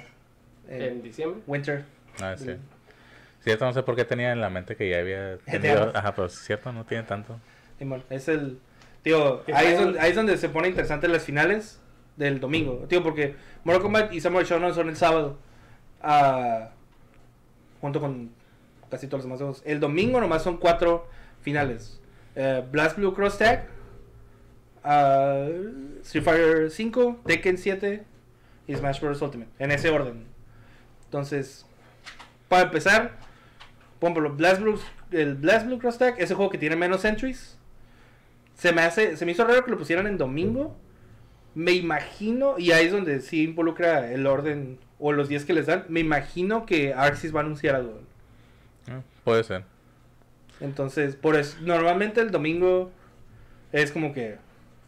en 0.67 0.81
En 0.81 1.01
diciembre. 1.01 1.41
Winter. 1.47 1.85
Ah, 2.21 2.35
sí. 2.37 2.55
Cierto, 3.43 3.65
no 3.65 3.73
sé 3.73 3.83
por 3.83 3.95
qué 3.95 4.05
tenía 4.05 4.31
en 4.31 4.39
la 4.39 4.49
mente 4.49 4.75
que 4.75 4.89
ya 4.89 4.99
había 4.99 5.37
tenido... 5.45 5.91
Ajá, 5.95 6.13
pero 6.13 6.29
cierto, 6.29 6.71
no 6.71 6.85
tiene 6.85 7.03
tanto. 7.03 7.39
Es 8.09 8.27
el. 8.27 8.59
Tío, 9.01 9.43
ahí 9.53 9.67
es, 9.67 9.79
donde, 9.79 9.99
ahí 9.99 10.11
es 10.11 10.15
donde 10.15 10.37
se 10.37 10.49
pone 10.49 10.67
interesante 10.67 11.07
las 11.07 11.23
finales 11.23 11.81
del 12.17 12.39
domingo. 12.39 12.85
Tío, 12.87 13.01
porque 13.01 13.35
Mortal 13.63 13.81
Kombat 13.81 14.13
y 14.13 14.21
Samurai 14.21 14.45
Shodown 14.45 14.75
son 14.75 14.89
el 14.89 14.95
sábado. 14.95 15.39
ah, 16.01 16.69
junto 17.79 17.99
con 17.99 18.31
casi 18.91 19.07
todos 19.07 19.19
los 19.19 19.25
demás 19.25 19.39
juegos. 19.39 19.63
El 19.65 19.79
domingo 19.79 20.21
nomás 20.21 20.43
son 20.43 20.57
cuatro 20.57 21.07
finales: 21.41 21.99
eh, 22.35 22.63
Blast 22.71 22.97
Blue 22.97 23.15
Cross 23.15 23.39
Tag, 23.39 23.67
ah, 24.83 25.47
Street 26.03 26.23
Fighter 26.23 26.69
5, 26.69 27.21
Tekken 27.25 27.57
7 27.57 28.03
y 28.67 28.75
Smash 28.75 29.01
Bros. 29.01 29.19
Ultimate. 29.19 29.49
En 29.57 29.71
ese 29.71 29.89
orden. 29.89 30.25
Entonces, 31.05 31.65
para 32.47 32.63
empezar, 32.63 33.17
por 34.01 34.09
ejemplo, 34.09 34.35
Blast 34.35 34.61
Blue, 34.61 34.79
el 35.11 35.35
Blast 35.35 35.67
Blue 35.67 35.77
Cross 35.77 35.99
Tag, 35.99 36.15
ese 36.17 36.33
juego 36.33 36.49
que 36.49 36.57
tiene 36.57 36.75
menos 36.75 37.05
entries. 37.05 37.55
Se 38.55 38.73
me 38.73 38.81
hace, 38.81 39.15
se 39.15 39.27
me 39.27 39.33
hizo 39.33 39.45
raro 39.45 39.63
que 39.63 39.69
lo 39.69 39.77
pusieran 39.77 40.07
en 40.07 40.17
domingo. 40.17 40.75
Me 41.53 41.73
imagino, 41.73 42.57
y 42.57 42.71
ahí 42.71 42.87
es 42.87 42.91
donde 42.91 43.21
sí 43.21 43.43
involucra 43.43 44.11
el 44.11 44.25
orden 44.25 44.79
o 44.97 45.11
los 45.11 45.29
días 45.29 45.45
que 45.45 45.53
les 45.53 45.67
dan. 45.67 45.85
Me 45.87 45.99
imagino 45.99 46.65
que 46.65 46.95
Arxis 46.95 47.33
va 47.33 47.41
a 47.41 47.43
anunciar 47.43 47.75
algo. 47.75 48.01
Ah, 48.87 49.01
puede 49.23 49.43
ser. 49.43 49.65
Entonces, 50.61 51.15
por 51.15 51.35
eso, 51.35 51.55
normalmente 51.61 52.21
el 52.21 52.31
domingo 52.31 52.89
es 53.71 53.91
como 53.91 54.13
que 54.13 54.37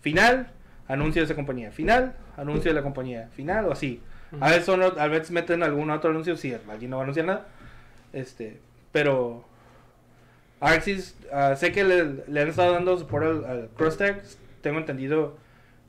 final, 0.01 0.49
anuncio 0.87 1.21
de 1.21 1.25
esa 1.25 1.35
compañía, 1.35 1.71
final, 1.71 2.15
anuncio 2.35 2.71
de 2.71 2.75
la 2.75 2.81
compañía, 2.81 3.29
final 3.35 3.65
o 3.65 3.73
así. 3.73 4.01
A 4.39 4.49
veces, 4.49 4.65
son, 4.65 4.81
a 4.81 5.07
veces 5.07 5.29
meten 5.29 5.61
algún 5.61 5.91
otro 5.91 6.09
anuncio 6.09 6.35
si 6.35 6.55
alguien 6.67 6.89
no 6.89 6.97
va 6.97 7.03
a 7.03 7.05
anunciar 7.05 7.27
nada. 7.27 7.45
Este, 8.11 8.59
pero 8.93 9.43
Arxis, 10.61 11.17
ah, 11.33 11.57
sé 11.57 11.73
que 11.73 11.83
le, 11.83 12.23
le 12.25 12.41
han 12.41 12.47
estado 12.47 12.71
dando 12.71 12.97
soporte 12.97 13.27
al, 13.27 13.45
al. 13.45 14.21
Tengo 14.61 14.79
entendido 14.79 15.35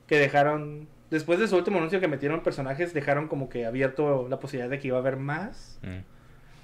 que 0.09 0.19
dejaron, 0.19 0.89
después 1.11 1.39
de 1.39 1.47
su 1.47 1.57
último 1.57 1.79
anuncio 1.79 2.01
que 2.01 2.09
metieron 2.09 2.43
personajes, 2.43 2.93
dejaron 2.93 3.29
como 3.29 3.49
que 3.49 3.67
abierto 3.67 4.27
la 4.29 4.41
posibilidad 4.41 4.69
de 4.69 4.81
que 4.81 4.89
iba 4.89 4.97
a 4.97 5.01
haber 5.01 5.17
más. 5.17 5.79
Mm. 5.83 6.01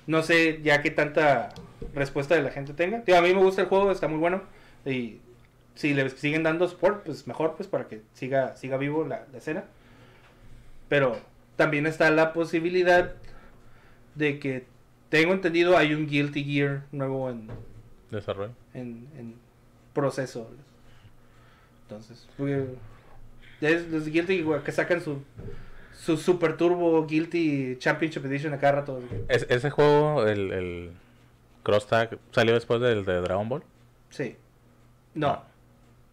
No 0.09 0.23
sé 0.23 0.61
ya 0.63 0.83
qué 0.83 0.91
tanta 0.91 1.51
respuesta 1.95 2.35
de 2.35 2.43
la 2.43 2.51
gente 2.51 2.73
tenga. 2.73 3.03
Tío, 3.05 3.17
a 3.17 3.23
mí 3.23 3.33
me 3.33 3.41
gusta 3.41 3.63
el 3.63 3.69
juego, 3.69 3.93
está 3.93 4.09
muy 4.09 4.19
bueno. 4.19 4.43
Y 4.85 5.21
si 5.77 5.95
le 5.95 6.11
siguen 6.11 6.43
dando 6.43 6.67
support, 6.67 7.05
pues 7.05 7.29
mejor, 7.29 7.55
pues 7.55 7.69
para 7.69 7.87
que 7.87 8.03
siga, 8.15 8.57
siga 8.57 8.77
vivo 8.77 9.07
la, 9.07 9.27
la 9.31 9.39
escena. 9.39 9.65
Pero 10.89 11.17
también 11.55 11.87
está 11.87 12.11
la 12.11 12.33
posibilidad 12.33 13.13
de 14.17 14.41
que, 14.41 14.67
tengo 15.11 15.33
entendido, 15.35 15.77
hay 15.77 15.93
un 15.93 16.07
Guilty 16.07 16.43
Gear 16.45 16.85
nuevo 16.93 17.29
en, 17.31 17.49
Desarrollo. 18.11 18.53
en, 18.73 19.07
en 19.19 19.35
proceso. 19.93 20.51
Entonces, 21.83 22.27
es 23.61 23.89
los 23.91 24.07
Guilty 24.07 24.45
que 24.65 24.73
sacan 24.73 25.01
su, 25.03 25.23
su 25.95 26.17
Super 26.17 26.57
Turbo 26.57 27.05
Guilty 27.07 27.77
Championship 27.79 28.25
Edition 28.25 28.55
a 28.55 28.59
cada 28.59 28.73
rato. 28.81 29.03
Es- 29.29 29.47
ese 29.51 29.71
juego, 29.71 30.27
el, 30.27 30.53
el 30.53 30.91
Cross 31.63 31.89
Tag, 31.89 32.19
salió 32.31 32.55
después 32.55 32.81
del 32.81 33.05
de 33.05 33.21
Dragon 33.21 33.49
Ball, 33.49 33.63
Sí. 34.11 34.37
No. 35.15 35.43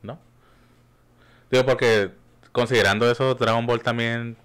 ¿no? 0.03 0.19
Digo, 1.51 1.65
porque 1.65 2.11
considerando 2.51 3.09
eso, 3.09 3.33
Dragon 3.35 3.65
Ball 3.65 3.81
también 3.81 4.35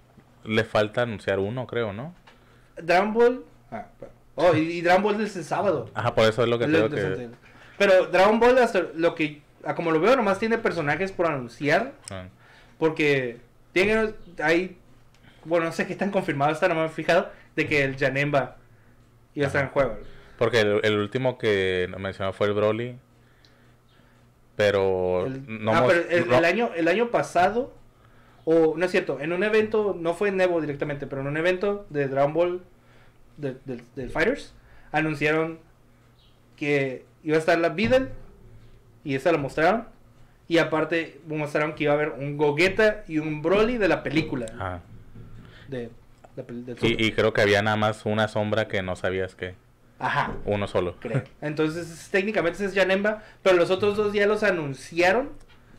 le 0.45 0.63
falta 0.63 1.01
anunciar 1.03 1.39
uno, 1.39 1.65
creo, 1.67 1.91
¿no? 1.93 2.13
Dragon 2.81 3.13
Ball. 3.13 3.43
Ah, 3.71 3.87
oh, 4.35 4.55
y, 4.55 4.59
y 4.59 4.81
Dragon 4.81 5.03
Ball 5.03 5.21
es 5.21 5.35
el 5.35 5.43
sábado. 5.43 5.89
Ajá, 5.93 6.13
por 6.15 6.25
eso 6.27 6.43
es 6.43 6.49
lo 6.49 6.57
que 6.59 6.65
Es 6.65 6.69
creo 6.71 6.89
que... 6.89 7.29
Pero 7.77 8.07
Dragon 8.07 8.39
Ball, 8.39 8.57
hasta 8.59 8.81
lo 8.95 9.15
que. 9.15 9.41
como 9.75 9.91
lo 9.91 9.99
veo, 9.99 10.15
nomás 10.15 10.39
tiene 10.39 10.57
personajes 10.57 11.11
por 11.11 11.25
anunciar. 11.25 11.93
Ah, 12.11 12.27
Porque 12.77 13.39
tiene, 13.71 14.13
hay 14.41 14.77
bueno, 15.45 15.65
no 15.65 15.71
sé 15.73 15.85
qué 15.87 15.95
tan 15.95 16.09
confirmado 16.11 16.51
está, 16.51 16.67
no 16.69 16.75
me 16.75 16.85
he 16.85 16.89
fijado, 16.89 17.29
de 17.55 17.67
que 17.67 17.83
el 17.83 17.97
Janemba 17.97 18.57
iba 19.35 19.45
a 19.45 19.47
estar 19.47 19.63
en 19.65 19.71
juego. 19.71 19.97
Porque 20.37 20.61
el, 20.61 20.79
el 20.83 20.97
último 20.99 21.37
que 21.37 21.89
mencionó 21.97 22.31
fue 22.33 22.47
el 22.47 22.53
Broly. 22.53 22.97
Pero 24.55 25.25
El- 25.25 25.63
no 25.63 25.73
ah, 25.75 25.83
pero 25.87 26.03
el, 26.09 26.27
no- 26.27 26.37
el 26.37 26.45
año, 26.45 26.69
el 26.75 26.87
año 26.87 27.09
pasado, 27.09 27.73
o 28.45 28.75
no 28.77 28.85
es 28.85 28.91
cierto, 28.91 29.19
en 29.19 29.33
un 29.33 29.43
evento, 29.43 29.95
no 29.99 30.13
fue 30.13 30.29
en 30.29 30.39
Evo 30.39 30.61
directamente, 30.61 31.07
pero 31.07 31.21
en 31.21 31.27
un 31.27 31.37
evento 31.37 31.85
de 31.89 32.07
Dragon 32.07 32.33
Ball 32.33 32.61
de- 33.37 33.57
del- 33.65 33.83
del 33.95 34.09
Fighters, 34.09 34.53
anunciaron 34.91 35.59
que 36.55 37.05
iba 37.23 37.35
a 37.35 37.39
estar 37.39 37.57
la 37.57 37.69
Videl, 37.69 38.09
y 39.03 39.15
esa 39.15 39.31
la 39.31 39.37
mostraron, 39.37 39.85
y 40.47 40.57
aparte 40.59 41.19
mostraron 41.27 41.73
que 41.75 41.85
iba 41.85 41.93
a 41.93 41.95
haber 41.95 42.09
un 42.09 42.37
Gogeta 42.37 43.03
y 43.07 43.17
un 43.17 43.41
Broly 43.41 43.77
de 43.77 43.87
la 43.87 44.03
película. 44.03 44.45
Ajá. 44.55 44.81
De, 45.67 45.89
pel- 46.35 46.63
del. 46.65 46.77
Y, 46.81 47.05
y 47.07 47.11
creo 47.13 47.33
que 47.33 47.41
había 47.41 47.61
nada 47.61 47.77
más 47.77 48.05
una 48.05 48.27
sombra 48.27 48.67
que 48.67 48.81
no 48.81 48.95
sabías 48.95 49.35
que. 49.35 49.55
Ajá. 49.99 50.33
Uno 50.45 50.67
solo. 50.67 50.95
creo. 50.99 51.23
Entonces, 51.41 51.89
es- 51.89 52.09
técnicamente 52.09 52.63
es 52.65 52.73
Janemba, 52.73 53.23
pero 53.41 53.55
los 53.55 53.71
otros 53.71 53.95
dos 53.95 54.13
ya 54.13 54.27
los 54.27 54.43
anunciaron. 54.43 55.29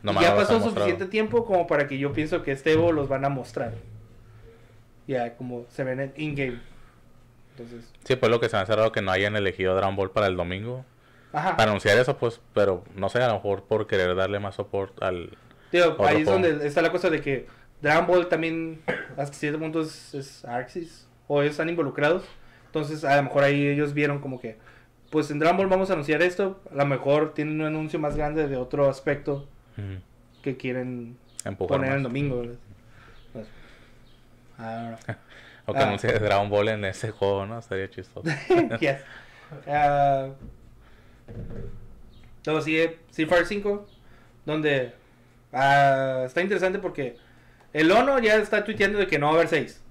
y 0.03 0.07
ya 0.21 0.35
pasó 0.35 0.59
suficiente 0.61 1.05
tiempo 1.05 1.45
como 1.45 1.67
para 1.67 1.87
que 1.87 1.97
yo 1.97 2.11
pienso 2.13 2.41
que 2.43 2.51
este 2.51 2.71
Evo 2.73 2.91
los 2.91 3.07
van 3.07 3.23
a 3.25 3.29
mostrar. 3.29 3.73
Ya, 5.07 5.35
como 5.35 5.65
se 5.69 5.83
ven 5.83 5.99
en 5.99 6.13
in-game. 6.15 6.59
Entonces, 7.57 7.89
Sí, 8.03 8.15
pues 8.15 8.29
lo 8.29 8.39
que 8.39 8.49
se 8.49 8.55
me 8.57 8.63
ha 8.63 8.65
cerrado 8.65 8.91
que 8.91 9.01
no 9.01 9.11
hayan 9.11 9.35
elegido 9.35 9.75
Dragon 9.75 9.95
Ball 9.95 10.11
para 10.11 10.27
el 10.27 10.35
domingo. 10.35 10.85
ajá. 11.33 11.55
Para 11.57 11.69
anunciar 11.71 11.97
eso, 11.97 12.17
pues, 12.17 12.41
pero 12.53 12.83
no 12.95 13.09
sé, 13.09 13.21
a 13.23 13.27
lo 13.27 13.35
mejor 13.35 13.63
por 13.63 13.87
querer 13.87 14.15
darle 14.15 14.39
más 14.39 14.55
support 14.55 15.01
al. 15.01 15.37
Tío, 15.71 15.95
ahí 16.05 16.17
es 16.21 16.27
juego. 16.27 16.31
donde 16.31 16.67
está 16.67 16.81
la 16.81 16.91
cosa 16.91 17.09
de 17.09 17.21
que 17.21 17.47
Dragon 17.81 18.07
Ball 18.07 18.27
también, 18.27 18.81
hasta 19.17 19.33
cierto 19.37 19.59
punto, 19.59 19.81
es, 19.81 20.13
es 20.13 20.45
Arxis. 20.45 21.07
O 21.27 21.41
ellos 21.41 21.51
están 21.51 21.69
involucrados. 21.69 22.23
Entonces, 22.67 23.03
a 23.05 23.15
lo 23.15 23.23
mejor 23.23 23.43
ahí 23.43 23.67
ellos 23.67 23.93
vieron 23.93 24.19
como 24.19 24.39
que, 24.39 24.57
pues 25.09 25.31
en 25.31 25.39
Dragon 25.39 25.57
Ball 25.57 25.67
vamos 25.67 25.89
a 25.89 25.93
anunciar 25.93 26.21
esto. 26.21 26.59
A 26.71 26.75
lo 26.75 26.85
mejor 26.85 27.33
tienen 27.33 27.61
un 27.61 27.67
anuncio 27.67 27.99
más 27.99 28.15
grande 28.17 28.47
de 28.47 28.57
otro 28.57 28.89
aspecto 28.89 29.47
que 30.43 30.57
quieren 30.57 31.17
empujar 31.45 31.77
poner 31.77 31.89
más. 31.91 31.97
el 31.97 32.03
domingo. 32.03 32.43
Pues, 33.33 33.47
I 34.59 34.61
don't 34.61 34.99
know. 35.05 35.15
O 35.65 35.73
que 35.73 35.79
Ah. 35.79 35.87
anuncie 35.87 36.11
Dragon 36.13 36.49
Ball 36.49 36.69
en 36.69 36.85
ese 36.85 37.11
juego, 37.11 37.45
¿no? 37.45 37.57
Estaría 37.59 37.89
chistoso. 37.89 38.29
Yes. 38.79 38.97
Ah, 39.67 40.29
luego 42.45 42.61
sigue 42.61 42.99
Street 43.09 43.27
Fighter 43.29 43.47
5, 43.47 43.87
donde 44.45 44.93
ah, 45.53 46.23
está 46.25 46.41
interesante 46.41 46.79
porque 46.79 47.17
el 47.73 47.91
Ono 47.91 48.19
ya 48.19 48.35
está 48.35 48.63
tuiteando 48.63 48.99
de 48.99 49.07
que 49.07 49.19
no 49.19 49.27
va 49.27 49.33
a 49.33 49.35
haber 49.35 49.47
6. 49.49 49.81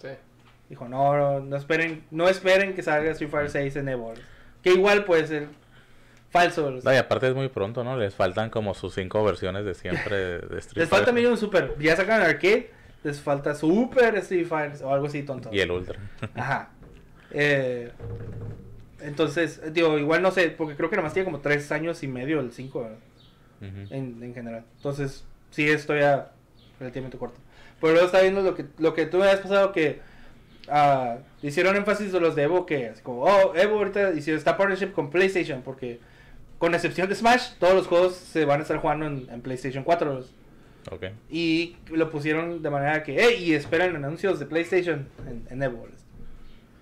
Sí. 0.00 0.08
Dijo, 0.68 0.88
no, 0.88 1.16
no, 1.16 1.40
no 1.40 1.56
esperen, 1.56 2.04
no 2.10 2.28
esperen 2.28 2.74
que 2.74 2.82
salga 2.82 3.10
Street 3.12 3.30
Fighter 3.30 3.50
6 3.50 3.76
en 3.76 3.88
Evo. 3.88 4.14
Que 4.62 4.70
igual 4.72 5.04
puede 5.04 5.26
ser 5.26 5.48
falso. 6.30 6.70
No, 6.82 6.92
y 6.92 6.96
aparte 6.96 7.28
es 7.28 7.34
muy 7.34 7.48
pronto, 7.48 7.84
¿no? 7.84 7.96
Les 7.96 8.14
faltan 8.14 8.50
como 8.50 8.74
sus 8.74 8.94
cinco 8.94 9.22
versiones 9.24 9.64
de 9.64 9.74
siempre 9.74 10.16
de 10.40 10.58
Street 10.58 10.76
Les 10.82 10.88
falta 10.88 11.06
Fighter. 11.06 11.14
Million 11.14 11.36
Super. 11.36 11.74
Ya 11.78 11.94
sacan 11.96 12.22
arcade, 12.22 12.70
les 13.04 13.20
falta 13.20 13.54
Super 13.54 14.16
Street 14.16 14.46
Fighter 14.46 14.84
o 14.84 14.92
algo 14.92 15.06
así 15.06 15.22
tonto. 15.22 15.50
Y 15.52 15.60
el 15.60 15.70
Ultra. 15.70 15.98
Ajá. 16.34 16.70
Eh, 17.30 17.92
entonces, 19.00 19.60
digo, 19.72 19.98
igual 19.98 20.22
no 20.22 20.30
sé, 20.30 20.50
porque 20.50 20.74
creo 20.76 20.88
que 20.90 20.96
nomás 20.96 21.12
tiene 21.12 21.24
como 21.26 21.40
tres 21.40 21.70
años 21.70 22.02
y 22.02 22.08
medio 22.08 22.40
el 22.40 22.52
5 22.52 22.78
Ujú. 22.80 23.94
en, 23.94 24.22
en 24.22 24.34
general. 24.34 24.64
Entonces, 24.76 25.24
sí, 25.50 25.68
estoy 25.68 26.00
a 26.00 26.32
relativamente 26.80 27.18
corto. 27.18 27.38
Pero 27.80 27.92
luego 27.92 28.06
está 28.06 28.20
viendo 28.22 28.40
lo 28.42 28.54
que, 28.54 28.66
lo 28.78 28.94
que 28.94 29.06
tú 29.06 29.18
me 29.18 29.24
habías 29.24 29.40
pasado 29.40 29.72
que 29.72 30.00
ah, 30.68 31.18
hicieron 31.42 31.76
énfasis 31.76 32.12
de 32.12 32.20
los 32.20 32.34
de 32.34 32.44
Evo 32.44 32.64
que 32.64 32.86
es 32.86 33.00
como, 33.00 33.24
oh, 33.24 33.54
Evo 33.54 33.76
ahorita 33.76 34.12
hicieron 34.12 34.38
esta 34.38 34.56
partnership 34.56 34.92
con 34.92 35.10
PlayStation 35.10 35.62
porque 35.62 36.00
con 36.58 36.74
excepción 36.74 37.08
de 37.08 37.14
Smash, 37.14 37.54
todos 37.58 37.74
los 37.74 37.86
juegos 37.86 38.14
se 38.14 38.44
van 38.46 38.60
a 38.60 38.62
estar 38.62 38.78
jugando 38.78 39.06
en, 39.06 39.28
en 39.30 39.42
PlayStation 39.42 39.84
4. 39.84 40.24
Ok. 40.90 41.04
Y 41.30 41.76
lo 41.90 42.10
pusieron 42.10 42.62
de 42.62 42.70
manera 42.70 43.02
que, 43.02 43.16
hey, 43.18 43.36
y 43.42 43.54
esperan 43.54 43.96
anuncios 43.96 44.38
de 44.38 44.46
PlayStation 44.46 45.06
en, 45.28 45.46
en 45.50 45.62
Evo. 45.62 45.86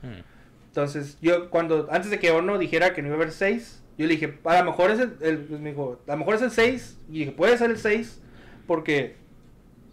Hmm. 0.02 0.22
Entonces, 0.68 1.18
yo 1.20 1.50
cuando, 1.50 1.88
antes 1.90 2.10
de 2.10 2.18
que 2.18 2.30
Ono 2.30 2.58
dijera 2.58 2.94
que 2.94 3.02
no 3.02 3.08
iba 3.08 3.16
a 3.16 3.20
haber 3.20 3.32
6, 3.32 3.82
yo 3.98 4.06
le 4.06 4.14
dije, 4.14 4.38
a 4.44 4.58
lo 4.58 4.64
mejor 4.64 4.90
es 4.90 4.98
el, 5.00 5.14
el- 5.20 5.38
pues, 5.38 5.60
me 5.60 5.70
dijo, 5.70 6.00
a 6.06 6.12
lo 6.12 6.16
mejor 6.18 6.34
es 6.36 6.42
el 6.42 6.50
6, 6.50 6.98
y 7.10 7.18
dije, 7.20 7.30
puede 7.32 7.58
ser 7.58 7.70
el 7.70 7.78
6, 7.78 8.20
porque 8.66 9.16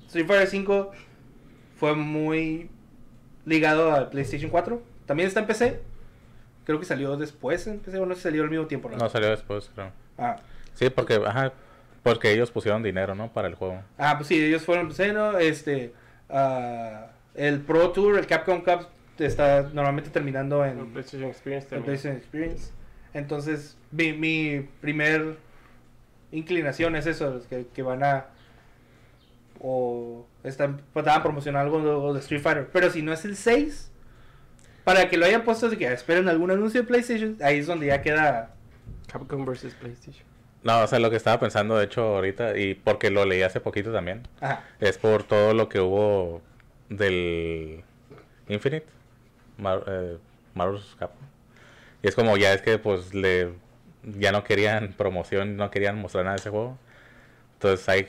Street 0.07 0.26
Fighter 0.26 0.47
5 0.47 0.91
fue 1.78 1.95
muy 1.95 2.70
ligado 3.45 3.93
al 3.93 4.10
PlayStation 4.10 4.49
4, 4.49 4.82
también 5.05 5.28
está 5.28 5.41
en 5.41 5.47
PC, 5.47 5.82
creo 6.66 6.80
que 6.80 6.86
salió 6.86 7.18
después 7.18 7.68
en 7.68 7.80
PC, 7.80 7.99
o 7.99 8.05
no 8.05 8.16
salió 8.16 8.43
al 8.43 8.49
mismo 8.49 8.66
tiempo. 8.68 8.89
¿no? 8.89 8.97
No 8.97 9.10
salió 9.10 9.30
después, 9.30 9.70
creo. 9.76 9.91
Ah, 10.18 10.38
Sí, 10.76 10.89
porque, 10.89 11.16
ajá, 11.26 11.51
porque 12.04 12.32
ellos 12.32 12.52
pusieron 12.52 12.84
dinero, 12.84 13.16
¿no? 13.16 13.32
Para 13.32 13.47
el 13.47 13.56
juego. 13.56 13.82
Ah, 13.97 14.16
pues 14.18 14.28
sí, 14.28 14.43
ellos 14.43 14.64
fueron 14.64 14.89
PC, 14.89 15.14
¿no? 15.14 15.38
Este, 15.38 15.93
ah, 16.30 17.08
el 17.36 17.62
Pro 17.62 17.91
Tour, 17.91 18.18
el 18.18 18.28
Capcom 18.28 18.62
Cup, 18.62 18.88
está 19.18 19.64
normalmente 19.74 20.10
terminando 20.10 20.66
en... 20.66 20.80
El 20.80 20.88
PlayStation 20.88 21.30
Experience 21.30 21.76
el. 21.76 21.84
PlayStation 21.84 22.18
Experience. 22.18 22.72
Entonces, 23.14 23.78
mi, 23.91 24.14
mi 24.14 24.68
primer 24.82 25.38
inclinación 26.32 26.95
es 26.95 27.06
eso, 27.08 27.38
es 27.38 27.45
que, 27.47 27.68
que 27.74 27.82
van 27.82 28.04
a 28.04 28.28
o 29.60 30.26
están, 30.43 30.82
estaban 30.95 31.22
promocionando 31.22 31.78
algo 31.78 32.14
de, 32.14 32.20
Street 32.22 32.41
Fighter. 32.41 32.70
Pero 32.72 32.89
si 32.89 33.02
no 33.02 33.12
es 33.12 33.26
el 33.26 33.36
6, 33.36 33.91
para 34.84 35.10
que 35.10 35.18
lo 35.18 35.26
hayan 35.26 35.43
puesto 35.43 35.70
de 35.70 35.78
que 35.78 35.91
esperen 35.91 36.30
algún 36.30 36.52
anuncio 36.52 36.82
de 36.82 36.88
PlayStation, 36.88 37.38
ahí 37.41 37.60
es 37.60 37.68
donde 37.68 37.88
ya 37.88 38.02
queda... 38.02 38.56
Capcom 39.12 39.45
vs 39.45 39.74
PlayStation. 39.76 40.28
No, 40.64 40.82
o 40.84 40.88
sea, 40.88 40.99
lo 40.99 41.10
que 41.10 41.16
estaba 41.16 41.39
pensando, 41.39 41.78
de 41.78 41.86
hecho, 41.86 42.01
ahorita, 42.01 42.57
y 42.57 42.76
porque 42.76 43.10
lo 43.10 43.26
leí 43.26 43.41
hace 43.43 43.62
poquito 43.62 43.93
también, 43.93 44.28
Ajá. 44.41 44.64
es 44.80 44.97
por 44.97 45.24
todo 45.24 45.53
lo 45.53 45.70
que 45.70 45.80
hubo 45.80 46.41
del 46.89 47.84
Infinite, 48.49 48.86
Mar 49.57 49.84
eh, 49.88 50.18
Marvel's 50.53 50.95
Capcom. 50.99 51.26
Y 52.01 52.07
es 52.07 52.16
como, 52.16 52.36
ya 52.38 52.53
es 52.53 52.62
que, 52.62 52.78
pues, 52.78 53.14
le 53.14 53.53
ya 54.03 54.32
no 54.32 54.43
querían 54.43 54.93
promoción, 54.93 55.57
no 55.57 55.72
querían 55.72 55.97
mostrar 55.97 56.24
nada 56.24 56.36
de 56.36 56.41
ese 56.41 56.49
juego. 56.49 56.78
Entonces 57.53 57.88
hay 57.89 58.07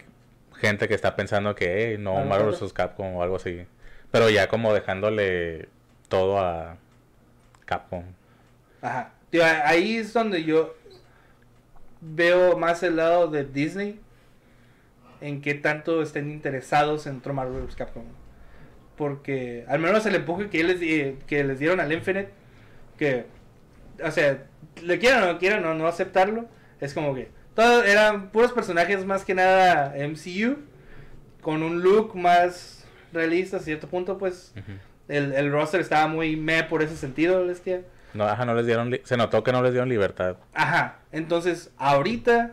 gente 0.56 0.88
que 0.88 0.94
está 0.94 1.16
pensando 1.16 1.54
que, 1.54 1.90
hey, 1.90 1.96
no, 1.98 2.24
Marvel. 2.24 2.54
Capcom 2.72 3.16
o 3.16 3.22
algo 3.22 3.36
así. 3.36 3.66
Pero 4.10 4.30
ya 4.30 4.48
como 4.48 4.72
dejándole 4.74 5.68
todo 6.08 6.38
a 6.38 6.76
Capcom. 7.64 8.04
Ajá. 8.82 9.12
Tío, 9.30 9.42
ahí 9.44 9.98
es 9.98 10.12
donde 10.12 10.42
yo 10.42 10.74
veo 12.00 12.56
más 12.56 12.82
el 12.82 12.96
lado 12.96 13.28
de 13.28 13.44
Disney. 13.44 14.00
En 15.20 15.42
qué 15.42 15.54
tanto 15.54 16.02
estén 16.02 16.30
interesados 16.30 17.06
en 17.06 17.20
tomar 17.20 17.48
Marvel. 17.48 17.68
Capcom. 17.76 18.04
Porque 18.96 19.64
al 19.68 19.78
menos 19.80 20.04
el 20.06 20.14
empuje 20.14 20.48
que 20.48 20.64
les, 20.64 20.80
di- 20.80 21.16
que 21.26 21.44
les 21.44 21.58
dieron 21.58 21.80
al 21.80 21.92
Infinite. 21.92 22.30
Que, 22.98 23.26
o 24.02 24.10
sea, 24.10 24.44
le 24.82 24.98
quieran 24.98 25.22
o 25.24 25.32
no 25.32 25.38
quieran 25.38 25.64
o 25.64 25.74
no 25.74 25.86
aceptarlo. 25.86 26.46
Es 26.80 26.94
como 26.94 27.14
que 27.14 27.28
todos 27.54 27.84
eran 27.86 28.30
puros 28.30 28.52
personajes 28.52 29.04
más 29.04 29.24
que 29.24 29.34
nada 29.34 29.94
MCU. 29.96 30.56
Con 31.42 31.62
un 31.62 31.80
look 31.82 32.14
más 32.14 32.86
realista 33.12 33.56
a 33.58 33.60
cierto 33.60 33.88
punto, 33.88 34.18
pues. 34.18 34.52
El, 35.08 35.32
el 35.32 35.50
roster 35.50 35.80
estaba 35.80 36.06
muy 36.06 36.36
meh 36.36 36.62
por 36.64 36.82
ese 36.82 36.96
sentido, 36.96 37.44
bestia. 37.46 37.82
No, 38.14 38.24
ajá, 38.24 38.44
no 38.44 38.54
les 38.54 38.66
dieron, 38.66 38.90
li- 38.90 39.00
se 39.04 39.16
notó 39.16 39.42
que 39.44 39.52
no 39.52 39.62
les 39.62 39.72
dieron 39.72 39.88
libertad. 39.88 40.36
Ajá, 40.54 40.98
entonces 41.12 41.70
ahorita 41.78 42.52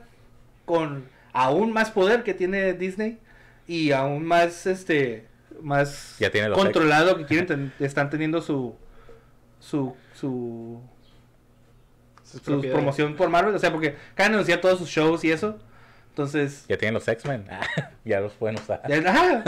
con 0.65 1.05
aún 1.33 1.71
más 1.73 1.91
poder 1.91 2.23
que 2.23 2.33
tiene 2.33 2.73
Disney 2.73 3.19
y 3.67 3.91
aún 3.91 4.25
más 4.25 4.65
este 4.67 5.27
más 5.61 6.15
Ya 6.19 6.29
tiene 6.29 6.51
controlado 6.51 7.17
que 7.17 7.25
quieren 7.25 7.45
ten- 7.47 7.73
están 7.79 8.09
teniendo 8.09 8.41
su 8.41 8.75
su 9.59 9.95
su, 10.13 10.81
promoción 12.71 13.15
por 13.15 13.29
Marvel, 13.29 13.55
o 13.55 13.59
sea, 13.59 13.71
porque 13.71 13.95
acaban 14.13 14.31
de 14.33 14.35
anunciar 14.37 14.59
todos 14.61 14.77
sus 14.79 14.89
shows 14.89 15.23
y 15.23 15.31
eso. 15.31 15.57
Entonces, 16.09 16.65
Ya 16.67 16.77
tienen 16.77 16.93
los 16.95 17.07
X-Men. 17.07 17.45
ya 18.05 18.19
los 18.19 18.33
pueden 18.33 18.57
usar. 18.59 18.81
ya- 18.87 19.09
ajá. 19.09 19.43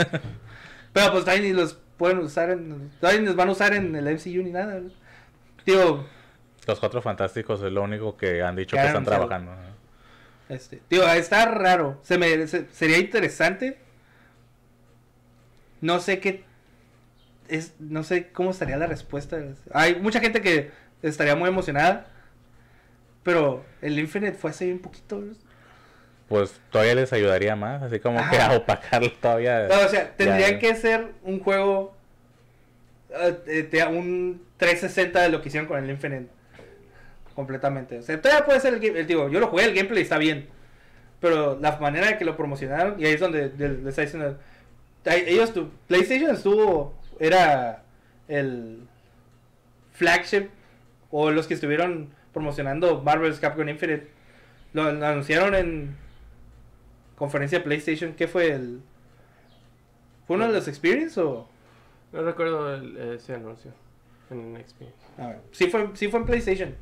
Pero 0.92 1.12
pues 1.12 1.24
todavía 1.24 1.42
ni 1.48 1.52
los 1.52 1.74
pueden 1.96 2.18
usar 2.18 2.50
en 2.50 2.90
todavía 3.00 3.20
ni 3.20 3.26
los 3.26 3.36
van 3.36 3.48
a 3.48 3.52
usar 3.52 3.74
en 3.74 3.94
el 3.94 4.06
MCU 4.08 4.42
ni 4.42 4.50
nada. 4.50 4.80
¿no? 4.80 4.90
Tío, 5.70 6.04
Los 6.66 6.80
Cuatro 6.80 7.00
Fantásticos 7.02 7.62
es 7.62 7.70
lo 7.72 7.82
único 7.82 8.16
que 8.16 8.42
han 8.42 8.56
dicho 8.56 8.76
Que 8.76 8.84
están 8.86 9.04
trabajando. 9.04 9.52
Este, 10.48 10.78
tío, 10.88 11.08
está 11.08 11.44
raro. 11.46 12.00
Se 12.02 12.18
me, 12.18 12.46
se- 12.48 12.66
sería 12.72 12.98
interesante. 12.98 13.78
No 15.80 16.00
sé 16.00 16.18
qué 16.20 16.44
es, 17.48 17.74
no 17.78 18.02
sé 18.02 18.28
cómo 18.32 18.50
estaría 18.50 18.76
la 18.76 18.86
respuesta. 18.86 19.38
Hay 19.72 19.96
mucha 20.00 20.20
gente 20.20 20.40
que 20.42 20.70
estaría 21.02 21.36
muy 21.36 21.48
emocionada, 21.48 22.06
pero 23.22 23.64
el 23.80 23.98
Infinite 23.98 24.32
fue 24.36 24.50
hace 24.50 24.72
un 24.72 24.80
poquito. 24.80 25.22
Pues 26.28 26.60
todavía 26.70 26.94
les 26.96 27.12
ayudaría 27.12 27.56
más, 27.56 27.82
así 27.82 27.98
como 27.98 28.18
que 28.30 28.38
a 28.38 28.52
opacarlo 28.56 29.10
todavía. 29.12 29.68
No, 29.68 29.80
o 29.86 29.88
sea, 29.88 30.10
tendrían 30.16 30.52
Ya. 30.52 30.58
que 30.58 30.74
ser 30.76 31.12
un 31.22 31.40
juego 31.40 31.96
eh, 33.12 33.68
te 33.70 33.84
un 33.86 34.42
360 34.56 35.22
de 35.22 35.28
lo 35.30 35.42
que 35.42 35.48
hicieron 35.48 35.68
con 35.68 35.82
el 35.82 35.90
Infinite. 35.90 36.28
Completamente. 37.34 37.98
O 37.98 38.02
sea, 38.02 38.20
todavía 38.20 38.44
puede 38.44 38.60
ser 38.60 38.74
el. 38.74 39.06
Digo, 39.06 39.28
yo 39.28 39.40
lo 39.40 39.48
jugué, 39.48 39.64
el 39.64 39.74
gameplay 39.74 40.02
está 40.02 40.18
bien. 40.18 40.48
Pero 41.20 41.58
la 41.60 41.78
manera 41.78 42.10
en 42.10 42.18
que 42.18 42.24
lo 42.24 42.36
promocionaron, 42.36 43.00
y 43.00 43.04
ahí 43.04 43.14
es 43.14 43.20
donde 43.20 43.52
le, 43.56 43.68
le 43.68 43.88
está 43.88 44.02
diciendo. 44.02 44.38
Ellos, 45.04 45.52
tu, 45.52 45.70
PlayStation 45.86 46.34
estuvo. 46.34 46.94
Era 47.18 47.82
el 48.28 48.80
flagship. 49.92 50.48
O 51.10 51.30
los 51.30 51.46
que 51.46 51.54
estuvieron 51.54 52.10
promocionando 52.32 53.02
Marvel's 53.02 53.40
Capcom 53.40 53.68
Infinite. 53.68 54.08
Lo, 54.72 54.92
lo 54.92 55.06
anunciaron 55.06 55.54
en 55.54 55.96
conferencia 57.16 57.58
de 57.58 57.64
PlayStation. 57.64 58.12
¿Qué 58.12 58.28
fue 58.28 58.52
el.? 58.52 58.80
¿Fue 60.26 60.36
uno 60.36 60.46
de 60.46 60.52
los 60.52 60.68
Experience 60.68 61.20
o.? 61.20 61.48
No 62.12 62.22
recuerdo 62.22 62.74
el- 62.74 62.96
ese 63.14 63.34
anuncio 63.34 63.72
en. 64.30 64.64
A 65.18 65.26
ver, 65.28 65.40
sí 65.52 65.66
fue, 65.68 65.90
sí 65.94 66.08
fue 66.08 66.20
en 66.20 66.26
PlayStation. 66.26 66.74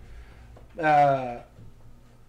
Ah, 0.80 1.44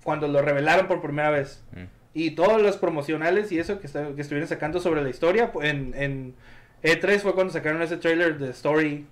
cuando 0.03 0.27
lo 0.27 0.41
revelaron 0.41 0.87
por 0.87 1.01
primera 1.01 1.29
vez. 1.29 1.63
Mm. 1.73 1.83
Y 2.13 2.31
todos 2.31 2.61
los 2.61 2.77
promocionales 2.77 3.51
y 3.51 3.59
eso 3.59 3.79
que, 3.79 3.87
está- 3.87 4.13
que 4.15 4.21
estuvieron 4.21 4.47
sacando 4.47 4.79
sobre 4.79 5.01
la 5.03 5.09
historia. 5.09 5.51
pues, 5.51 5.69
En, 5.69 5.93
en 5.95 6.35
E3 6.83 7.19
fue 7.19 7.33
cuando 7.33 7.53
sacaron 7.53 7.81
ese 7.81 7.97
trailer 7.97 8.37
de 8.37 8.49
Story. 8.51 9.05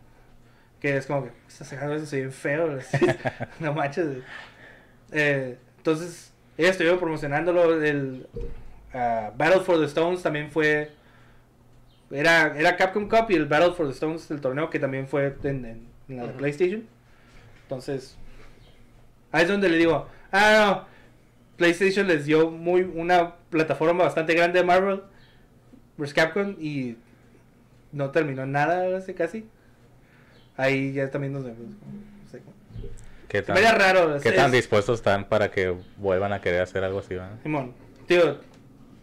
Que 0.82 0.98
es 0.98 1.06
como 1.08 1.24
que 1.26 1.32
está 1.48 1.66
sacando 1.66 1.96
eso, 1.96 2.06
se 2.06 2.18
ve 2.18 2.22
bien 2.24 2.32
feo. 2.34 2.80
no 3.60 3.74
manches. 3.74 4.08
Eh, 5.12 5.58
entonces, 5.78 6.34
ellos 6.58 6.72
estuvieron 6.72 7.00
promocionándolo. 7.00 7.82
El 7.84 8.28
ah, 8.94 9.32
Battle 9.36 9.62
for 9.62 9.78
the 9.80 9.86
Stones 9.86 10.22
también 10.24 10.52
fue. 10.52 10.92
Era, 12.10 12.58
era 12.58 12.78
Capcom 12.78 13.10
Cup 13.10 13.26
y 13.30 13.36
el 13.36 13.46
Battle 13.46 13.74
for 13.74 13.86
the 13.88 13.92
Stones, 13.94 14.30
el 14.32 14.40
torneo 14.42 14.70
que 14.70 14.80
también 14.80 15.08
fue 15.08 15.36
en, 15.44 15.66
en- 15.66 15.88
en 16.10 16.18
la 16.18 16.24
de 16.24 16.30
Ujú. 16.30 16.38
PlayStation. 16.38 16.84
Entonces, 17.64 18.18
ahí 19.32 19.44
es 19.44 19.50
donde 19.50 19.68
le 19.70 19.78
digo, 19.78 20.08
ah, 20.32 20.86
no, 20.86 20.98
PlayStation 21.58 22.08
les 22.08 22.26
dio 22.26 22.50
muy 22.50 22.82
una 22.82 23.36
plataforma 23.50 24.06
bastante 24.06 24.34
grande 24.34 24.60
de 24.60 24.66
Marvel 24.66 25.02
vs. 25.98 26.14
Capcom 26.14 26.56
y 26.60 26.96
no 27.92 28.10
terminó 28.12 28.44
en 28.44 28.52
nada, 28.54 29.02
casi. 29.18 29.46
Ahí 30.56 30.94
ya 30.94 31.10
también 31.12 31.34
nos 31.34 31.44
vemos. 31.44 31.60
no 31.60 32.30
sé. 32.32 32.42
¿Qué 33.28 33.42
tan, 33.42 33.58
haría 33.58 33.74
raro. 33.74 34.18
qué 34.22 34.30
es- 34.30 34.36
tan 34.36 34.46
es- 34.48 34.52
dispuestos 34.54 35.00
están 35.00 35.26
para 35.26 35.52
que 35.52 35.76
vuelvan 35.98 36.32
a 36.32 36.40
querer 36.40 36.62
hacer 36.62 36.84
algo 36.86 37.00
así? 37.00 37.16
¿verdad? 37.16 37.38
Simón, 37.44 37.74
tío, 38.08 38.40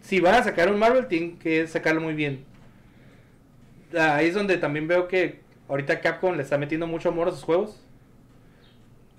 si 0.01 0.19
van 0.19 0.35
a 0.35 0.43
sacar 0.43 0.71
un 0.71 0.79
Marvel, 0.79 1.05
tienen 1.07 1.37
que 1.37 1.67
sacarlo 1.67 2.01
muy 2.01 2.15
bien. 2.15 2.43
Ah, 3.97 4.15
Ahí 4.15 4.27
es 4.27 4.33
donde 4.33 4.57
también 4.57 4.87
veo 4.87 5.07
que 5.07 5.41
ahorita 5.67 5.99
Capcom 6.01 6.35
le 6.35 6.43
está 6.43 6.57
metiendo 6.57 6.87
mucho 6.87 7.09
amor 7.09 7.27
a 7.27 7.31
sus 7.31 7.43
juegos. 7.43 7.81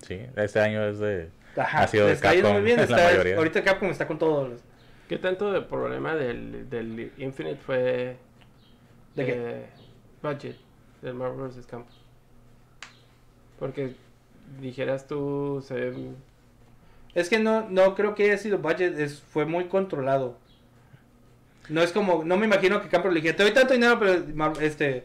Sí, 0.02 0.20
este 0.36 0.60
año 0.60 0.84
es 0.86 0.98
de... 0.98 1.30
Ajá, 1.56 1.82
Ha 1.82 1.86
sido 1.88 2.06
de 2.06 2.12
está 2.12 2.32
yendo 2.32 2.48
Capcom 2.48 2.62
muy 2.62 2.64
bien. 2.64 2.76
la 2.78 2.84
está- 2.84 2.96
mayoría. 2.96 3.36
ahorita 3.36 3.64
Capcom 3.64 3.90
está 3.90 4.06
con 4.06 4.18
todo. 4.18 4.50
¿Qué 5.08 5.18
tanto 5.18 5.54
el 5.54 5.64
problema 5.66 6.14
del, 6.16 6.68
del 6.68 7.12
Infinite 7.18 7.56
fue 7.64 8.16
¿De 9.14 9.24
qué? 9.24 9.32
eh, 9.36 9.66
budget 10.22 10.56
del 11.02 11.14
Marvel 11.14 11.48
vs. 11.48 11.66
Capcom? 11.66 11.86
Porque 13.58 13.94
dijeras 14.60 15.06
tú, 15.06 15.64
se 15.66 15.92
Es 17.14 17.28
que 17.30 17.38
no, 17.38 17.68
no 17.70 17.94
creo 17.94 18.14
que 18.14 18.24
haya 18.24 18.36
sido 18.38 18.58
budget, 18.58 18.98
es, 18.98 19.20
fue 19.22 19.46
muy 19.46 19.66
controlado. 19.66 20.36
No 21.68 21.82
es 21.82 21.92
como, 21.92 22.24
no 22.24 22.36
me 22.36 22.46
imagino 22.46 22.80
que 22.80 22.88
Capcom 22.88 23.10
le 23.12 23.20
dijera, 23.20 23.36
te 23.36 23.42
doy 23.42 23.52
tanto 23.52 23.72
dinero, 23.74 23.98
pero 23.98 24.60
este, 24.60 25.04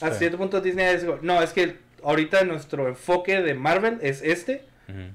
a 0.00 0.10
Sí. 0.10 0.18
cierto 0.18 0.38
punto 0.38 0.60
Disney 0.60 0.86
es, 0.86 1.06
no, 1.22 1.40
es 1.42 1.52
que 1.52 1.76
ahorita 2.02 2.44
nuestro 2.44 2.88
enfoque 2.88 3.40
de 3.42 3.54
Marvel 3.54 3.98
es 4.02 4.22
este, 4.22 4.64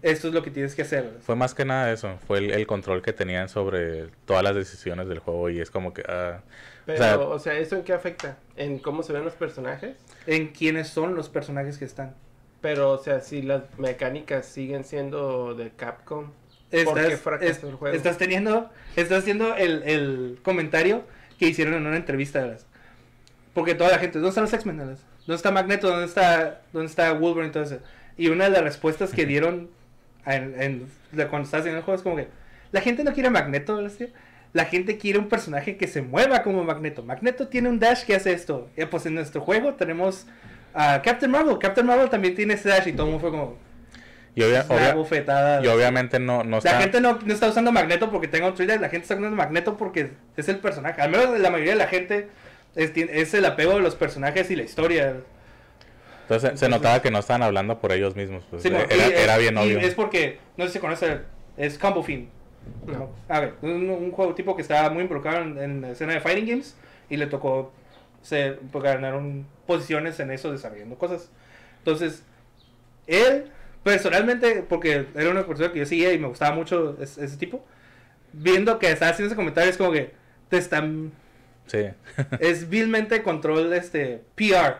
esto 0.01 0.29
es 0.29 0.33
lo 0.33 0.41
que 0.41 0.49
tienes 0.49 0.73
que 0.73 0.81
hacer. 0.81 1.17
Fue 1.21 1.35
más 1.35 1.53
que 1.53 1.63
nada 1.63 1.91
eso, 1.91 2.17
fue 2.25 2.39
el, 2.39 2.49
el 2.51 2.65
control 2.65 3.03
que 3.03 3.13
tenían 3.13 3.47
sobre 3.47 4.07
todas 4.25 4.41
las 4.43 4.55
decisiones 4.55 5.07
del 5.07 5.19
juego 5.19 5.49
y 5.51 5.59
es 5.59 5.69
como 5.69 5.93
que... 5.93 6.03
ah, 6.07 6.39
Pero, 6.87 6.97
sea- 6.97 7.19
o 7.19 7.37
sea, 7.37 7.53
¿eso 7.53 7.75
en 7.75 7.83
qué 7.83 7.93
afecta? 7.93 8.37
¿En 8.55 8.79
cómo 8.79 9.03
se 9.03 9.13
ven 9.13 9.23
los 9.23 9.33
personajes? 9.35 9.95
En 10.25 10.47
quiénes 10.47 10.87
son 10.87 11.13
los 11.13 11.29
personajes 11.29 11.77
que 11.77 11.85
están. 11.85 12.15
Pero, 12.59 12.89
o 12.91 12.97
sea, 12.97 13.21
si 13.21 13.43
las 13.43 13.61
mecánicas 13.77 14.47
siguen 14.47 14.83
siendo 14.83 15.53
de 15.53 15.69
Capcom, 15.69 16.23
¿por 16.23 16.31
qué 16.31 16.46
Estás, 16.71 16.97
es- 17.41 17.63
el 17.63 17.73
juego? 17.75 17.95
estás 17.95 18.17
teniendo, 18.17 18.69
estás 18.95 19.19
haciendo 19.19 19.55
el, 19.55 19.83
el 19.83 20.39
comentario 20.43 21.03
que 21.39 21.47
hicieron 21.47 21.75
en 21.75 21.85
una 21.85 21.95
entrevista. 21.97 22.41
¿verdad? 22.41 22.59
Porque 23.53 23.73
toda 23.75 23.89
la 23.91 23.99
gente, 23.99 24.19
¿dónde 24.19 24.29
están 24.29 24.43
los 24.43 24.53
X-Men? 24.53 24.77
¿Dónde 24.77 25.35
está 25.35 25.51
Magneto? 25.51 25.89
¿Dónde 25.89 26.05
está, 26.05 26.61
dónde 26.73 26.87
está 26.87 27.11
Wolverine? 27.13 27.51
Eso? 27.61 27.79
Y 28.17 28.29
una 28.29 28.45
de 28.45 28.49
las 28.51 28.63
respuestas 28.63 29.11
que 29.13 29.25
dieron 29.25 29.69
en, 30.25 30.61
en- 30.61 30.87
de 31.11 31.27
cuando 31.27 31.45
estás 31.45 31.65
en 31.65 31.75
el 31.75 31.81
juego 31.81 31.95
es 31.97 32.01
como 32.03 32.15
que 32.17 32.27
la 32.71 32.81
gente 32.81 33.03
no 33.03 33.13
quiere 33.13 33.29
a 33.29 33.31
Magneto, 33.31 33.77
¿verdad? 33.77 33.91
La 34.53 34.65
gente 34.65 34.97
quiere 34.97 35.19
un 35.19 35.27
personaje 35.29 35.77
que 35.77 35.87
se 35.87 36.01
mueva 36.01 36.41
como 36.43 36.63
Magneto. 36.63 37.03
Magneto 37.03 37.47
tiene 37.47 37.69
un 37.69 37.79
dash 37.79 38.03
que 38.05 38.15
hace 38.15 38.31
esto. 38.33 38.69
Y 38.75 38.85
pues 38.85 39.05
en 39.05 39.15
nuestro 39.15 39.41
juego 39.41 39.73
tenemos 39.75 40.25
a 40.73 41.01
Captain 41.01 41.31
Marvel. 41.31 41.57
Captain 41.59 41.85
Marvel 41.85 42.09
también 42.09 42.35
tiene 42.35 42.55
ese 42.55 42.69
dash 42.69 42.87
y 42.87 42.93
todo 42.93 43.07
el 43.07 43.11
mundo 43.13 43.21
fue 43.29 43.31
como 43.31 43.57
y, 44.37 44.41
obvia- 44.43 44.65
una 44.69 44.75
obvia- 44.79 44.93
bofetada. 44.93 45.63
y 45.63 45.67
obviamente 45.67 46.19
no, 46.19 46.43
no 46.43 46.51
La 46.51 46.57
está... 46.57 46.79
gente 46.81 47.01
no, 47.01 47.19
no 47.25 47.33
está 47.33 47.47
usando 47.47 47.71
Magneto 47.71 48.11
porque 48.11 48.27
tenga 48.27 48.47
un 48.47 48.53
thriller, 48.55 48.79
la 48.79 48.89
gente 48.89 49.03
está 49.03 49.15
usando 49.15 49.35
Magneto 49.35 49.77
porque 49.77 50.11
es 50.35 50.47
el 50.49 50.59
personaje. 50.59 51.01
Al 51.01 51.09
menos 51.09 51.39
la 51.39 51.49
mayoría 51.49 51.73
de 51.73 51.79
la 51.79 51.87
gente 51.87 52.27
es, 52.75 53.33
el 53.33 53.45
apego 53.45 53.73
de 53.73 53.81
los 53.81 53.95
personajes 53.95 54.49
y 54.51 54.55
la 54.55 54.63
historia. 54.63 55.15
Entonces 56.23 56.59
se 56.59 56.69
notaba 56.69 57.01
que 57.01 57.09
no 57.09 57.19
estaban 57.19 57.41
hablando 57.41 57.79
por 57.79 57.91
ellos 57.91 58.15
mismos. 58.15 58.43
pues, 58.49 58.61
Sí, 58.61 58.67
era, 58.67 58.81
y 58.93 58.99
es- 58.99 59.19
era 59.21 59.37
bien 59.37 59.55
y 59.55 59.59
obvio. 59.59 59.79
es 59.79 59.95
porque, 59.95 60.39
no 60.57 60.65
sé 60.67 60.73
si 60.73 60.79
conoce, 60.79 61.19
es 61.57 61.77
Combo 61.79 62.03
Fin. 62.03 62.29
No. 62.85 63.09
A 63.29 63.39
ver, 63.39 63.53
un, 63.61 63.89
un 63.89 64.11
juego 64.11 64.35
tipo 64.35 64.55
que 64.55 64.61
estaba 64.61 64.89
muy 64.89 65.03
involucrado 65.03 65.41
en, 65.41 65.57
en 65.57 65.81
la 65.81 65.89
escena 65.91 66.13
de 66.13 66.19
Fighting 66.19 66.45
Games 66.47 66.75
y 67.09 67.15
le 67.17 67.27
tocó 67.27 67.71
ser, 68.21 68.59
pues, 68.71 68.83
ganaron 68.83 69.47
posiciones 69.65 70.19
en 70.19 70.31
eso 70.31 70.51
desarrollando 70.51 70.95
cosas. 70.97 71.29
Entonces, 71.79 72.23
él, 73.07 73.49
personalmente, 73.91 74.65
porque 74.67 75.05
era 75.15 75.29
una 75.29 75.45
persona 75.47 75.71
que 75.71 75.79
yo 75.79 75.85
seguía 75.85 76.11
y 76.11 76.19
me 76.19 76.27
gustaba 76.27 76.53
mucho 76.53 76.97
es- 77.01 77.17
ese 77.17 77.37
tipo, 77.37 77.65
viendo 78.33 78.79
que 78.79 78.91
estaba 78.91 79.11
haciendo 79.11 79.27
ese 79.27 79.35
comentario, 79.37 79.69
es 79.71 79.77
como 79.77 79.93
que 79.93 80.11
te 80.49 80.57
están 80.57 81.13
Sí. 81.67 81.85
es 82.41 82.67
vilmente 82.69 83.23
control 83.23 83.71
este 83.73 84.23
PR 84.35 84.75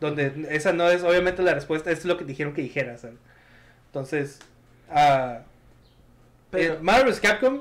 donde 0.00 0.46
esa 0.50 0.72
no 0.72 0.88
es 0.88 1.02
obviamente 1.02 1.42
la 1.42 1.52
respuesta 1.54 1.90
es 1.90 2.04
lo 2.06 2.16
que 2.16 2.24
dijeron 2.24 2.52
que 2.54 2.62
dijeras 2.62 3.02
¿sabes? 3.02 3.16
entonces 3.86 4.38
ah, 4.90 5.40
Pero- 6.50 6.74
eh, 6.74 6.78
Marvel's 6.80 7.20
Capcom 7.20 7.60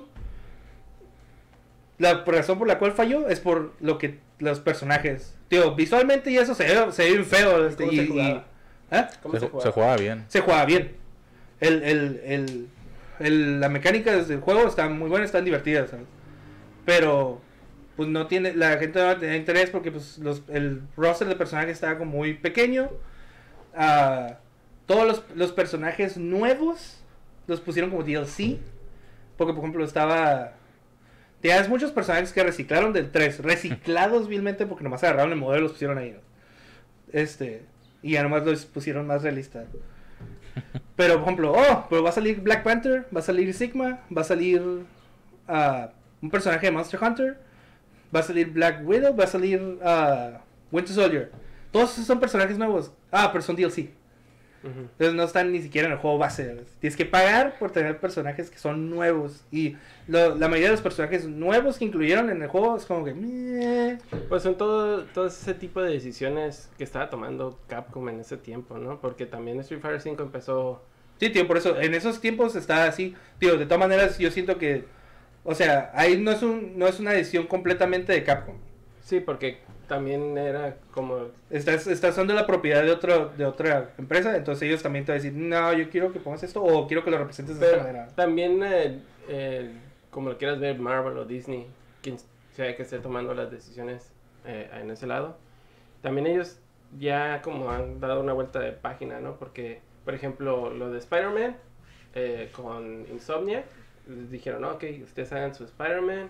la 1.97 2.23
razón 2.25 2.57
por 2.57 2.67
la 2.67 2.79
cual 2.79 2.91
falló 2.93 3.27
es 3.29 3.39
por 3.39 3.73
lo 3.79 3.97
que 3.97 4.19
los 4.39 4.59
personajes 4.59 5.35
tío 5.49 5.75
visualmente 5.75 6.31
y 6.31 6.37
eso 6.37 6.55
se 6.55 6.63
ve, 6.65 6.91
se 6.91 7.03
ve 7.03 7.11
bien 7.11 7.25
feo 7.25 7.67
este, 7.67 7.83
¿Cómo 7.85 7.93
y? 7.93 8.41
¿Ah? 8.91 9.09
¿Cómo 9.23 9.33
Se, 9.39 9.39
se 9.61 9.71
jugaba 9.71 9.95
bien. 9.97 10.25
se 10.27 10.41
juega 10.41 10.65
bien. 10.65 10.95
El, 11.59 11.81
el, 11.83 12.21
el, 12.25 12.67
el- 13.19 13.59
la 13.59 13.69
mecánica 13.69 14.11
del 14.15 14.39
juego 14.41 14.67
está 14.67 14.89
muy 14.89 15.09
buena, 15.09 15.25
están 15.25 15.45
divertidas, 15.45 15.89
¿sabes? 15.91 16.05
Pero, 16.85 17.39
pues 17.95 18.09
no 18.09 18.27
tiene, 18.27 18.53
la 18.53 18.77
gente 18.77 18.99
no 18.99 19.05
va 19.05 19.11
a 19.11 19.19
tener 19.19 19.35
interés 19.37 19.69
porque 19.69 19.91
pues 19.91 20.17
los, 20.17 20.41
el 20.49 20.81
roster 20.97 21.27
de 21.27 21.35
personajes 21.35 21.71
está 21.73 21.97
como 21.97 22.11
muy 22.17 22.33
pequeño. 22.33 22.89
Ah, 23.75 24.39
todos 24.87 25.07
los, 25.07 25.23
los 25.35 25.51
personajes 25.53 26.17
nuevos 26.17 27.01
los 27.47 27.61
pusieron 27.61 27.91
como 27.91 28.03
DLC. 28.03 28.57
Porque, 29.37 29.53
por 29.53 29.63
ejemplo, 29.63 29.83
estaba... 29.85 30.53
Tienes 31.41 31.69
muchos 31.69 31.91
personajes 31.91 32.31
que 32.33 32.43
reciclaron 32.43 32.93
del 32.93 33.09
3, 33.11 33.39
reciclados 33.39 34.27
vilmente 34.27 34.65
porque 34.67 34.83
nomás 34.83 35.03
agarraron 35.03 35.31
el 35.31 35.37
modelo 35.39 35.59
y 35.59 35.63
los 35.63 35.71
pusieron 35.71 35.97
ahí. 35.97 36.11
¿no? 36.11 36.19
Este, 37.13 37.63
y 38.01 38.11
ya 38.11 38.23
nomás 38.23 38.43
los 38.45 38.65
pusieron 38.65 39.07
más 39.07 39.23
realistas. 39.23 39.65
Pero, 40.95 41.15
por 41.15 41.23
ejemplo, 41.23 41.53
oh, 41.53 41.85
pero 41.89 42.03
va 42.03 42.09
a 42.09 42.13
salir 42.13 42.41
Black 42.41 42.63
Panther, 42.63 43.07
va 43.15 43.21
a 43.21 43.23
salir 43.23 43.53
Sigma, 43.53 43.99
va 44.15 44.21
a 44.21 44.25
salir 44.25 44.61
ah, 45.47 45.89
un 46.21 46.29
personaje 46.29 46.67
de 46.67 46.71
Monster 46.71 47.01
Hunter, 47.01 47.37
va 48.13 48.19
a 48.19 48.23
salir 48.23 48.51
Black 48.51 48.81
Widow, 48.85 49.15
va 49.15 49.23
a 49.23 49.27
salir 49.27 49.79
ah, 49.83 50.41
Winter 50.71 50.93
Soldier. 50.93 51.31
Todos 51.71 51.93
esos 51.93 52.05
son 52.05 52.19
personajes 52.19 52.57
nuevos. 52.57 52.91
Ah, 53.11 53.29
pero 53.31 53.41
son 53.43 53.55
DLC. 53.55 53.89
Entonces 54.63 55.13
no 55.15 55.23
están 55.23 55.51
ni 55.51 55.61
siquiera 55.61 55.87
en 55.87 55.93
el 55.93 55.99
juego 55.99 56.17
base. 56.17 56.63
Tienes 56.79 56.95
que 56.95 57.05
pagar 57.05 57.57
por 57.57 57.71
tener 57.71 57.99
personajes 57.99 58.49
que 58.49 58.59
son 58.59 58.89
nuevos. 58.89 59.43
Y 59.51 59.75
lo- 60.07 60.35
la 60.35 60.47
mayoría 60.47 60.67
de 60.67 60.73
los 60.73 60.81
personajes 60.81 61.25
nuevos 61.27 61.77
que 61.79 61.85
incluyeron 61.85 62.29
en 62.29 62.41
el 62.41 62.47
juego 62.47 62.77
es 62.77 62.85
como 62.85 63.03
que... 63.03 63.13
meh. 63.13 63.97
Pues 64.29 64.43
son 64.43 64.55
todo, 64.57 65.03
todo 65.05 65.27
ese 65.27 65.53
tipo 65.55 65.81
de 65.81 65.91
decisiones 65.91 66.69
que 66.77 66.83
estaba 66.83 67.09
tomando 67.09 67.59
Capcom 67.67 68.07
en 68.09 68.19
ese 68.19 68.37
tiempo, 68.37 68.77
¿no? 68.77 69.01
Porque 69.01 69.25
también 69.25 69.59
Street 69.61 69.81
Fighter 69.81 70.01
5 70.01 70.21
empezó... 70.23 70.83
Sí, 71.19 71.29
tío, 71.29 71.47
por 71.47 71.57
eso 71.57 71.79
en 71.79 71.93
esos 71.93 72.19
tiempos 72.21 72.55
está 72.55 72.85
así. 72.85 73.15
Tío, 73.39 73.57
de 73.57 73.65
todas 73.65 73.79
maneras 73.79 74.17
yo 74.19 74.29
siento 74.31 74.57
que... 74.57 74.85
O 75.43 75.55
sea, 75.55 75.91
ahí 75.95 76.19
no 76.21 76.29
es, 76.31 76.43
un, 76.43 76.77
no 76.77 76.87
es 76.87 76.99
una 76.99 77.11
decisión 77.11 77.47
completamente 77.47 78.13
de 78.13 78.23
Capcom. 78.23 78.55
Sí, 79.03 79.19
porque 79.19 79.59
también 79.91 80.37
era 80.37 80.77
como... 80.93 81.31
Estás, 81.49 81.85
estás 81.85 82.11
usando 82.11 82.33
la 82.33 82.47
propiedad 82.47 82.81
de, 82.81 82.91
otro, 82.91 83.27
de 83.35 83.43
otra 83.43 83.93
empresa, 83.97 84.37
entonces 84.37 84.65
ellos 84.69 84.81
también 84.81 85.03
te 85.03 85.11
van 85.11 85.19
a 85.19 85.21
decir, 85.21 85.37
no, 85.37 85.73
yo 85.73 85.89
quiero 85.89 86.13
que 86.13 86.19
pongas 86.21 86.43
esto 86.43 86.63
o 86.63 86.87
quiero 86.87 87.03
que 87.03 87.11
lo 87.11 87.17
representes 87.17 87.59
de 87.59 87.65
esta 87.65 87.77
manera. 87.79 88.07
también, 88.15 88.63
eh, 88.63 88.99
eh, 89.27 89.69
como 90.09 90.29
lo 90.29 90.37
quieras 90.37 90.61
ver, 90.61 90.79
Marvel 90.79 91.17
o 91.17 91.25
Disney, 91.25 91.67
quien 92.01 92.15
sea 92.55 92.73
que 92.73 92.83
esté 92.83 92.99
tomando 92.99 93.33
las 93.33 93.51
decisiones 93.51 94.13
eh, 94.45 94.69
en 94.81 94.89
ese 94.91 95.07
lado, 95.07 95.35
también 96.01 96.25
ellos 96.25 96.57
ya 96.97 97.41
como 97.41 97.69
han 97.69 97.99
dado 97.99 98.21
una 98.21 98.31
vuelta 98.31 98.61
de 98.61 98.71
página, 98.71 99.19
¿no? 99.19 99.35
Porque, 99.35 99.81
por 100.05 100.15
ejemplo, 100.15 100.69
lo 100.69 100.89
de 100.89 100.99
Spider-Man 100.99 101.57
eh, 102.15 102.49
con 102.55 103.05
Insomnia, 103.11 103.65
les 104.07 104.31
dijeron, 104.31 104.61
no, 104.61 104.69
ok, 104.69 104.85
ustedes 105.03 105.33
hagan 105.33 105.53
su 105.53 105.65
Spider-Man, 105.65 106.29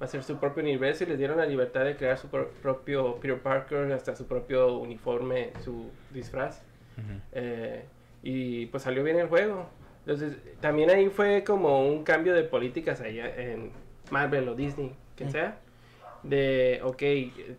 va 0.00 0.04
a 0.06 0.08
ser 0.08 0.22
su 0.22 0.38
propio 0.38 0.62
universo 0.62 1.04
y 1.04 1.06
les 1.06 1.18
dieron 1.18 1.38
la 1.38 1.46
libertad 1.46 1.84
de 1.84 1.96
crear 1.96 2.18
su 2.18 2.28
pro- 2.28 2.50
propio 2.62 3.16
Peter 3.16 3.38
Parker, 3.40 3.92
hasta 3.92 4.14
su 4.14 4.26
propio 4.26 4.76
uniforme, 4.78 5.52
su 5.64 5.90
disfraz. 6.12 6.62
Ujú. 6.98 7.20
Eh, 7.32 7.84
y 8.22 8.66
pues 8.66 8.82
salió 8.82 9.02
bien 9.02 9.18
el 9.18 9.28
juego. 9.28 9.66
Entonces, 10.00 10.36
también 10.60 10.90
ahí 10.90 11.08
fue 11.08 11.42
como 11.44 11.86
un 11.88 12.04
cambio 12.04 12.34
de 12.34 12.44
políticas 12.44 13.00
allá 13.00 13.34
en 13.36 13.70
Marvel 14.10 14.48
o 14.48 14.54
Disney, 14.54 14.94
quien 15.16 15.30
Mm. 15.30 15.32
sea. 15.32 15.58
De, 16.22 16.80
ok, 16.84 16.98
de- 17.00 17.56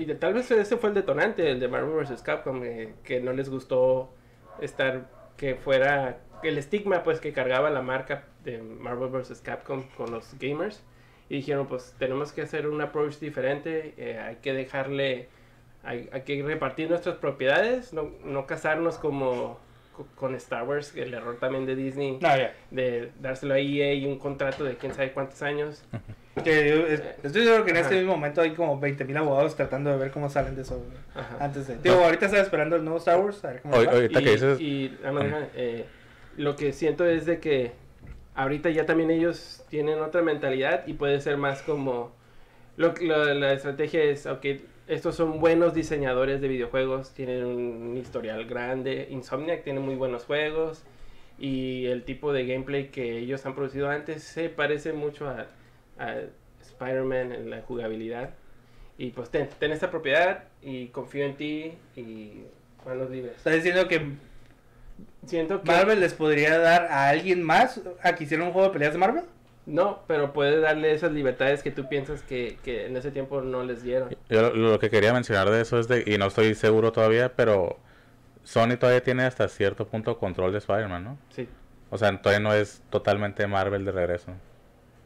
y 0.00 0.04
de- 0.04 0.14
tal 0.14 0.34
vez 0.34 0.50
ese 0.50 0.76
fue 0.76 0.90
el 0.90 0.94
detonante, 0.94 1.50
el 1.50 1.60
de 1.60 1.68
Marvel 1.68 1.94
vs. 2.04 2.22
Capcom, 2.22 2.62
eh, 2.64 2.94
que 3.04 3.20
no 3.20 3.32
les 3.32 3.48
gustó 3.48 4.12
estar, 4.60 5.08
que 5.36 5.54
fuera 5.54 6.18
el 6.42 6.58
estigma 6.58 7.02
pues 7.02 7.20
que 7.20 7.32
cargaba 7.32 7.70
la 7.70 7.82
marca 7.82 8.24
de 8.44 8.58
Marvel 8.62 9.08
vs. 9.10 9.40
Capcom 9.42 9.82
con 9.96 10.10
los 10.10 10.36
gamers. 10.38 10.82
Y 11.30 11.36
dijeron, 11.36 11.66
pues 11.66 11.94
tenemos 11.98 12.32
que 12.32 12.42
hacer 12.42 12.66
un 12.66 12.80
approach 12.82 13.18
diferente, 13.20 13.94
eh, 13.96 14.18
hay 14.18 14.36
que 14.42 14.52
dejarle 14.52 15.28
hay, 15.82 16.10
hay 16.12 16.20
que 16.22 16.42
repartir 16.42 16.90
nuestras 16.90 17.16
propiedades, 17.16 17.94
no, 17.94 18.10
no 18.24 18.46
casarnos 18.46 18.98
como 18.98 19.58
co- 19.96 20.06
con 20.16 20.34
Star 20.34 20.64
Wars, 20.64 20.94
el 20.94 21.14
error 21.14 21.38
también 21.40 21.64
de 21.64 21.74
Disney, 21.74 22.18
No, 22.20 22.36
ya. 22.36 22.52
de 22.70 23.12
dárselo 23.18 23.54
a 23.54 23.58
EA 23.58 23.94
y 23.94 24.04
un 24.04 24.18
contrato 24.18 24.62
de 24.64 24.76
quién 24.76 24.92
sabe 24.92 25.12
cuántos 25.12 25.40
años. 25.42 25.82
Que 26.44 26.68
yo 26.70 26.86
es- 26.86 27.02
estoy 27.24 27.44
seguro 27.44 27.64
que 27.64 27.70
en 27.72 27.76
Ajá. 27.78 27.86
este 27.86 27.96
mismo 27.96 28.12
momento 28.14 28.40
hay 28.40 28.52
como 28.54 28.80
20.000 28.80 29.16
abogados 29.18 29.56
tratando 29.56 29.90
de 29.90 29.96
ver 29.98 30.10
cómo 30.12 30.30
salen 30.30 30.54
de 30.54 30.62
eso. 30.62 30.80
Ajá. 31.14 31.36
Antes 31.40 31.66
de. 31.66 31.76
Digo, 31.78 31.96
ahorita 31.96 32.26
estaba 32.26 32.42
esperando 32.42 32.76
el 32.76 32.84
nuevo 32.84 32.98
Star 32.98 33.18
Wars. 33.20 33.44
A 33.44 33.48
ver 33.48 33.60
cómo 33.62 33.74
va. 33.76 33.82
y, 34.04 34.08
que 34.08 34.20
dices... 34.20 34.60
y, 34.60 34.96
más 35.02 35.24
déjame, 35.24 35.46
eh, 35.56 35.84
lo 36.36 36.54
que 36.56 36.72
siento 36.72 37.04
es 37.04 37.26
de 37.26 37.40
que 37.40 37.72
ahorita 38.42 38.70
ya 38.70 38.86
también 38.86 39.10
ellos 39.10 39.64
tienen 39.68 40.00
otra 40.00 40.22
mentalidad 40.22 40.86
y 40.86 40.94
puede 40.94 41.20
ser 41.20 41.36
más 41.36 41.62
como... 41.62 42.12
Lo, 42.76 42.94
lo- 43.00 43.34
la 43.34 43.52
estrategia 43.52 44.02
es, 44.02 44.26
ok, 44.26 44.46
estos 44.86 45.14
son 45.14 45.40
buenos 45.40 45.74
diseñadores 45.74 46.40
de 46.40 46.48
videojuegos, 46.48 47.12
tienen 47.12 47.44
un 47.44 47.96
historial 47.96 48.46
grande, 48.46 49.08
Insomniac 49.10 49.62
tiene 49.62 49.80
muy 49.80 49.94
buenos 49.96 50.24
juegos 50.24 50.82
y 51.38 51.86
el 51.86 52.04
tipo 52.04 52.32
de 52.32 52.46
gameplay 52.46 52.88
que 52.88 53.18
ellos 53.18 53.44
han 53.46 53.54
producido 53.54 53.88
antes 53.90 54.22
se 54.22 54.48
parece 54.48 54.92
mucho 54.92 55.28
a, 55.28 55.46
a 55.98 56.16
Spider-Man 56.62 57.32
en 57.32 57.50
la 57.50 57.60
jugabilidad. 57.62 58.30
Y 58.98 59.10
pues 59.10 59.30
ten, 59.30 59.48
esta 59.72 59.90
propiedad 59.90 60.44
y 60.62 60.88
confío 60.88 61.24
en 61.24 61.36
ti 61.36 61.72
y 61.96 62.44
manos 62.86 63.10
libres. 63.10 63.36
Está 63.36 63.50
diciendo 63.50 63.88
que 63.88 64.00
Siento 65.26 65.62
que 65.62 65.70
Marvel 65.70 66.00
les 66.00 66.14
podría 66.14 66.58
dar 66.58 66.86
a 66.86 67.08
alguien 67.08 67.42
más 67.42 67.80
a 68.02 68.14
que 68.14 68.24
hiciera 68.24 68.42
un 68.44 68.52
juego 68.52 68.68
de 68.68 68.72
peleas 68.72 68.92
de 68.92 68.98
Marvel. 68.98 69.24
no, 69.66 70.02
pero 70.06 70.32
puede 70.32 70.60
darle 70.60 70.92
esas 70.92 71.12
libertades 71.12 71.62
que 71.62 71.70
tú 71.70 71.88
piensas 71.88 72.22
que, 72.22 72.58
que 72.64 72.86
en 72.86 72.96
ese 72.96 73.10
tiempo 73.10 73.40
no 73.42 73.62
les 73.62 73.82
dieron. 73.82 74.08
Yo 74.28 74.42
lo, 74.42 74.54
lo 74.54 74.78
que 74.78 74.90
quería 74.90 75.12
mencionar 75.12 75.50
de 75.50 75.60
eso 75.60 75.78
es 75.78 75.86
de, 75.88 76.02
y 76.06 76.18
no 76.18 76.26
estoy 76.26 76.54
seguro 76.54 76.90
todavía, 76.92 77.34
pero 77.36 77.78
Sony 78.42 78.76
todavía 78.78 79.02
tiene 79.02 79.24
hasta 79.24 79.46
cierto 79.48 79.86
punto 79.86 80.18
control 80.18 80.52
de 80.52 80.58
Spider-Man, 80.58 81.04
¿no? 81.04 81.18
Sí. 81.34 81.48
O 81.90 81.98
sea, 81.98 82.16
todavía 82.20 82.40
no 82.40 82.54
es 82.54 82.82
totalmente 82.90 83.46
Marvel 83.46 83.84
de 83.84 83.92
regreso. 83.92 84.32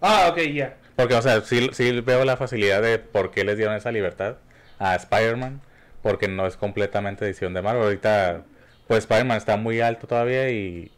Ah, 0.00 0.28
ok, 0.30 0.38
ya. 0.52 0.76
Porque, 0.96 1.14
o 1.14 1.22
sea, 1.22 1.40
sí, 1.40 1.70
sí 1.72 2.00
veo 2.00 2.24
la 2.24 2.36
facilidad 2.36 2.80
de 2.82 2.98
por 2.98 3.30
qué 3.32 3.42
les 3.44 3.56
dieron 3.56 3.74
esa 3.74 3.90
libertad 3.90 4.36
a 4.78 4.94
Spider-Man, 4.94 5.60
porque 6.02 6.28
no 6.28 6.46
es 6.46 6.56
completamente 6.56 7.24
edición 7.24 7.54
de 7.54 7.62
Marvel. 7.62 7.84
Ahorita, 7.84 8.42
pues 8.86 9.00
Spider-Man 9.00 9.36
está 9.38 9.56
muy 9.56 9.80
alto 9.80 10.06
todavía 10.06 10.50
y 10.50 10.90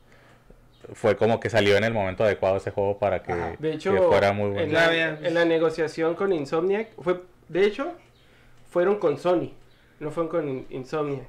fue 0.94 1.16
como 1.16 1.40
que 1.40 1.50
salió 1.50 1.76
en 1.76 1.84
el 1.84 1.92
momento 1.92 2.24
adecuado 2.24 2.56
ese 2.58 2.70
juego 2.70 2.98
para 2.98 3.22
que, 3.22 3.32
Ajá. 3.32 3.56
De 3.58 3.72
hecho, 3.74 3.92
que 3.94 4.00
fuera 4.02 4.32
muy 4.32 4.46
en, 4.48 4.52
bueno. 4.54 4.72
la, 4.72 4.84
Ya, 4.86 4.90
bien. 5.12 5.26
en 5.26 5.34
la 5.34 5.44
negociación 5.44 6.14
con 6.14 6.32
Insomniac, 6.32 6.88
fue, 7.00 7.20
de 7.48 7.64
hecho, 7.66 7.92
fueron 8.70 8.98
con 8.98 9.18
Sony, 9.18 9.52
no 10.00 10.10
fueron 10.10 10.30
con 10.30 10.48
In- 10.48 10.66
Insomniac. 10.70 11.26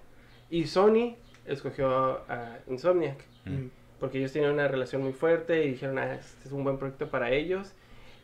Y 0.50 0.66
Sony 0.68 1.16
escogió 1.48 2.22
a 2.30 2.58
Insomniac. 2.70 3.18
Mm. 3.46 3.68
porque 4.00 4.20
ellos 4.20 4.32
tienen 4.34 4.52
una 4.52 4.68
relación 4.68 5.02
muy 5.02 5.14
fuerte 5.14 5.64
y 5.66 5.72
dijeron, 5.72 5.98
ah, 5.98 6.14
este 6.16 6.48
es 6.48 6.52
un 6.52 6.64
buen 6.64 6.78
proyecto 6.78 7.08
para 7.10 7.32
ellos. 7.32 7.72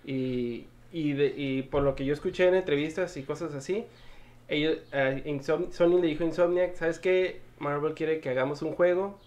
Y, 0.05 0.67
y, 0.91 1.13
de- 1.13 1.33
y 1.35 1.61
por 1.63 1.81
lo 1.81 1.95
que 1.95 2.05
yo 2.05 2.13
escuché 2.13 2.47
en 2.47 2.53
entrevistas 2.55 3.17
y 3.17 3.23
cosas 3.23 3.55
así, 3.55 3.85
ellos, 4.49 4.77
Insom- 4.91 5.71
Sony 5.71 5.99
le 5.99 6.07
dijo 6.07 6.23
a 6.23 6.27
Insomniac, 6.27 6.75
¿sabes 6.75 6.99
qué? 6.99 7.41
Marvel 7.63 7.93
quiere 7.93 8.19
que 8.19 8.29
hagamos 8.29 8.61
un 8.61 8.73
juego 8.73 9.17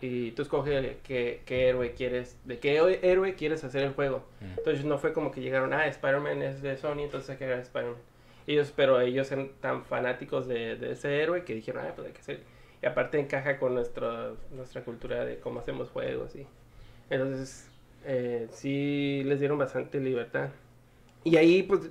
y 0.00 0.32
tú 0.32 0.42
escoge 0.42 0.98
qué, 1.02 1.42
qué 1.46 1.68
héroe 1.68 1.94
quieres, 1.94 2.38
de 2.44 2.58
qué 2.58 2.76
héroe 3.02 3.34
quieres 3.34 3.64
hacer 3.64 3.82
el 3.82 3.92
juego. 3.94 4.24
Mm. 4.40 4.58
Entonces 4.58 4.84
no 4.84 4.98
fue 4.98 5.12
como 5.12 5.30
que 5.30 5.40
llegaron, 5.40 5.72
ah, 5.72 5.86
Spider-Man 5.86 6.42
es 6.42 6.62
de 6.62 6.76
Sony, 6.76 7.00
entonces 7.00 7.30
hay 7.30 7.36
que 7.36 7.44
hacer 7.44 7.60
Spider-Man. 7.60 8.00
Ellos, 8.46 8.72
pero 8.76 9.00
ellos 9.00 9.30
eran 9.32 9.50
tan 9.60 9.84
fanáticos 9.84 10.46
de, 10.46 10.76
de 10.76 10.92
ese 10.92 11.20
héroe 11.22 11.44
que 11.44 11.54
dijeron, 11.54 11.84
ah, 11.86 11.92
pues 11.94 12.08
hay 12.08 12.12
que 12.12 12.20
hacer. 12.20 12.40
Y 12.82 12.86
aparte 12.86 13.18
encaja 13.18 13.58
con 13.58 13.74
nuestro, 13.74 14.36
nuestra 14.52 14.82
cultura 14.84 15.24
de 15.24 15.38
cómo 15.40 15.60
hacemos 15.60 15.90
juegos. 15.90 16.36
Y, 16.36 16.46
entonces, 17.10 17.68
eh, 18.04 18.48
sí 18.50 19.22
les 19.24 19.40
dieron 19.40 19.58
bastante 19.58 20.00
libertad. 20.00 20.50
Y 21.24 21.36
ahí, 21.36 21.62
pues, 21.62 21.90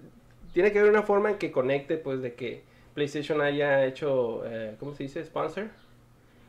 tiene 0.53 0.71
que 0.71 0.79
haber 0.79 0.91
una 0.91 1.03
forma 1.03 1.31
en 1.31 1.37
que 1.37 1.51
conecte, 1.51 1.97
pues, 1.97 2.21
de 2.21 2.35
que 2.35 2.63
PlayStation 2.93 3.41
haya 3.41 3.85
hecho, 3.85 4.43
eh, 4.45 4.75
¿cómo 4.79 4.93
se 4.93 5.03
dice? 5.03 5.23
Sponsor. 5.25 5.67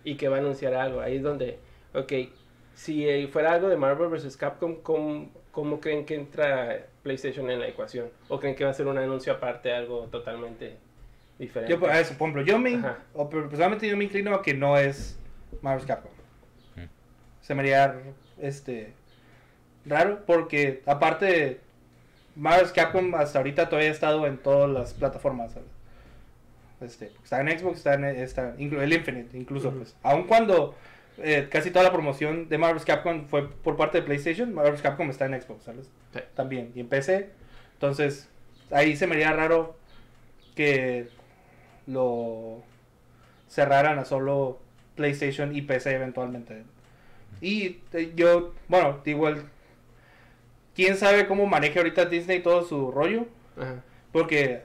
Y 0.06 0.16
que 0.16 0.28
va 0.28 0.36
a 0.36 0.38
anunciar 0.38 0.72
algo. 0.74 1.00
Ahí 1.00 1.16
es 1.16 1.22
donde, 1.22 1.58
ok, 1.92 2.12
si 2.74 3.08
eh, 3.08 3.26
fuera 3.26 3.52
algo 3.52 3.68
de 3.68 3.76
Marvel 3.76 4.08
vs. 4.08 4.36
Capcom, 4.36 4.76
¿cómo, 4.76 5.28
¿cómo 5.50 5.80
creen 5.80 6.06
que 6.06 6.14
entra 6.14 6.86
PlayStation 7.02 7.50
en 7.50 7.58
la 7.58 7.66
ecuación? 7.68 8.08
¿O 8.28 8.38
creen 8.38 8.54
que 8.54 8.64
va 8.64 8.70
a 8.70 8.74
ser 8.74 8.86
un 8.86 8.98
anuncio 8.98 9.32
aparte, 9.32 9.72
algo 9.72 10.04
totalmente 10.04 10.76
diferente? 11.38 11.72
Yo, 11.72 11.80
por 11.80 11.90
eso, 11.90 12.14
por 12.16 12.28
ejemplo, 12.28 12.42
yo 12.44 12.58
me, 12.58 12.80
o 13.14 13.28
per- 13.28 13.48
personalmente 13.48 13.88
yo 13.88 13.96
me 13.96 14.04
inclino 14.04 14.32
a 14.34 14.42
que 14.42 14.54
no 14.54 14.78
es 14.78 15.18
Marvel 15.60 15.86
Capcom. 15.86 16.12
Mm. 16.76 16.88
Se 17.42 17.54
me 17.54 17.62
haría, 17.62 17.96
este, 18.40 18.92
raro, 19.84 20.20
porque 20.24 20.82
aparte, 20.86 21.60
Marvel 22.36 22.70
Capcom 22.72 23.14
hasta 23.16 23.38
ahorita 23.40 23.68
todavía 23.68 23.90
ha 23.90 23.94
estado 23.94 24.26
en 24.26 24.38
todas 24.38 24.70
las 24.70 24.94
plataformas, 24.94 25.52
¿sabes? 25.52 25.68
Este, 26.80 27.10
está 27.22 27.40
en 27.40 27.58
Xbox, 27.58 27.78
está 27.78 27.94
en 27.94 28.04
está, 28.04 28.54
el 28.58 28.92
Infinite, 28.92 29.36
incluso, 29.36 29.68
Ujú. 29.68 29.78
pues. 29.78 29.96
Aun 30.02 30.24
cuando 30.24 30.74
eh, 31.18 31.48
casi 31.50 31.70
toda 31.70 31.84
la 31.84 31.92
promoción 31.92 32.48
de 32.48 32.58
Marvel 32.58 32.84
Capcom 32.84 33.26
fue 33.26 33.48
por 33.48 33.76
parte 33.76 33.98
de 33.98 34.04
PlayStation, 34.04 34.52
Marvel 34.52 34.80
Capcom 34.80 35.08
está 35.08 35.24
en 35.26 35.40
Xbox, 35.40 35.64
¿sabes? 35.64 35.90
Sí. 36.12 36.20
También, 36.34 36.72
y 36.74 36.80
en 36.80 36.88
PC. 36.88 37.30
Entonces, 37.74 38.28
ahí 38.70 38.96
se 38.96 39.06
me 39.06 39.14
haría 39.14 39.32
raro 39.32 39.76
que 40.54 41.08
lo 41.86 42.62
cerraran 43.48 43.98
a 43.98 44.04
solo 44.04 44.58
PlayStation 44.96 45.54
y 45.54 45.62
PC 45.62 45.94
eventualmente. 45.94 46.64
Y 47.40 47.78
eh, 47.92 48.12
yo, 48.14 48.54
bueno, 48.68 49.00
igual, 49.04 49.44
quién 50.74 50.96
sabe 50.96 51.26
cómo 51.26 51.46
maneja 51.46 51.80
ahorita 51.80 52.06
Disney 52.06 52.40
todo 52.40 52.62
su 52.64 52.90
rollo, 52.90 53.26
Ajá. 53.56 53.82
porque 54.12 54.62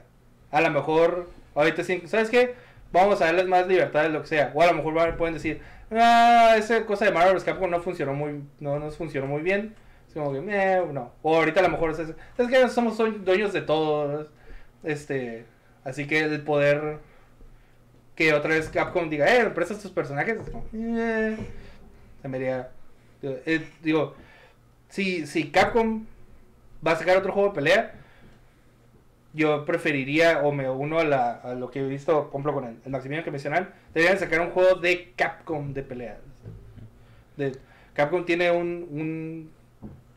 a 0.50 0.60
lo 0.60 0.70
mejor 0.70 1.30
ahorita 1.54 1.84
sí, 1.84 2.02
¿sabes 2.06 2.30
qué? 2.30 2.54
Vamos 2.92 3.20
a 3.20 3.26
darles 3.26 3.46
más 3.46 3.66
libertad 3.66 4.02
de 4.02 4.10
lo 4.10 4.20
que 4.22 4.28
sea. 4.28 4.52
O 4.54 4.62
a 4.62 4.66
lo 4.66 4.74
mejor 4.74 5.16
pueden 5.16 5.34
decir, 5.34 5.60
ah, 5.90 6.54
esa 6.58 6.84
cosa 6.84 7.04
de 7.06 7.12
Marvel 7.12 7.34
vs. 7.34 7.44
Capcom 7.44 7.70
no 7.70 7.80
funcionó 7.80 8.12
muy, 8.14 8.42
no 8.60 8.78
nos 8.78 8.96
funcionó 8.96 9.26
muy 9.26 9.42
bien. 9.42 9.74
Eh, 10.14 10.82
no. 10.92 11.12
O 11.22 11.36
ahorita 11.36 11.60
a 11.60 11.62
lo 11.62 11.70
mejor 11.70 11.90
es, 11.92 11.98
es 12.00 12.48
que 12.48 12.68
somos 12.68 12.98
due- 12.98 13.18
dueños 13.24 13.52
de 13.54 13.62
todo. 13.62 14.28
Este, 14.84 15.46
así 15.84 16.06
que 16.06 16.20
el 16.20 16.42
poder 16.42 16.98
que 18.14 18.34
otra 18.34 18.50
vez 18.50 18.68
Capcom 18.68 19.08
diga, 19.08 19.34
eh, 19.34 19.48
prestas 19.50 19.80
tus 19.80 19.90
personajes, 19.90 20.38
es 20.38 20.50
como, 20.50 20.66
eh, 20.74 21.36
se 22.20 22.28
me 22.28 22.36
haría, 22.36 22.68
eh, 23.22 23.66
digo, 23.82 24.14
si, 24.90 25.26
si 25.26 25.50
Capcom 25.50 26.04
va 26.86 26.92
a 26.92 26.96
sacar 26.96 27.16
otro 27.16 27.32
juego 27.32 27.48
de 27.48 27.54
pelea, 27.54 27.94
yo 29.34 29.64
preferiría 29.64 30.40
o 30.42 30.52
me 30.52 30.68
uno 30.68 30.98
a, 30.98 31.04
la, 31.04 31.32
a 31.32 31.54
lo 31.54 31.70
que 31.70 31.80
he 31.80 31.86
visto, 31.88 32.30
por 32.30 32.40
ejemplo, 32.40 32.54
con 32.54 32.64
el, 32.64 32.76
el 32.84 32.90
Maximiliano 32.90 33.24
que 33.24 33.30
mencionan, 33.30 33.70
deberían 33.94 34.18
sacar 34.18 34.40
un 34.40 34.50
juego 34.50 34.74
de 34.76 35.12
Capcom 35.16 35.72
de 35.72 35.82
pelea. 35.82 36.18
De, 37.36 37.52
Capcom 37.94 38.24
tiene 38.24 38.50
un, 38.50 38.86
un 38.90 39.50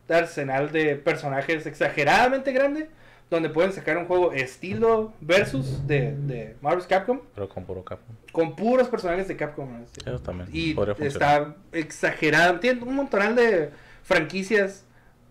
arsenal 0.08 0.70
de 0.72 0.96
personajes 0.96 1.66
exageradamente 1.66 2.52
grande 2.52 2.88
donde 3.28 3.50
pueden 3.50 3.72
sacar 3.72 3.96
un 3.96 4.06
juego 4.06 4.32
estilo 4.32 5.12
versus 5.20 5.84
de, 5.86 6.12
de 6.16 6.56
Marvel's 6.60 6.86
Capcom 6.86 7.20
Pero 7.34 7.48
con 7.48 7.64
puro 7.64 7.84
capo. 7.84 8.04
con 8.30 8.54
puros 8.54 8.88
personajes 8.88 9.26
de 9.26 9.36
Capcom. 9.36 9.82
Eso 10.04 10.18
también 10.20 10.48
Y 10.52 10.76
está 11.00 11.56
exagerado. 11.72 12.60
Tiene 12.60 12.82
un 12.84 12.94
montón 12.94 13.34
de 13.34 13.70
franquicias 14.04 14.85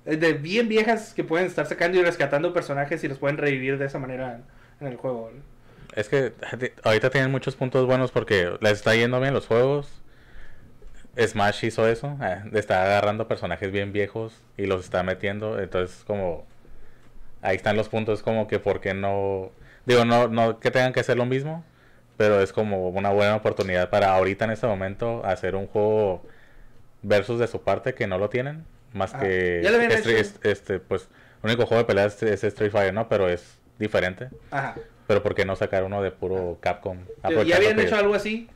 de 0.05 0.33
bien 0.33 0.69
viejas 0.69 1.13
que 1.13 1.23
pueden 1.23 1.47
estar 1.47 1.65
sacando 1.65 1.99
y 1.99 2.03
rescatando 2.03 2.53
personajes 2.53 3.03
y 3.03 3.07
los 3.07 3.17
pueden 3.17 3.37
revivir 3.37 3.77
de 3.77 3.85
esa 3.85 3.99
manera 3.99 4.41
en, 4.79 4.87
el 4.87 4.97
juego. 4.97 5.31
Es 5.95 6.09
que 6.09 6.33
ahorita 6.83 7.09
tienen 7.09 7.31
muchos 7.31 7.55
puntos 7.55 7.85
buenos 7.85 8.11
porque 8.11 8.51
les 8.61 8.73
está 8.73 8.95
yendo 8.95 9.19
bien 9.19 9.33
los 9.33 9.47
juegos. 9.47 10.01
Smash 11.17 11.63
hizo 11.65 11.87
eso, 11.87 12.17
eh, 12.21 12.43
está 12.53 12.83
agarrando 12.83 13.27
personajes 13.27 13.71
bien 13.71 13.93
viejos 13.93 14.41
y 14.57 14.65
los 14.65 14.83
está 14.83 15.01
metiendo, 15.01 15.59
entonces 15.61 16.03
como 16.05 16.45
ahí 17.41 17.55
están 17.55 17.77
los 17.77 17.87
puntos 17.87 18.21
como 18.21 18.47
que 18.47 18.59
por 18.59 18.81
qué 18.81 18.93
no 18.93 19.51
digo 19.85 20.03
no 20.03 20.27
no 20.27 20.59
que 20.59 20.71
tengan 20.71 20.91
que 20.91 20.99
hacer 20.99 21.15
lo 21.15 21.25
mismo, 21.25 21.63
pero 22.17 22.41
es 22.41 22.51
como 22.51 22.89
una 22.89 23.11
buena 23.11 23.35
oportunidad 23.37 23.89
para 23.89 24.13
ahorita 24.13 24.43
en 24.43 24.51
este 24.51 24.67
momento 24.67 25.25
hacer 25.25 25.55
un 25.55 25.67
juego 25.67 26.21
versus 27.01 27.39
de 27.39 27.47
su 27.47 27.61
parte 27.61 27.93
que 27.93 28.07
no 28.07 28.17
lo 28.17 28.29
tienen, 28.29 28.65
más 28.95 29.13
Ah, 29.13 29.19
que 29.19 29.61
ya 29.63 29.69
lo 29.69 29.75
habían 29.77 29.91
Street- 29.91 30.19
hecho. 30.19 30.39
este 30.41 30.79
pues 30.79 31.07
el 31.43 31.49
único 31.51 31.65
juego 31.67 31.83
de 31.83 31.87
peleas 31.87 32.21
es 32.23 32.43
Street 32.43 32.71
Fighter, 32.71 32.93
¿no? 32.93 33.07
Pero 33.07 33.29
es 33.29 33.59
diferente. 33.77 34.29
Ajá. 34.49 34.75
Pero 35.07 35.21
¿por 35.21 35.35
qué 35.35 35.45
no 35.45 35.55
sacar 35.55 35.83
uno 35.83 36.01
de 36.01 36.09
puro 36.11 36.57
Capcom? 36.61 36.97
Digo, 36.97 37.11
Aprovechando 37.21 37.49
ya 37.49 37.55
habían 37.57 37.79
hecho 37.79 37.95
algo 37.95 38.15
así, 38.15 38.49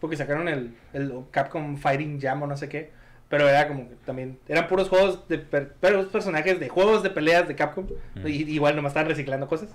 porque 0.00 0.16
sacaron 0.18 0.48
el, 0.48 0.76
el 0.92 1.12
Capcom 1.30 1.78
Fighting 1.78 2.20
Jam 2.20 2.42
o 2.42 2.46
no 2.46 2.56
sé 2.58 2.68
qué. 2.68 2.90
Pero 3.30 3.48
era 3.48 3.66
como 3.68 3.88
que 3.88 3.94
también, 4.04 4.38
eran 4.48 4.68
puros 4.68 4.90
juegos 4.90 5.26
de, 5.28 5.38
per- 5.38 5.72
puros 5.72 6.06
personajes 6.08 6.60
de 6.60 6.68
juegos 6.68 7.02
de 7.02 7.08
peleas 7.10 7.48
de 7.48 7.54
Capcom. 7.56 7.86
Mm. 8.16 8.26
Y, 8.26 8.30
igual 8.52 8.76
nomás 8.76 8.90
están 8.90 9.06
reciclando 9.06 9.48
cosas. 9.48 9.70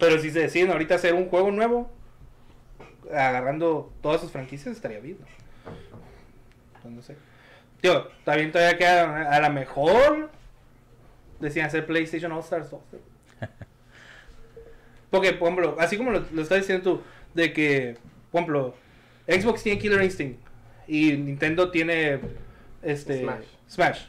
Pero 0.00 0.18
si 0.18 0.30
se 0.32 0.40
deciden 0.40 0.72
ahorita 0.72 0.96
hacer 0.96 1.14
un 1.14 1.28
juego 1.28 1.52
nuevo, 1.52 1.88
agarrando 3.12 3.92
todas 4.02 4.20
sus 4.20 4.30
franquicias, 4.32 4.74
estaría 4.74 4.98
bien. 4.98 5.18
¿no? 5.20 5.26
Pues 6.82 6.94
no 6.94 7.02
sé. 7.02 7.16
Tío, 7.82 8.08
también 8.24 8.52
todavía 8.52 8.78
queda, 8.78 9.28
a 9.28 9.40
lo 9.40 9.50
mejor, 9.52 10.30
decían 11.40 11.66
hacer 11.66 11.84
PlayStation 11.84 12.30
All 12.30 12.40
Stars 12.40 12.70
2. 12.70 12.80
Porque, 15.10 15.32
por 15.32 15.48
ejemplo, 15.48 15.76
así 15.80 15.96
como 15.98 16.12
lo, 16.12 16.24
lo 16.32 16.42
estás 16.42 16.58
diciendo 16.58 16.82
tú, 16.84 17.02
de 17.34 17.52
que, 17.52 17.98
por 18.30 18.42
ejemplo, 18.42 18.74
Xbox 19.26 19.64
tiene 19.64 19.80
Killer 19.80 20.00
Instinct 20.00 20.40
y 20.86 21.12
Nintendo 21.16 21.72
tiene 21.72 22.20
este 22.82 23.22
Smash. 23.22 23.44
Smash. 23.68 24.00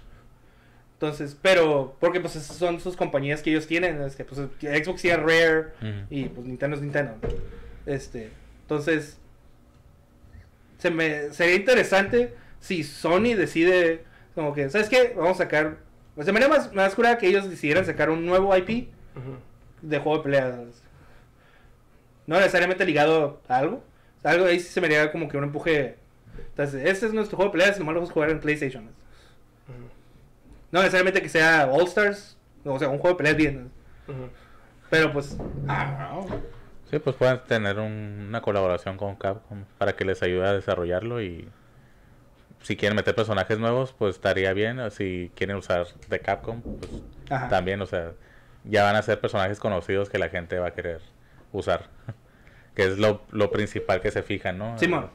Entonces, 0.94 1.36
pero, 1.42 1.98
porque 2.00 2.20
pues 2.20 2.36
esas 2.36 2.56
son 2.56 2.80
sus 2.80 2.96
compañías 2.96 3.42
que 3.42 3.50
ellos 3.50 3.66
tienen, 3.66 4.02
este, 4.04 4.24
pues 4.24 4.40
Xbox 4.62 5.02
tiene 5.02 5.18
Rare 5.18 5.74
y 6.12 6.26
pues 6.26 6.46
Nintendo 6.46 6.78
es 6.78 6.84
Nintendo. 6.84 7.16
Este, 7.88 8.30
entonces, 8.62 9.18
se 10.78 10.92
me 10.92 11.32
sería 11.32 11.56
interesante 11.56 12.36
si 12.64 12.84
Sony 12.84 13.36
decide, 13.36 14.06
como 14.36 14.54
que, 14.54 14.70
¿sabes 14.70 14.88
qué? 14.88 15.14
Vamos 15.18 15.34
a 15.40 15.44
sacar, 15.44 15.78
pues 16.16 16.26
se 16.26 16.32
me 16.32 16.40
haría 16.40 16.48
más, 16.48 16.74
más 16.74 16.96
cura 16.96 17.18
que 17.18 17.28
ellos 17.28 17.50
decidieran 17.50 17.86
sacar 17.86 18.10
un 18.10 18.26
nuevo 18.26 18.56
IP 18.56 18.88
de 19.82 20.00
juego 20.00 20.18
de 20.20 20.24
peleas. 20.24 20.56
No 22.26 22.38
necesariamente 22.38 22.86
ligado 22.86 23.42
a 23.50 23.58
algo. 23.58 23.84
Algo 24.24 24.46
ahí 24.46 24.60
sí 24.62 24.70
se 24.70 24.80
me 24.80 24.88
haría 24.88 25.12
como 25.12 25.28
que 25.28 25.36
un 25.36 25.44
empuje. 25.44 25.98
Entonces, 26.52 26.86
este 26.86 27.08
es 27.08 27.14
nuestro 27.14 27.36
juego 27.36 27.52
de 27.52 27.58
peleas, 27.60 27.78
nomás 27.78 27.94
lo 27.96 28.00
vamos 28.00 28.12
a 28.12 28.14
jugar 28.14 28.30
en 28.30 28.40
PlayStation. 28.40 28.90
No 30.72 30.80
necesariamente 30.80 31.22
que 31.22 31.30
sea 31.30 31.68
All 31.70 31.84
Stars, 31.84 32.38
o 32.64 32.80
sea, 32.80 32.88
un 32.88 32.98
juego 33.00 33.16
de 33.18 33.18
peleas 33.18 33.36
bien. 33.38 33.72
Pero 34.90 35.12
pues, 35.12 35.38
ah, 35.68 36.22
Sí, 36.90 37.00
pues 37.00 37.16
pueden 37.16 37.40
tener 37.48 37.80
un- 37.80 38.26
una 38.30 38.42
colaboración 38.42 38.98
con 38.98 39.16
Capcom 39.16 39.64
para 39.80 39.96
que 39.96 40.06
les 40.06 40.22
ayude 40.24 40.48
a 40.48 40.54
desarrollarlo 40.54 41.22
y 41.22 41.50
si 42.64 42.78
quieren 42.78 42.96
meter 42.96 43.14
personajes 43.14 43.60
nuevos, 43.60 43.94
pues 43.98 44.16
estaría 44.16 44.54
bien. 44.54 44.80
Si 44.90 45.32
quieren 45.36 45.58
usar 45.58 45.86
de 46.10 46.20
Capcom, 46.20 46.62
pues 46.62 46.92
Ajá. 47.30 47.50
también, 47.50 47.82
o 47.82 47.86
sea, 47.86 48.14
ya 48.64 48.84
van 48.84 48.96
a 48.96 49.02
ser 49.02 49.20
personajes 49.20 49.60
conocidos 49.60 50.10
que 50.10 50.18
la 50.18 50.30
gente 50.30 50.58
va 50.58 50.68
a 50.70 50.74
querer 50.74 51.02
usar. 51.52 51.90
que 52.76 52.86
es 52.86 52.98
lo, 52.98 53.22
lo 53.32 53.52
principal 53.52 54.02
que 54.02 54.12
se 54.12 54.24
fijan, 54.24 54.58
¿no? 54.58 54.80
Simón. 54.80 55.10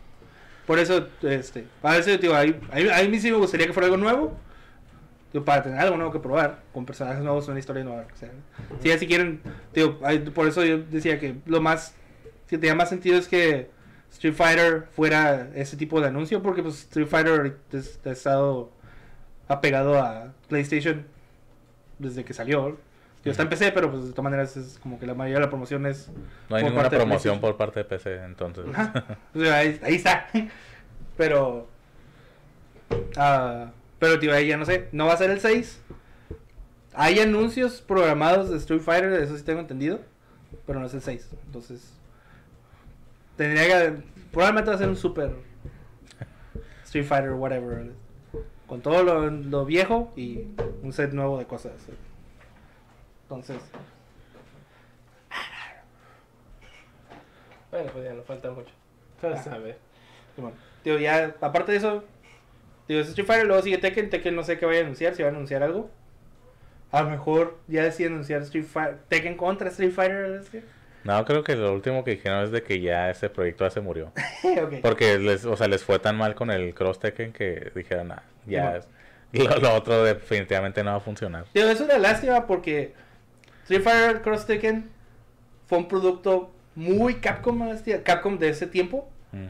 Por 0.66 0.78
eso, 0.78 1.09
este, 1.22 1.64
a 1.82 1.92
veces, 1.96 2.20
digo, 2.20 2.34
ahí, 2.34 2.61
ahí, 2.70 2.86
ahí 2.88 3.07
a 3.07 3.09
mí 3.09 3.18
sí 3.18 3.30
me 3.30 3.38
gustaría 3.38 3.66
que 3.66 3.72
fuera 3.72 3.86
algo 3.86 3.96
nuevo. 3.96 4.36
Digo, 5.32 5.44
para 5.44 5.62
tener 5.62 5.78
algo 5.78 5.96
nuevo 5.96 6.12
que 6.12 6.18
probar, 6.18 6.61
con 6.74 6.84
personajes 6.84 7.22
nuevos, 7.22 7.49
una 7.49 7.59
historia 7.59 7.82
nueva. 7.82 8.07
O 8.12 8.16
sea, 8.16 8.30
si 8.82 8.88
ya 8.88 8.99
si 8.99 9.07
quieren, 9.07 9.40
digo, 9.72 9.99
por 10.34 10.46
eso 10.46 10.62
yo 10.64 10.78
decía 10.78 11.18
que 11.18 11.36
lo 11.46 11.62
más, 11.62 11.94
que 12.46 12.59
tenía 12.59 12.74
más 12.74 12.90
sentido 12.90 13.18
es 13.18 13.26
que 13.26 13.70
Street 14.12 14.34
Fighter 14.34 14.88
fuera 14.94 15.48
ese 15.54 15.76
tipo 15.76 16.00
de 16.00 16.09
anuncio, 16.09 16.42
porque 16.42 16.62
pues 16.62 16.80
Street 16.80 17.06
Fighter 17.06 17.56
ha 18.04 18.11
estado 18.11 18.70
apegado 19.48 19.98
a 19.98 20.32
PlayStation 20.48 21.06
desde 21.98 22.24
que 22.24 22.34
salió. 22.34 22.78
Digo, 23.22 23.32
está 23.32 23.42
en 23.42 23.48
PC, 23.48 23.72
pero 23.72 23.90
pues 23.90 24.04
de 24.04 24.11
todas 24.11 24.24
maneras 24.24 24.56
es 24.56 24.78
como 24.78 24.98
que 24.98 25.06
la 25.06 25.14
mayoría 25.14 25.38
de 25.38 25.44
la 25.46 25.50
promoción 25.50 25.86
es 25.86 26.11
No 26.48 26.56
hay 26.56 26.64
ninguna 26.64 26.88
promoción 26.88 27.40
por 27.40 27.56
parte 27.56 27.80
de 27.80 27.84
PC, 27.84 28.24
entonces. 28.24 28.64
Ajá. 28.72 29.18
O 29.34 29.40
sea, 29.40 29.56
ahí, 29.56 29.80
ahí 29.82 29.94
está. 29.96 30.28
Pero. 31.16 31.66
ah, 33.16 33.72
pero, 33.98 34.20
tío, 34.20 34.32
ahí 34.32 34.46
ya 34.46 34.56
no 34.56 34.64
sé. 34.64 34.88
No 34.92 35.06
va 35.06 35.14
a 35.14 35.16
ser 35.16 35.30
el 35.30 35.40
6. 35.40 35.82
Hay 36.94 37.18
anuncios 37.18 37.80
programados 37.80 38.50
de 38.50 38.56
Street 38.59 38.80
Fighter, 38.80 39.12
eso 39.14 39.36
sí 39.36 39.42
tengo 39.42 39.59
entendido. 39.59 40.00
Pero 40.64 40.78
no 40.78 40.86
es 40.86 40.94
el 40.94 41.02
6. 41.02 41.28
Entonces. 41.46 41.97
Tendría 43.39 43.66
que. 43.66 44.03
Probablemente 44.32 44.70
va 44.70 44.74
a 44.74 44.78
ser 44.78 44.89
un 44.89 44.97
super. 44.97 45.30
Street 46.84 47.07
Fighter, 47.07 47.32
whatever. 47.32 47.93
Con 48.66 48.82
todo 48.82 49.03
lo, 49.03 49.30
lo 49.30 49.64
viejo 49.64 50.12
y 50.16 50.49
un 50.82 50.93
set 50.93 51.12
nuevo 51.12 51.39
de 51.39 51.47
cosas. 51.47 51.72
Entonces. 53.22 53.62
Bueno, 57.70 57.91
pues 57.93 58.05
ya 58.05 58.12
no 58.12 58.22
falta 58.22 58.51
mucho. 58.51 58.72
A 59.22 59.59
ver. 59.59 59.78
Tío, 60.82 60.99
ya, 60.99 61.34
aparte 61.41 61.72
de 61.72 61.78
eso, 61.78 62.05
digo, 62.86 63.01
es 63.01 63.09
Street 63.09 63.26
Fighter, 63.26 63.47
luego 63.47 63.62
sigue 63.62 63.78
Tekken, 63.78 64.11
Tekken 64.11 64.34
no 64.34 64.45
sé 64.45 64.59
qué 64.59 64.66
vaya 64.66 64.80
a 64.80 64.82
anunciar, 64.82 65.14
si 65.14 65.22
va 65.22 65.28
a 65.28 65.32
anunciar 65.32 65.62
algo. 65.62 65.91
A 66.91 67.03
lo 67.03 67.11
mejor 67.11 67.59
ya 67.66 67.82
deciden 67.82 68.12
anunciar 68.12 68.43
Street 68.43 68.64
Fighter, 68.64 68.99
Tekken 69.09 69.36
contra 69.36 69.68
Street 69.68 69.93
Fighter. 69.93 70.45
No, 71.09 71.24
creo 71.24 71.42
que 71.42 71.56
lo 71.56 71.72
último 71.72 72.04
que 72.04 72.11
dijeron 72.11 72.44
es 72.44 72.50
de 72.50 72.62
que 72.62 72.82
ya 72.82 73.09
ese 73.09 73.30
proyecto 73.30 73.64
ya 73.64 73.70
se 73.70 73.80
murió. 73.80 74.12
Porque 74.82 75.18
les, 75.18 75.46
o 75.46 75.56
sea, 75.56 75.66
les 75.66 75.82
fue 75.82 75.98
tan 75.98 76.18
mal 76.18 76.34
con 76.34 76.50
el 76.50 76.74
Cross 76.74 77.00
Tekken 77.00 77.32
que 77.32 77.72
dijeron, 77.74 78.12
ah, 78.12 78.22
ya, 78.44 78.82
Simón. 78.82 78.92
lo, 79.32 79.59
lo 79.59 79.74
otro 79.74 80.04
definitivamente 80.04 80.84
no 80.84 80.90
va 80.90 80.98
a 80.98 81.00
funcionar. 81.00 81.46
Tío, 81.54 81.66
es 81.70 81.80
una 81.80 81.96
lástima 81.96 82.46
porque 82.46 82.92
Street 83.62 83.80
Fighter 83.80 84.20
Cross 84.20 84.44
Tekken 84.44 84.90
fue 85.66 85.78
un 85.78 85.88
producto 85.88 86.52
muy 86.74 87.14
Capcom, 87.14 87.59
hostia, 87.62 88.02
Capcom 88.04 88.38
de 88.38 88.50
ese 88.50 88.66
tiempo. 88.66 89.09
Mm. 89.32 89.46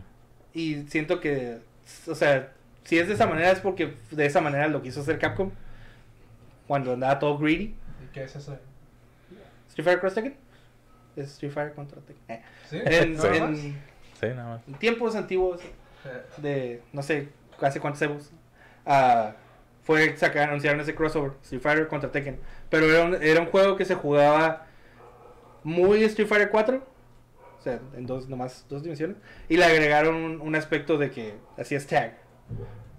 Y 0.54 0.82
siento 0.84 1.18
que, 1.18 1.58
o 2.06 2.14
sea, 2.14 2.52
si 2.84 3.00
es 3.00 3.08
de 3.08 3.14
esa 3.14 3.26
manera 3.26 3.50
es 3.50 3.58
porque 3.58 3.94
de 4.12 4.26
esa 4.26 4.40
manera 4.40 4.68
lo 4.68 4.80
quiso 4.80 5.00
hacer 5.00 5.18
Capcom. 5.18 5.50
Cuando 6.68 6.92
andaba 6.92 7.18
todo 7.18 7.36
greedy. 7.36 7.74
¿Y 8.04 8.12
qué 8.12 8.22
es 8.22 8.36
eso? 8.36 8.56
Street 9.70 9.84
Fighter 9.84 9.98
Cross 9.98 10.14
Tekken. 10.14 10.47
Es 11.20 11.32
Street 11.32 11.52
Fighter 11.52 11.74
contra 11.74 12.00
Tekken. 12.00 12.36
Eh. 12.36 12.42
¿Sí? 12.70 12.78
En, 12.84 13.14
¿Nada 13.16 13.36
en- 13.36 13.50
más? 13.50 13.58
Sí, 13.60 14.26
nada 14.34 14.48
más. 14.48 14.68
en 14.68 14.74
tiempos 14.74 15.14
antiguos 15.16 15.60
Eh, 16.04 16.22
de 16.38 16.82
no 16.92 17.02
sé 17.02 17.28
hace 17.60 17.80
cuántos 17.80 18.00
años 18.02 18.30
ah, 18.86 19.32
fue 19.82 20.16
sacar 20.16 20.48
anunciaron 20.48 20.80
ese 20.80 20.94
crossover 20.94 21.32
Street 21.42 21.60
Fighter 21.60 21.88
contra 21.88 22.10
Tekken 22.12 22.38
pero 22.70 22.86
era 22.88 23.04
un, 23.04 23.14
era 23.22 23.40
un 23.40 23.46
juego 23.48 23.76
que 23.76 23.84
se 23.84 23.94
jugaba 23.96 24.66
muy 25.64 26.04
Street 26.04 26.28
Fighter 26.28 26.50
4 26.50 26.86
o 27.58 27.62
sea 27.62 27.80
en 27.96 28.06
dos 28.06 28.28
nomás 28.28 28.64
dos 28.68 28.82
dimensiones 28.84 29.16
y 29.48 29.56
le 29.56 29.64
agregaron 29.64 30.14
un, 30.14 30.40
un 30.40 30.54
aspecto 30.54 30.98
de 30.98 31.10
que 31.10 31.34
hacías 31.58 31.84
tag 31.86 32.16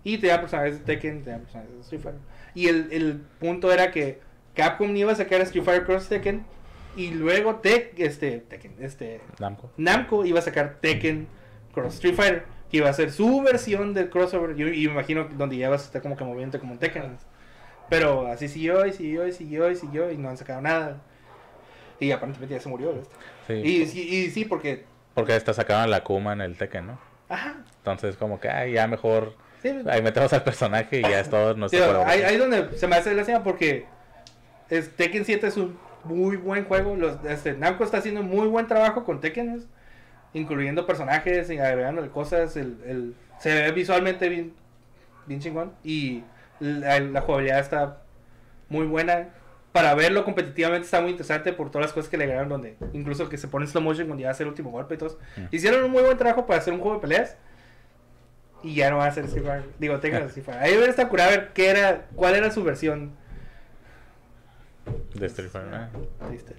y 0.03 0.17
tenía 0.17 0.41
personajes 0.41 0.79
de 0.79 0.85
Tekken 0.85 1.23
tenía 1.23 1.39
personajes 1.39 1.71
de 1.73 1.79
Street 1.81 2.01
Fighter 2.01 2.21
y 2.53 2.67
el, 2.67 2.91
el 2.91 3.21
punto 3.39 3.71
era 3.71 3.91
que 3.91 4.19
Capcom 4.55 4.93
iba 4.95 5.13
a 5.13 5.15
sacar 5.15 5.39
Street 5.41 5.63
Fighter 5.63 5.85
Cross 5.85 6.09
Tekken 6.09 6.45
y 6.99 7.11
luego 7.11 7.55
Tek, 7.55 7.99
este, 7.99 8.39
Tekken, 8.39 8.75
este, 8.81 9.21
Namco. 9.39 9.71
Namco 9.77 10.25
iba 10.25 10.39
a 10.39 10.41
sacar 10.41 10.77
Tekken 10.81 11.27
Cross 11.73 11.95
Street 11.95 12.15
Fighter, 12.15 12.45
que 12.69 12.77
iba 12.77 12.89
a 12.89 12.93
ser 12.93 13.11
su 13.11 13.41
versión 13.41 13.93
del 13.93 14.09
crossover. 14.09 14.55
Yo, 14.55 14.67
y 14.67 14.87
me 14.87 14.93
imagino 14.93 15.25
donde 15.37 15.57
ya 15.57 15.69
vas 15.69 15.83
a 15.83 15.85
estar 15.85 16.01
como 16.01 16.17
que 16.17 16.23
moviendo 16.23 16.59
como 16.59 16.73
un 16.73 16.79
Tekken. 16.79 17.17
Pero 17.89 18.27
así 18.27 18.47
siguió 18.47 18.85
y 18.85 18.93
siguió 18.93 19.27
y 19.27 19.31
siguió 19.31 19.71
y 19.71 19.75
siguió 19.75 20.11
y 20.11 20.17
no 20.17 20.29
han 20.29 20.37
sacado 20.37 20.61
nada. 20.61 21.01
Y 21.99 22.11
aparentemente 22.11 22.55
ya 22.55 22.61
se 22.61 22.69
murió. 22.69 22.93
Sí. 23.47 23.53
Y, 23.53 23.85
sí- 23.87 24.07
y 24.07 24.29
sí, 24.29 24.45
porque. 24.45 24.85
Porque 25.13 25.33
hasta 25.33 25.53
sacaron 25.53 25.89
la 25.89 26.03
Kuma 26.03 26.33
en 26.33 26.41
el 26.41 26.55
Tekken, 26.57 26.87
¿no? 26.87 26.99
Ajá. 27.29 27.63
Entonces, 27.77 28.15
como 28.15 28.39
que, 28.39 28.49
ay, 28.49 28.73
ya 28.73 28.87
mejor. 28.87 29.33
Sí, 29.61 29.69
Ahí 29.87 30.01
metemos 30.01 30.31
al 30.31 30.43
personaje 30.43 30.99
y 30.99 31.01
ya 31.01 31.19
es 31.19 31.29
todo 31.29 31.53
sí, 31.53 31.59
nuestra 31.59 32.07
ahí, 32.07 32.21
ahí 32.21 32.37
donde 32.37 32.77
se 32.77 32.87
me 32.87 32.95
hace 32.95 33.13
la 33.13 33.23
escena 33.23 33.43
porque 33.43 33.85
es, 34.69 34.95
Tekken 34.95 35.25
7 35.25 35.47
es 35.47 35.57
un 35.57 35.77
muy 36.03 36.37
buen 36.37 36.65
juego. 36.65 36.95
Los, 36.95 37.17
este, 37.25 37.53
Namco 37.53 37.83
está 37.83 37.97
haciendo 37.97 38.23
muy 38.23 38.47
buen 38.47 38.67
trabajo 38.67 39.03
con 39.03 39.19
Tekken, 39.19 39.65
incluyendo 40.33 40.85
personajes 40.85 41.49
y 41.49 41.57
agregándole 41.59 42.09
cosas. 42.09 42.55
El, 42.57 42.77
el- 42.85 43.15
se 43.39 43.53
ve 43.53 43.71
visualmente 43.71 44.27
bien, 44.29 44.53
bien 45.25 45.39
chingón 45.39 45.71
y 45.83 46.23
la, 46.59 46.99
la 46.99 47.21
jugabilidad 47.21 47.59
está 47.59 47.99
muy 48.69 48.85
buena. 48.85 49.29
Para 49.71 49.93
verlo 49.93 50.25
competitivamente 50.25 50.85
está 50.85 50.99
muy 50.99 51.11
interesante 51.11 51.53
por 51.53 51.69
todas 51.69 51.85
las 51.85 51.93
cosas 51.93 52.09
que 52.09 52.17
le 52.17 52.23
agregaron, 52.23 52.49
donde 52.49 52.75
incluso 52.91 53.29
que 53.29 53.37
se 53.37 53.47
pone 53.47 53.65
en 53.65 53.71
slow 53.71 53.83
motion 53.83 54.07
cuando 54.07 54.23
ya 54.23 54.31
hace 54.31 54.41
el 54.43 54.49
último 54.49 54.71
golpe 54.71 54.95
y 54.95 54.97
todo. 54.97 55.19
Mm. 55.37 55.41
Hicieron 55.55 55.83
un 55.85 55.91
muy 55.91 56.01
buen 56.01 56.17
trabajo 56.17 56.45
para 56.47 56.59
hacer 56.59 56.73
un 56.73 56.79
juego 56.79 56.95
de 56.95 57.01
peleas. 57.01 57.37
Y 58.61 58.75
ya 58.75 58.89
no 58.89 58.97
va 58.97 59.05
a 59.05 59.11
ser 59.11 59.25
Street 59.25 59.45
Fighter. 59.45 59.69
Digo, 59.79 59.99
tengan 59.99 60.23
Street 60.23 60.43
Fighter. 60.43 60.63
Ahí 60.63 60.71
hubiera 60.73 60.89
estado 60.89 61.07
curado 61.07 61.29
a 61.29 61.31
ver 61.37 61.49
qué 61.53 61.69
era, 61.69 62.07
cuál 62.15 62.35
era 62.35 62.51
su 62.51 62.63
versión. 62.63 63.11
De 65.13 65.25
Street 65.27 65.49
Fighter. 65.49 65.73
ah. 65.73 65.89
Triste. 66.27 66.55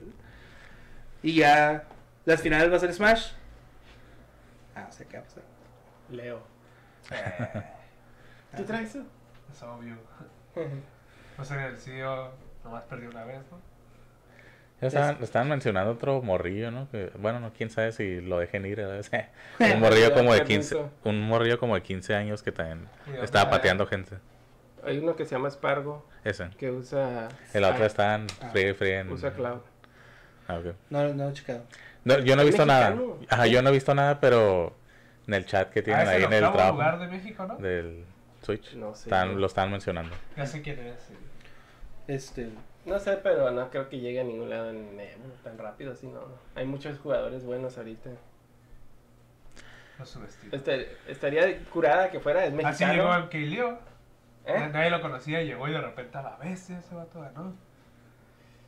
Y 1.23 1.35
ya 1.35 1.85
las 2.25 2.41
finales 2.41 2.71
va 2.71 2.77
a 2.77 2.81
ser 2.81 2.93
Smash. 2.93 3.33
Ah, 4.75 4.87
o 4.89 4.93
sea, 4.93 5.07
¿qué 5.07 5.17
va 5.17 5.23
a 5.23 5.27
pasar? 5.27 5.43
Leo. 6.11 6.43
Eh, 7.11 7.63
¿Qué 8.57 8.63
traes? 8.63 8.95
es 8.95 9.63
obvio. 9.63 9.97
Pues 11.37 11.51
en 11.51 11.61
el 11.61 11.77
CEO 11.77 12.33
nomás 12.65 12.85
perdió 12.85 13.11
una 13.11 13.25
vez, 13.25 13.41
¿no? 13.51 13.59
Ya 14.81 14.89
estaban, 14.89 15.23
estaban 15.23 15.49
mencionando 15.49 15.93
otro 15.93 16.23
morrillo, 16.23 16.71
¿no? 16.71 16.89
Que, 16.91 17.11
bueno, 17.19 17.39
no, 17.39 17.53
quién 17.53 17.69
sabe 17.69 17.93
si 17.93 18.21
lo 18.21 18.39
dejen 18.39 18.65
ir. 18.65 18.81
un 19.61 19.81
morrillo 19.81 20.15
como 20.15 20.33
de 20.33 20.45
15, 20.45 20.75
Permiso. 20.75 20.93
un 21.05 21.21
morrillo 21.23 21.59
como 21.59 21.75
de 21.75 21.83
15 21.83 22.15
años 22.15 22.43
que 22.43 22.53
también 22.53 22.89
estaba 23.23 23.51
pateando 23.51 23.87
gente. 23.87 24.17
Hay 24.85 24.99
uno 24.99 25.17
que 25.17 25.25
se 25.25 25.35
llama 25.35 25.51
Spargo 25.51 26.07
Ese. 26.25 26.51
que 26.59 26.71
usa. 26.71 27.29
El 27.53 27.65
otro 27.65 27.83
ah, 27.85 27.87
estaban 27.87 28.27
Ah. 28.41 28.51
fríe 28.53 28.99
en... 29.01 29.11
Usa 29.13 29.33
Cloud. 29.33 29.61
Ah, 30.49 30.59
ok. 30.59 30.75
No, 30.91 31.15
no 31.15 31.29
he 31.31 31.33
checado. 31.33 31.63
No, 32.05 32.19
yo 32.19 32.35
no 32.37 32.43
he 32.43 32.45
¿Es 32.47 32.51
visto 32.53 32.67
nada. 32.67 32.91
mexicano? 32.91 33.19
Ajá, 33.29 33.47
yo 33.47 33.63
no 33.63 33.69
he 33.69 33.73
visto 33.73 33.95
nada, 33.95 34.21
pero 34.21 34.75
en 35.27 35.35
el 35.35 35.45
chat 35.47 35.71
que 35.71 35.83
tienen 35.83 36.07
Ah, 36.07 36.11
ahí 36.11 36.17
el 36.19 36.25
en 36.25 36.33
el 36.33 36.41
trabajo 36.41 36.73
lugar 36.73 36.99
de 36.99 37.07
México, 37.09 37.47
¿no? 37.47 37.57
del 37.59 38.05
Switch, 38.43 38.75
No 38.75 38.95
sé. 38.95 39.05
están- 39.09 39.39
lo 39.41 39.47
están 39.47 39.71
mencionando. 39.71 40.17
Ya 40.37 40.47
sé 40.47 40.63
quién 40.63 40.79
es. 40.79 41.11
Este. 42.09 42.49
No 42.87 42.99
sé, 42.99 43.19
pero 43.23 43.51
no 43.51 43.71
creo 43.71 43.89
que 43.91 44.01
llegue 44.01 44.21
a 44.21 44.25
ningún 44.25 44.49
lado 44.51 44.71
en 44.71 44.99
tan 45.45 45.59
rápido 45.59 45.93
así, 45.93 46.07
no. 46.07 46.21
Hay 46.55 46.65
muchos 46.67 46.99
jugadores 46.99 47.45
buenos 47.45 47.77
ahorita. 47.77 48.11
No 49.99 50.07
subestimo. 50.07 50.55
Este, 50.57 50.97
estaría 51.07 51.59
curada 51.67 52.11
que 52.11 52.21
fuera, 52.21 52.45
es 52.47 52.55
Así 52.65 52.85
llegó 52.87 53.09
mexicano. 53.09 53.17
el 53.25 53.29
Keilio. 53.29 53.79
¿Eh? 54.47 54.69
Nadie 54.73 54.91
lo 54.91 55.01
conocía 55.01 55.43
y 55.43 55.47
llegó 55.47 55.69
y 55.69 55.73
de 55.73 55.81
repente 55.81 56.17
a 56.19 56.23
la 56.23 56.37
vez 56.37 56.71
ese 56.71 56.95
vato 56.95 57.21
ganó. 57.21 57.55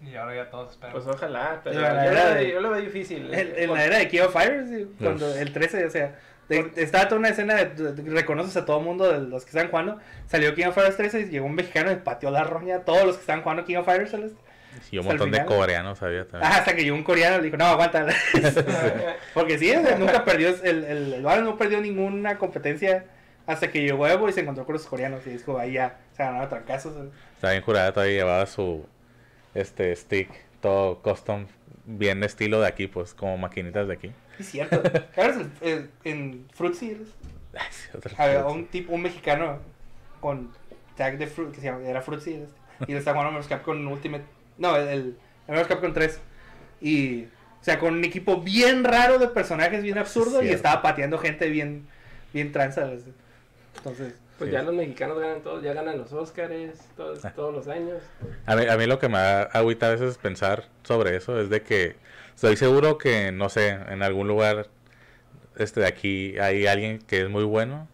Y 0.00 0.16
ahora 0.16 0.34
ya 0.34 0.50
todos 0.50 0.70
esperan. 0.72 0.92
Pues 0.92 1.06
ojalá, 1.06 1.60
pero 1.62 1.76
Sí, 1.76 1.82
la 1.82 2.04
yo, 2.04 2.10
era 2.10 2.24
lo, 2.24 2.34
de- 2.34 2.44
veo- 2.44 2.52
yo 2.54 2.60
lo 2.60 2.70
veo 2.70 2.80
difícil. 2.80 3.32
En, 3.32 3.52
en 3.56 3.72
la 3.72 3.84
era 3.84 3.98
de 3.98 4.08
King 4.08 4.20
of 4.22 4.32
Fighters, 4.32 4.68
sí, 4.68 4.92
cuando 4.98 5.30
Uf. 5.30 5.36
el 5.40 5.52
13, 5.52 5.84
o 5.86 5.90
sea, 5.90 6.18
de- 6.48 6.72
estaba 6.76 7.06
toda 7.06 7.20
una 7.20 7.28
escena 7.28 7.54
de, 7.54 7.66
de- 7.66 7.92
de- 7.92 8.10
reconoces 8.10 8.56
a 8.56 8.64
todo 8.64 8.78
el 8.80 8.84
mundo 8.84 9.10
de 9.12 9.20
los 9.28 9.44
que 9.44 9.50
están 9.50 9.68
jugando. 9.70 9.98
Salió 10.26 10.54
King 10.54 10.66
of 10.66 10.74
Fighters 10.74 10.96
13 10.96 11.20
y 11.20 11.24
llegó 11.26 11.46
un 11.46 11.54
mexicano 11.54 11.92
y 11.92 11.96
pateó 11.96 12.30
la 12.32 12.42
roña 12.42 12.76
a 12.76 12.80
todos 12.80 13.04
los 13.04 13.14
que 13.16 13.20
estaban 13.20 13.42
jugando 13.42 13.64
King 13.64 13.76
of 13.76 13.86
Fighters. 13.86 14.10
¿sabes? 14.10 14.32
Y 14.90 14.96
un 14.98 15.02
Hasta 15.02 15.12
el 15.12 15.18
montón 15.20 15.30
de 15.30 15.44
coreanos 15.44 16.02
había 16.02 16.26
también. 16.26 16.50
Ah, 16.52 16.56
hasta 16.56 16.74
que 16.74 16.82
llegó 16.82 16.96
un 16.96 17.04
coreano 17.04 17.34
y 17.36 17.38
le 17.38 17.44
dijo, 17.44 17.56
no, 17.58 17.66
aguanta. 17.66 18.06
Porque 19.34 19.58
sí, 19.58 19.70
o 19.70 19.82
sea, 19.82 19.96
nunca 19.98 20.24
perdió, 20.24 20.48
el, 20.48 20.84
el, 20.84 21.12
el 21.14 21.22
Valorant 21.22 21.48
no 21.50 21.56
perdió 21.58 21.80
ninguna 21.80 22.38
competencia 22.38 23.04
hasta 23.46 23.70
que 23.70 23.82
llegó 23.82 24.06
Evo 24.06 24.28
y 24.28 24.32
se 24.32 24.40
encontró 24.40 24.64
con 24.64 24.74
los 24.74 24.86
coreanos 24.86 25.26
y 25.26 25.30
dijo, 25.30 25.58
ahí 25.58 25.72
ya, 25.72 25.98
se 26.16 26.22
ganaron 26.22 26.48
trancazos. 26.48 26.94
Estaba 27.34 27.52
bien 27.52 27.64
jurada, 27.64 27.92
todavía 27.92 28.14
llevaba 28.14 28.46
su 28.46 28.86
este 29.54 29.94
stick 29.96 30.28
todo 30.60 30.98
custom, 31.02 31.46
bien 31.84 32.22
estilo 32.22 32.60
de 32.60 32.68
aquí, 32.68 32.86
pues, 32.86 33.14
como 33.14 33.36
maquinitas 33.36 33.88
de 33.88 33.94
aquí. 33.94 34.12
Es 34.38 34.50
cierto. 34.50 34.82
En 36.04 36.46
Fruit 36.54 36.74
Series 36.74 37.08
había 38.16 38.46
un 38.46 38.66
tipo, 38.66 38.92
un 38.92 39.02
mexicano 39.02 39.58
con 40.20 40.50
tag 40.96 41.18
de 41.18 41.26
Fruit, 41.26 41.50
que 41.52 41.60
se 41.60 41.66
llama, 41.66 41.86
era 41.86 42.00
Fruit 42.00 42.20
Series, 42.20 42.48
y 42.86 42.92
le 42.92 42.98
estaba 42.98 43.18
jugando 43.20 43.40
a 43.40 43.48
Capcom 43.48 43.86
Ultimate, 43.86 44.24
no, 44.58 44.76
el, 44.76 44.88
el, 44.88 45.16
el 45.48 45.66
Capcom 45.66 45.92
3, 45.92 46.20
y, 46.80 47.24
o 47.24 47.64
sea, 47.64 47.78
con 47.78 47.94
un 47.94 48.04
equipo 48.04 48.40
bien 48.40 48.84
raro 48.84 49.18
de 49.18 49.28
personajes, 49.28 49.82
bien 49.82 49.98
absurdo, 49.98 50.38
y 50.42 50.46
Cierto. 50.46 50.56
estaba 50.56 50.82
pateando 50.82 51.18
gente 51.18 51.48
bien, 51.48 51.86
bien 52.32 52.52
tranza. 52.52 52.90
Entonces, 53.76 54.14
Pues 54.38 54.48
Sí. 54.50 54.54
ya 54.56 54.62
los 54.62 54.74
mexicanos 54.74 55.20
ganan 55.20 55.40
todos, 55.42 55.62
ya 55.62 55.72
ganan 55.72 55.98
los 55.98 56.12
Óscares 56.12 56.80
todos, 56.96 57.24
Ah. 57.24 57.32
todos 57.36 57.54
los 57.54 57.68
años. 57.68 57.98
A 58.46 58.56
mí, 58.56 58.66
a 58.66 58.76
mí 58.76 58.86
lo 58.86 58.98
que 58.98 59.08
me 59.08 59.18
da 59.18 59.42
agüita 59.42 59.86
a 59.86 59.90
veces 59.90 60.18
pensar 60.18 60.64
sobre 60.82 61.14
eso 61.14 61.38
es 61.40 61.48
de 61.48 61.62
que 61.62 61.94
estoy 62.34 62.56
seguro 62.56 62.98
que, 62.98 63.30
no 63.30 63.48
sé, 63.50 63.68
en 63.68 64.02
algún 64.02 64.26
lugar 64.26 64.66
este 65.56 65.80
de 65.80 65.86
aquí 65.86 66.38
hay 66.38 66.66
alguien 66.66 66.98
que 66.98 67.20
es 67.22 67.28
muy 67.28 67.44
bueno, 67.44 67.86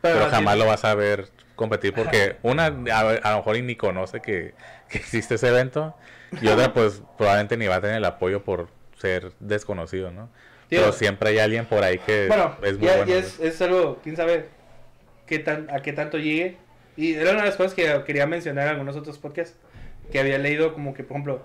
pero, 0.00 0.26
jamás 0.26 0.52
así- 0.54 0.60
lo 0.62 0.66
vas 0.66 0.84
a 0.84 0.94
ver 0.94 1.28
competir 1.56 1.92
porque 1.92 2.36
una, 2.44 2.66
a, 2.66 3.00
a 3.00 3.30
lo 3.32 3.36
mejor 3.38 3.56
y 3.56 3.62
ni 3.62 3.74
conoce 3.74 4.20
que, 4.20 4.54
que 4.88 4.98
existe 4.98 5.36
ese 5.36 5.48
evento 5.48 5.96
y 6.40 6.46
otra 6.48 6.72
pues 6.72 7.02
probablemente 7.16 7.56
ni 7.56 7.66
va 7.66 7.76
a 7.76 7.80
tener 7.80 7.96
el 7.96 8.04
apoyo 8.04 8.44
por 8.44 8.68
ser 8.98 9.32
desconocido, 9.40 10.12
¿no? 10.12 10.28
Tío, 10.68 10.80
Pero 10.80 10.92
siempre 10.92 11.30
hay 11.30 11.38
alguien 11.38 11.64
por 11.66 11.82
ahí 11.82 11.98
que 11.98 12.28
Bueno, 12.28 12.56
es 12.62 12.76
muy 12.78 12.86
ya, 12.86 12.96
bueno. 12.98 13.10
ya 13.12 13.18
es, 13.18 13.40
es 13.40 13.60
algo, 13.62 13.98
quién 14.04 14.14
sabe 14.16 14.48
qué 15.26 15.38
tan, 15.38 15.68
a 15.70 15.80
qué 15.82 15.92
tanto 15.92 16.18
llegue. 16.18 16.56
Y 16.96 17.14
era 17.14 17.32
una 17.32 17.40
de 17.40 17.46
las 17.46 17.56
cosas 17.56 17.74
que 17.74 18.02
quería 18.06 18.26
mencionar 18.26 18.64
en 18.66 18.70
algunos 18.72 18.96
otros 18.96 19.18
podcasts. 19.18 19.58
Que 20.10 20.20
había 20.20 20.38
leído 20.38 20.72
como 20.72 20.94
que, 20.94 21.02
por 21.02 21.12
ejemplo, 21.16 21.42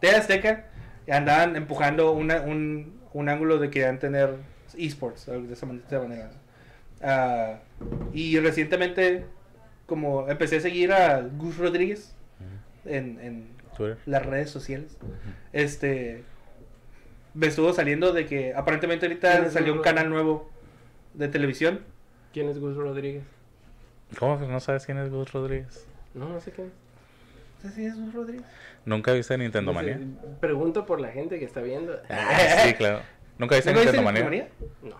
de 0.00 0.10
Azteca 0.10 0.66
andaban 1.10 1.56
empujando 1.56 2.12
una- 2.12 2.40
un, 2.42 3.00
un 3.12 3.28
ángulo 3.28 3.58
de 3.58 3.66
que 3.68 3.80
querían 3.80 3.98
tener 3.98 4.34
esports 4.76 5.26
de 5.26 5.52
esa 5.52 5.66
man- 5.66 5.78
de 5.80 5.96
esa 5.96 6.00
manera. 6.06 6.30
Ah, 7.02 7.58
y 8.12 8.38
recientemente, 8.38 9.24
como 9.86 10.28
empecé 10.28 10.56
a 10.58 10.60
seguir 10.60 10.92
a 10.92 11.20
Gus 11.20 11.56
Rodríguez 11.58 12.14
en, 12.84 13.18
en 13.20 13.48
Twitter. 13.76 13.98
las 14.06 14.24
redes 14.24 14.50
sociales, 14.50 14.96
este 15.52 16.22
me 17.34 17.46
estuvo 17.48 17.72
saliendo 17.72 18.12
de 18.12 18.26
que 18.26 18.54
aparentemente 18.54 19.06
ahorita 19.06 19.32
¿Quién 19.32 19.44
es 19.46 19.52
salió 19.52 19.72
un 19.74 19.82
canal 19.82 20.10
nuevo 20.10 20.50
de 21.14 21.28
televisión. 21.28 21.80
¿Quién 22.32 22.48
es 22.48 22.58
Gus 22.58 22.76
Rodríguez? 22.76 23.24
¿Cómo 24.18 24.38
que 24.38 24.46
no 24.46 24.60
sabes 24.60 24.86
quién 24.86 24.98
es 24.98 25.10
Gus 25.10 25.32
Rodríguez? 25.32 25.86
No, 26.14 26.28
no 26.28 26.40
sé 26.40 26.50
quién. 26.52 26.70
¿Sabes 27.60 27.74
quién 27.76 27.88
es 27.88 27.96
Gus 28.00 28.14
Rodríguez? 28.14 28.46
¿Nunca 28.84 29.12
viste 29.12 29.36
Nintendo 29.36 29.72
Manía? 29.72 29.98
Pregunto 30.40 30.86
por 30.86 31.00
la 31.00 31.08
gente 31.08 31.38
que 31.38 31.44
está 31.44 31.60
viendo. 31.60 31.98
Ah, 32.08 32.62
sí, 32.64 32.74
claro. 32.74 33.00
¿Nunca 33.38 33.56
viste 33.56 33.70
¿Nunca 33.72 33.84
Nintendo 33.84 34.02
Manía? 34.04 34.24
Manía? 34.24 34.48
No. 34.82 34.96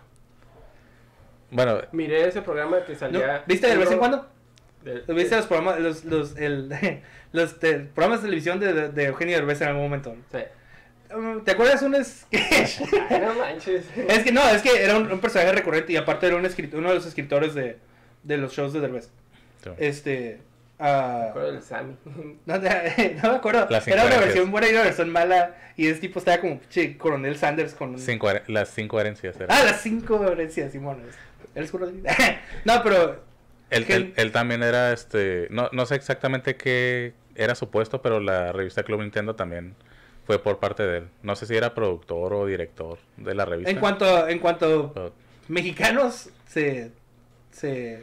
Bueno, 1.50 1.80
Miré 1.92 2.28
ese 2.28 2.42
programa 2.42 2.84
que 2.84 2.92
¿No? 2.92 2.98
salía. 2.98 3.44
¿Viste 3.46 3.66
de 3.68 3.76
vez 3.76 3.90
en 3.90 3.98
cuando? 3.98 4.28
de- 4.84 5.00
¿Viste 5.14 5.36
los 5.36 5.46
programas, 5.46 5.80
los, 5.80 6.04
los, 6.04 6.36
el, 6.36 6.68
los 7.32 7.58
te- 7.58 7.78
programas 7.80 8.20
de 8.20 8.26
televisión 8.26 8.60
de, 8.60 8.72
de, 8.72 8.88
de 8.90 9.04
Eugenio 9.06 9.36
Derbez 9.36 9.60
en 9.62 9.68
algún 9.68 9.82
momento? 9.84 10.14
Sí. 10.30 10.38
Um, 11.14 11.42
¿Te 11.42 11.52
acuerdas 11.52 11.82
un 11.82 11.94
sketch? 12.04 12.80
Ay, 13.10 13.20
no 13.20 13.34
manches. 13.34 13.84
es 13.96 14.18
que 14.22 14.32
no, 14.32 14.46
es 14.48 14.60
que 14.62 14.82
era 14.82 14.96
un, 14.96 15.10
un 15.10 15.20
personaje 15.20 15.52
recurrente 15.52 15.92
y 15.92 15.96
aparte 15.96 16.26
era 16.26 16.36
un 16.36 16.44
uno 16.44 16.88
de 16.88 16.94
los 16.94 17.06
escritores 17.06 17.54
de, 17.54 17.78
de 18.22 18.36
los 18.36 18.52
shows 18.52 18.72
de 18.72 18.80
Derbez. 18.80 19.08
sí. 19.62 19.70
Este... 19.78 20.40
Me 20.78 20.86
ah, 20.86 21.26
acuerdo 21.30 21.52
del 21.52 21.62
Sammy. 21.62 21.96
No, 22.46 22.56
no 23.22 23.30
me 23.30 23.36
acuerdo. 23.36 23.66
Las 23.68 23.88
Era 23.88 24.04
una 24.04 24.18
versión 24.18 24.50
buena 24.52 24.68
y 24.68 24.70
una 24.72 24.82
versión 24.84 25.10
mala. 25.10 25.56
Y 25.76 25.88
ese 25.88 26.00
tipo 26.00 26.20
estaba 26.20 26.38
como 26.40 26.60
che, 26.70 26.96
Coronel 26.96 27.36
Sanders 27.36 27.74
con. 27.74 27.90
un- 27.90 27.98
Cinco 27.98 28.30
her- 28.30 28.44
las 28.46 28.68
cinco 28.72 29.00
herencias. 29.00 29.34
era. 29.40 29.46
Ah, 29.52 29.64
las 29.64 29.80
cinco 29.80 30.24
herencias, 30.24 30.70
Simón. 30.70 31.02
¿Eres 31.54 31.72
no, 32.64 32.82
pero. 32.84 33.20
él, 33.70 33.86
que- 33.86 33.94
él- 33.94 34.12
él 34.16 34.30
también 34.30 34.62
era, 34.62 34.92
este, 34.92 35.48
no, 35.50 35.68
no 35.72 35.84
sé 35.84 35.96
exactamente 35.96 36.56
qué 36.56 37.12
era 37.34 37.56
su 37.56 37.70
puesto, 37.70 38.00
pero 38.00 38.20
la 38.20 38.52
revista 38.52 38.84
Club 38.84 39.00
Nintendo 39.00 39.34
también 39.34 39.74
fue 40.28 40.38
por 40.38 40.58
parte 40.58 40.82
de 40.82 40.98
él. 40.98 41.08
No 41.22 41.34
sé 41.36 41.46
si 41.46 41.56
era 41.56 41.74
productor 41.74 42.34
o 42.34 42.44
director 42.44 42.98
de 43.16 43.34
la 43.34 43.46
revista. 43.46 43.70
En 43.70 43.78
cuanto, 43.78 44.28
en 44.28 44.38
cuanto 44.40 44.92
pero- 44.92 45.12
mexicanos 45.48 46.28
se. 46.46 46.92
Se. 47.50 48.02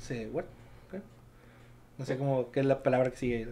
Se. 0.00 0.28
What? 0.28 0.44
¿Qué? 0.90 1.00
No 1.98 2.06
sé 2.06 2.16
cómo. 2.16 2.50
¿Qué 2.50 2.60
es 2.60 2.66
la 2.66 2.82
palabra 2.82 3.10
que 3.10 3.18
sigue? 3.18 3.48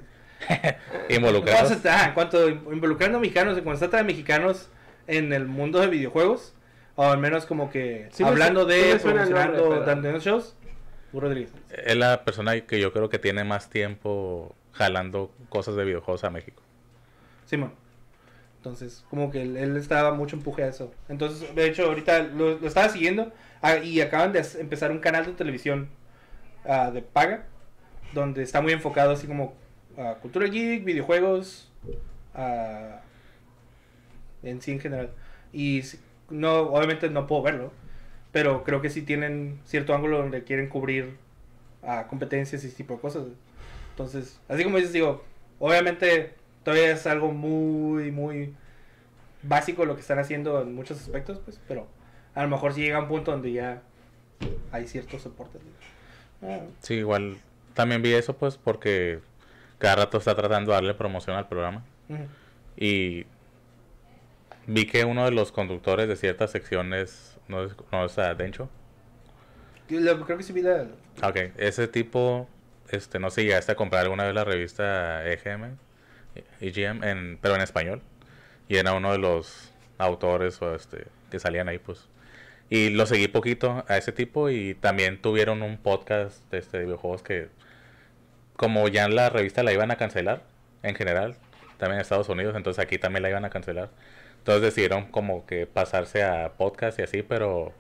involucrados. 1.11 1.61
Cuando 1.68 1.78
se- 1.82 1.88
ah, 1.90 2.07
en 2.09 2.14
cuanto 2.14 2.48
involucrando 2.48 3.18
a 3.18 3.20
mexicanos, 3.20 3.53
cuando 3.61 3.74
se 3.74 3.80
trata 3.80 3.98
de 3.98 4.05
mexicanos 4.05 4.70
en 5.07 5.34
el 5.34 5.44
mundo 5.44 5.78
de 5.78 5.88
videojuegos, 5.88 6.55
o 6.96 7.05
al 7.05 7.18
menos 7.18 7.44
como 7.44 7.70
que 7.70 8.09
Sí 8.12 8.24
hablando 8.24 8.62
sí 8.66 8.70
de, 8.76 8.92
el 8.92 8.98
promocionando, 9.00 9.80
dando 9.82 10.18
shows, 10.20 10.57
Rodríguez. 11.12 11.53
Es 11.70 11.96
la 11.96 12.24
persona 12.24 12.59
que 12.62 12.80
yo 12.80 12.94
creo 12.94 13.11
que 13.11 13.18
tiene 13.18 13.44
más 13.44 13.68
tiempo 13.68 14.55
jalando 14.72 15.30
cosas 15.50 15.76
de 15.76 15.84
videojuegos 15.84 16.24
a 16.24 16.30
México. 16.30 16.62
Simón. 17.53 17.72
Entonces, 18.57 19.05
como 19.11 19.30
que 19.30 19.42
él, 19.42 19.76
estaba 19.76 20.14
mucho 20.14 20.36
empuje 20.36 20.62
a 20.62 20.68
eso. 20.68 20.94
Entonces, 21.11 21.55
de 21.55 21.66
hecho, 21.66 21.84
ahorita 21.84 22.22
lo, 22.22 22.66
estaba 22.66 22.88
siguiendo 22.88 23.30
ah, 23.61 23.76
y 23.76 24.00
acaban 24.00 24.32
de 24.32 24.42
empezar 24.59 24.90
un 24.90 25.00
canal 25.00 25.26
de 25.26 25.32
televisión 25.32 25.90
ah, 26.64 26.90
de 26.90 27.03
paga, 27.03 27.44
donde 28.14 28.42
está 28.42 28.62
muy 28.62 28.72
enfocado 28.72 29.12
así 29.12 29.26
como 29.26 29.55
a 29.98 30.14
cultura 30.14 30.46
geek, 30.46 30.84
videojuegos, 30.84 31.70
ah, 32.34 33.00
en 34.42 34.62
sí 34.62 34.72
en 34.72 34.80
general. 34.80 35.11
Y 35.53 35.82
no, 36.30 36.61
obviamente 36.61 37.11
no 37.11 37.26
puedo 37.26 37.42
verlo, 37.42 37.72
pero 38.30 38.64
creo 38.64 38.80
que 38.80 38.88
sí 38.88 39.03
tienen 39.03 39.61
cierto 39.66 39.94
ángulo 39.94 40.18
donde 40.18 40.44
quieren 40.44 40.70
cubrir 40.70 41.18
a 41.82 42.07
competencias 42.07 42.64
y 42.64 42.68
ese 42.68 42.76
tipo 42.76 42.94
de 42.94 43.00
cosas. 43.00 43.24
Entonces, 43.90 44.40
así 44.48 44.64
como 44.64 44.78
dices, 44.78 44.94
digo, 44.94 45.22
obviamente 45.59 46.40
todavía 46.64 46.92
es 46.92 47.06
algo 47.06 47.32
muy, 47.32 48.10
muy 48.10 48.54
básico 49.42 49.84
lo 49.84 49.94
que 49.94 50.00
están 50.00 50.18
haciendo 50.18 50.60
en 50.62 50.74
muchos 50.74 51.00
aspectos, 51.00 51.40
pues, 51.44 51.60
pero 51.68 51.86
a 52.34 52.42
lo 52.42 52.48
mejor 52.48 52.74
sí 52.74 52.82
llega 52.82 52.98
un 53.00 53.08
punto 53.08 53.30
donde 53.32 53.52
ya 53.52 53.82
hay 54.70 54.86
ciertos 54.86 55.22
soportes. 55.22 55.60
Ah, 56.42 56.60
Sí, 56.80 56.94
igual 56.94 57.36
también 57.74 58.02
vi 58.02 58.12
eso 58.12 58.36
pues 58.36 58.56
porque 58.56 59.20
cada 59.78 59.96
rato 59.96 60.18
está 60.18 60.34
tratando 60.34 60.70
de 60.70 60.76
darle 60.76 60.94
promoción 60.94 61.36
al 61.36 61.48
programa. 61.48 61.84
Y 62.76 63.26
vi 64.66 64.86
que 64.86 65.04
uno 65.04 65.24
de 65.24 65.30
los 65.30 65.50
conductores 65.52 66.08
de 66.08 66.16
ciertas 66.16 66.50
secciones 66.50 67.38
no 67.48 67.64
es, 67.64 67.74
no 67.90 68.04
es 68.04 68.18
a 68.18 68.34
Dencho. 68.34 68.68
Yo 69.88 70.24
creo 70.24 70.38
que 70.38 70.44
sí 70.44 70.52
vi 70.52 70.62
la... 70.62 70.86
Ah, 71.20 71.28
Ok, 71.28 71.36
ese 71.58 71.88
tipo, 71.88 72.48
este, 72.90 73.18
no 73.18 73.30
sé 73.30 73.44
llegaste 73.44 73.72
a 73.72 73.74
comprar 73.74 74.02
alguna 74.02 74.24
vez 74.24 74.34
la 74.34 74.44
revista 74.44 75.26
EGM, 75.28 75.76
EGM, 76.61 77.05
en, 77.05 77.39
pero 77.41 77.55
en 77.55 77.61
español. 77.61 78.03
Y 78.68 78.76
era 78.76 78.93
uno 78.95 79.12
de 79.12 79.18
los 79.18 79.72
autores 79.99 80.61
o 80.62 80.74
este, 80.74 81.07
que 81.30 81.39
salían 81.39 81.68
ahí, 81.68 81.78
pues. 81.78 82.09
Y 82.70 82.91
lo 82.91 83.05
seguí 83.07 83.28
poquito 83.28 83.85
a 83.89 83.99
ese 83.99 84.12
tipo 84.12 84.49
y 84.49 84.74
también 84.74 85.20
tuvieron 85.20 85.62
un 85.62 85.76
podcast 85.76 86.51
de, 86.51 86.59
este, 86.59 86.78
de 86.78 86.85
videojuegos 86.85 87.22
que, 87.22 87.49
como 88.57 88.89
ya 88.89 89.05
en 89.05 89.14
la 89.14 89.28
revista 89.28 89.62
la 89.62 89.72
iban 89.72 89.91
a 89.91 89.97
cancelar, 89.97 90.43
en 90.83 90.95
general, 90.95 91.37
también 91.76 91.97
en 91.97 92.01
Estados 92.01 92.28
Unidos, 92.28 92.57
entonces 92.57 92.83
aquí 92.83 92.99
también 92.99 93.22
la 93.22 93.30
iban 93.30 93.45
a 93.45 93.51
cancelar. 93.51 93.91
Entonces 94.39 94.62
decidieron 94.62 95.07
como 95.07 95.47
que 95.47 95.66
pasarse 95.66 96.22
a 96.22 96.55
podcast 96.57 96.99
y 96.99 97.03
así, 97.03 97.22
pero 97.22 97.72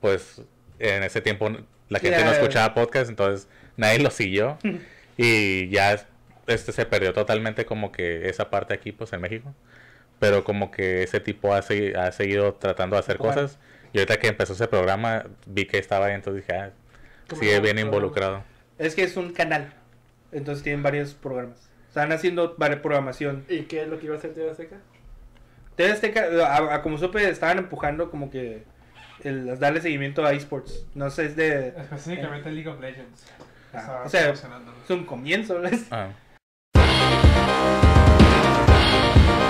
pues 0.00 0.42
en 0.78 1.02
ese 1.02 1.20
tiempo 1.20 1.50
la 1.88 1.98
gente 1.98 2.24
no 2.24 2.30
escuchaba 2.30 2.74
podcast, 2.74 3.10
entonces 3.10 3.48
nadie 3.76 3.98
lo 3.98 4.10
siguió 4.10 4.58
y 5.16 5.68
ya 5.68 6.06
este 6.48 6.72
se 6.72 6.86
perdió 6.86 7.12
totalmente 7.12 7.64
como 7.66 7.92
que 7.92 8.28
esa 8.28 8.50
parte 8.50 8.74
aquí 8.74 8.92
pues 8.92 9.12
en 9.12 9.20
México. 9.20 9.54
Pero 10.18 10.42
como 10.44 10.70
que 10.70 11.02
ese 11.04 11.20
tipo 11.20 11.54
ha, 11.54 11.60
segui- 11.62 11.94
ha 11.96 12.10
seguido 12.12 12.54
tratando 12.54 12.96
de 12.96 13.00
hacer 13.00 13.18
Bueno. 13.18 13.34
cosas. 13.34 13.58
Y 13.92 13.98
ahorita 13.98 14.18
que 14.18 14.26
empezó 14.28 14.52
ese 14.52 14.66
programa 14.68 15.24
vi 15.46 15.66
que 15.66 15.78
estaba 15.78 16.06
ahí, 16.06 16.14
entonces 16.14 16.44
dije, 16.46 16.58
ah, 16.58 16.70
¿Cómo 17.28 17.40
sigue 17.40 17.60
bien 17.60 17.78
involucrado. 17.78 18.42
Es 18.78 18.94
que 18.94 19.02
es 19.04 19.16
un 19.16 19.32
canal, 19.32 19.72
entonces 20.32 20.62
tienen 20.64 20.82
varios 20.82 21.14
programas. 21.14 21.68
Están 21.88 22.12
haciendo 22.12 22.54
varias 22.58 22.80
programación. 22.80 23.44
¿Y 23.48 23.62
qué 23.62 23.82
es 23.82 23.88
lo 23.88 23.98
que 23.98 24.06
iba 24.06 24.14
a 24.14 24.18
hacer 24.18 24.34
TV 24.34 24.50
Azteca? 24.50 24.76
TV 25.76 25.92
Azteca, 25.92 26.26
a, 26.46 26.74
a 26.76 26.82
como 26.82 26.98
supe, 26.98 27.28
estaban 27.28 27.58
empujando 27.58 28.10
como 28.10 28.30
que 28.30 28.62
el, 29.24 29.58
darle 29.58 29.80
seguimiento 29.80 30.24
a 30.24 30.32
esports. 30.32 30.84
No 30.94 31.10
sé, 31.10 31.26
es 31.26 31.36
de... 31.36 31.68
Específicamente 31.68 32.50
League 32.50 32.68
of 32.68 32.80
Legends. 32.80 33.26
Ah, 33.72 34.02
o 34.04 34.08
sea. 34.08 34.30
Es 34.30 34.90
un 34.90 35.04
comienzo, 35.04 35.58
¿no? 35.60 35.68
Es- 35.68 35.86
Ah, 35.90 36.08
Thank 39.26 39.42
you. 39.42 39.47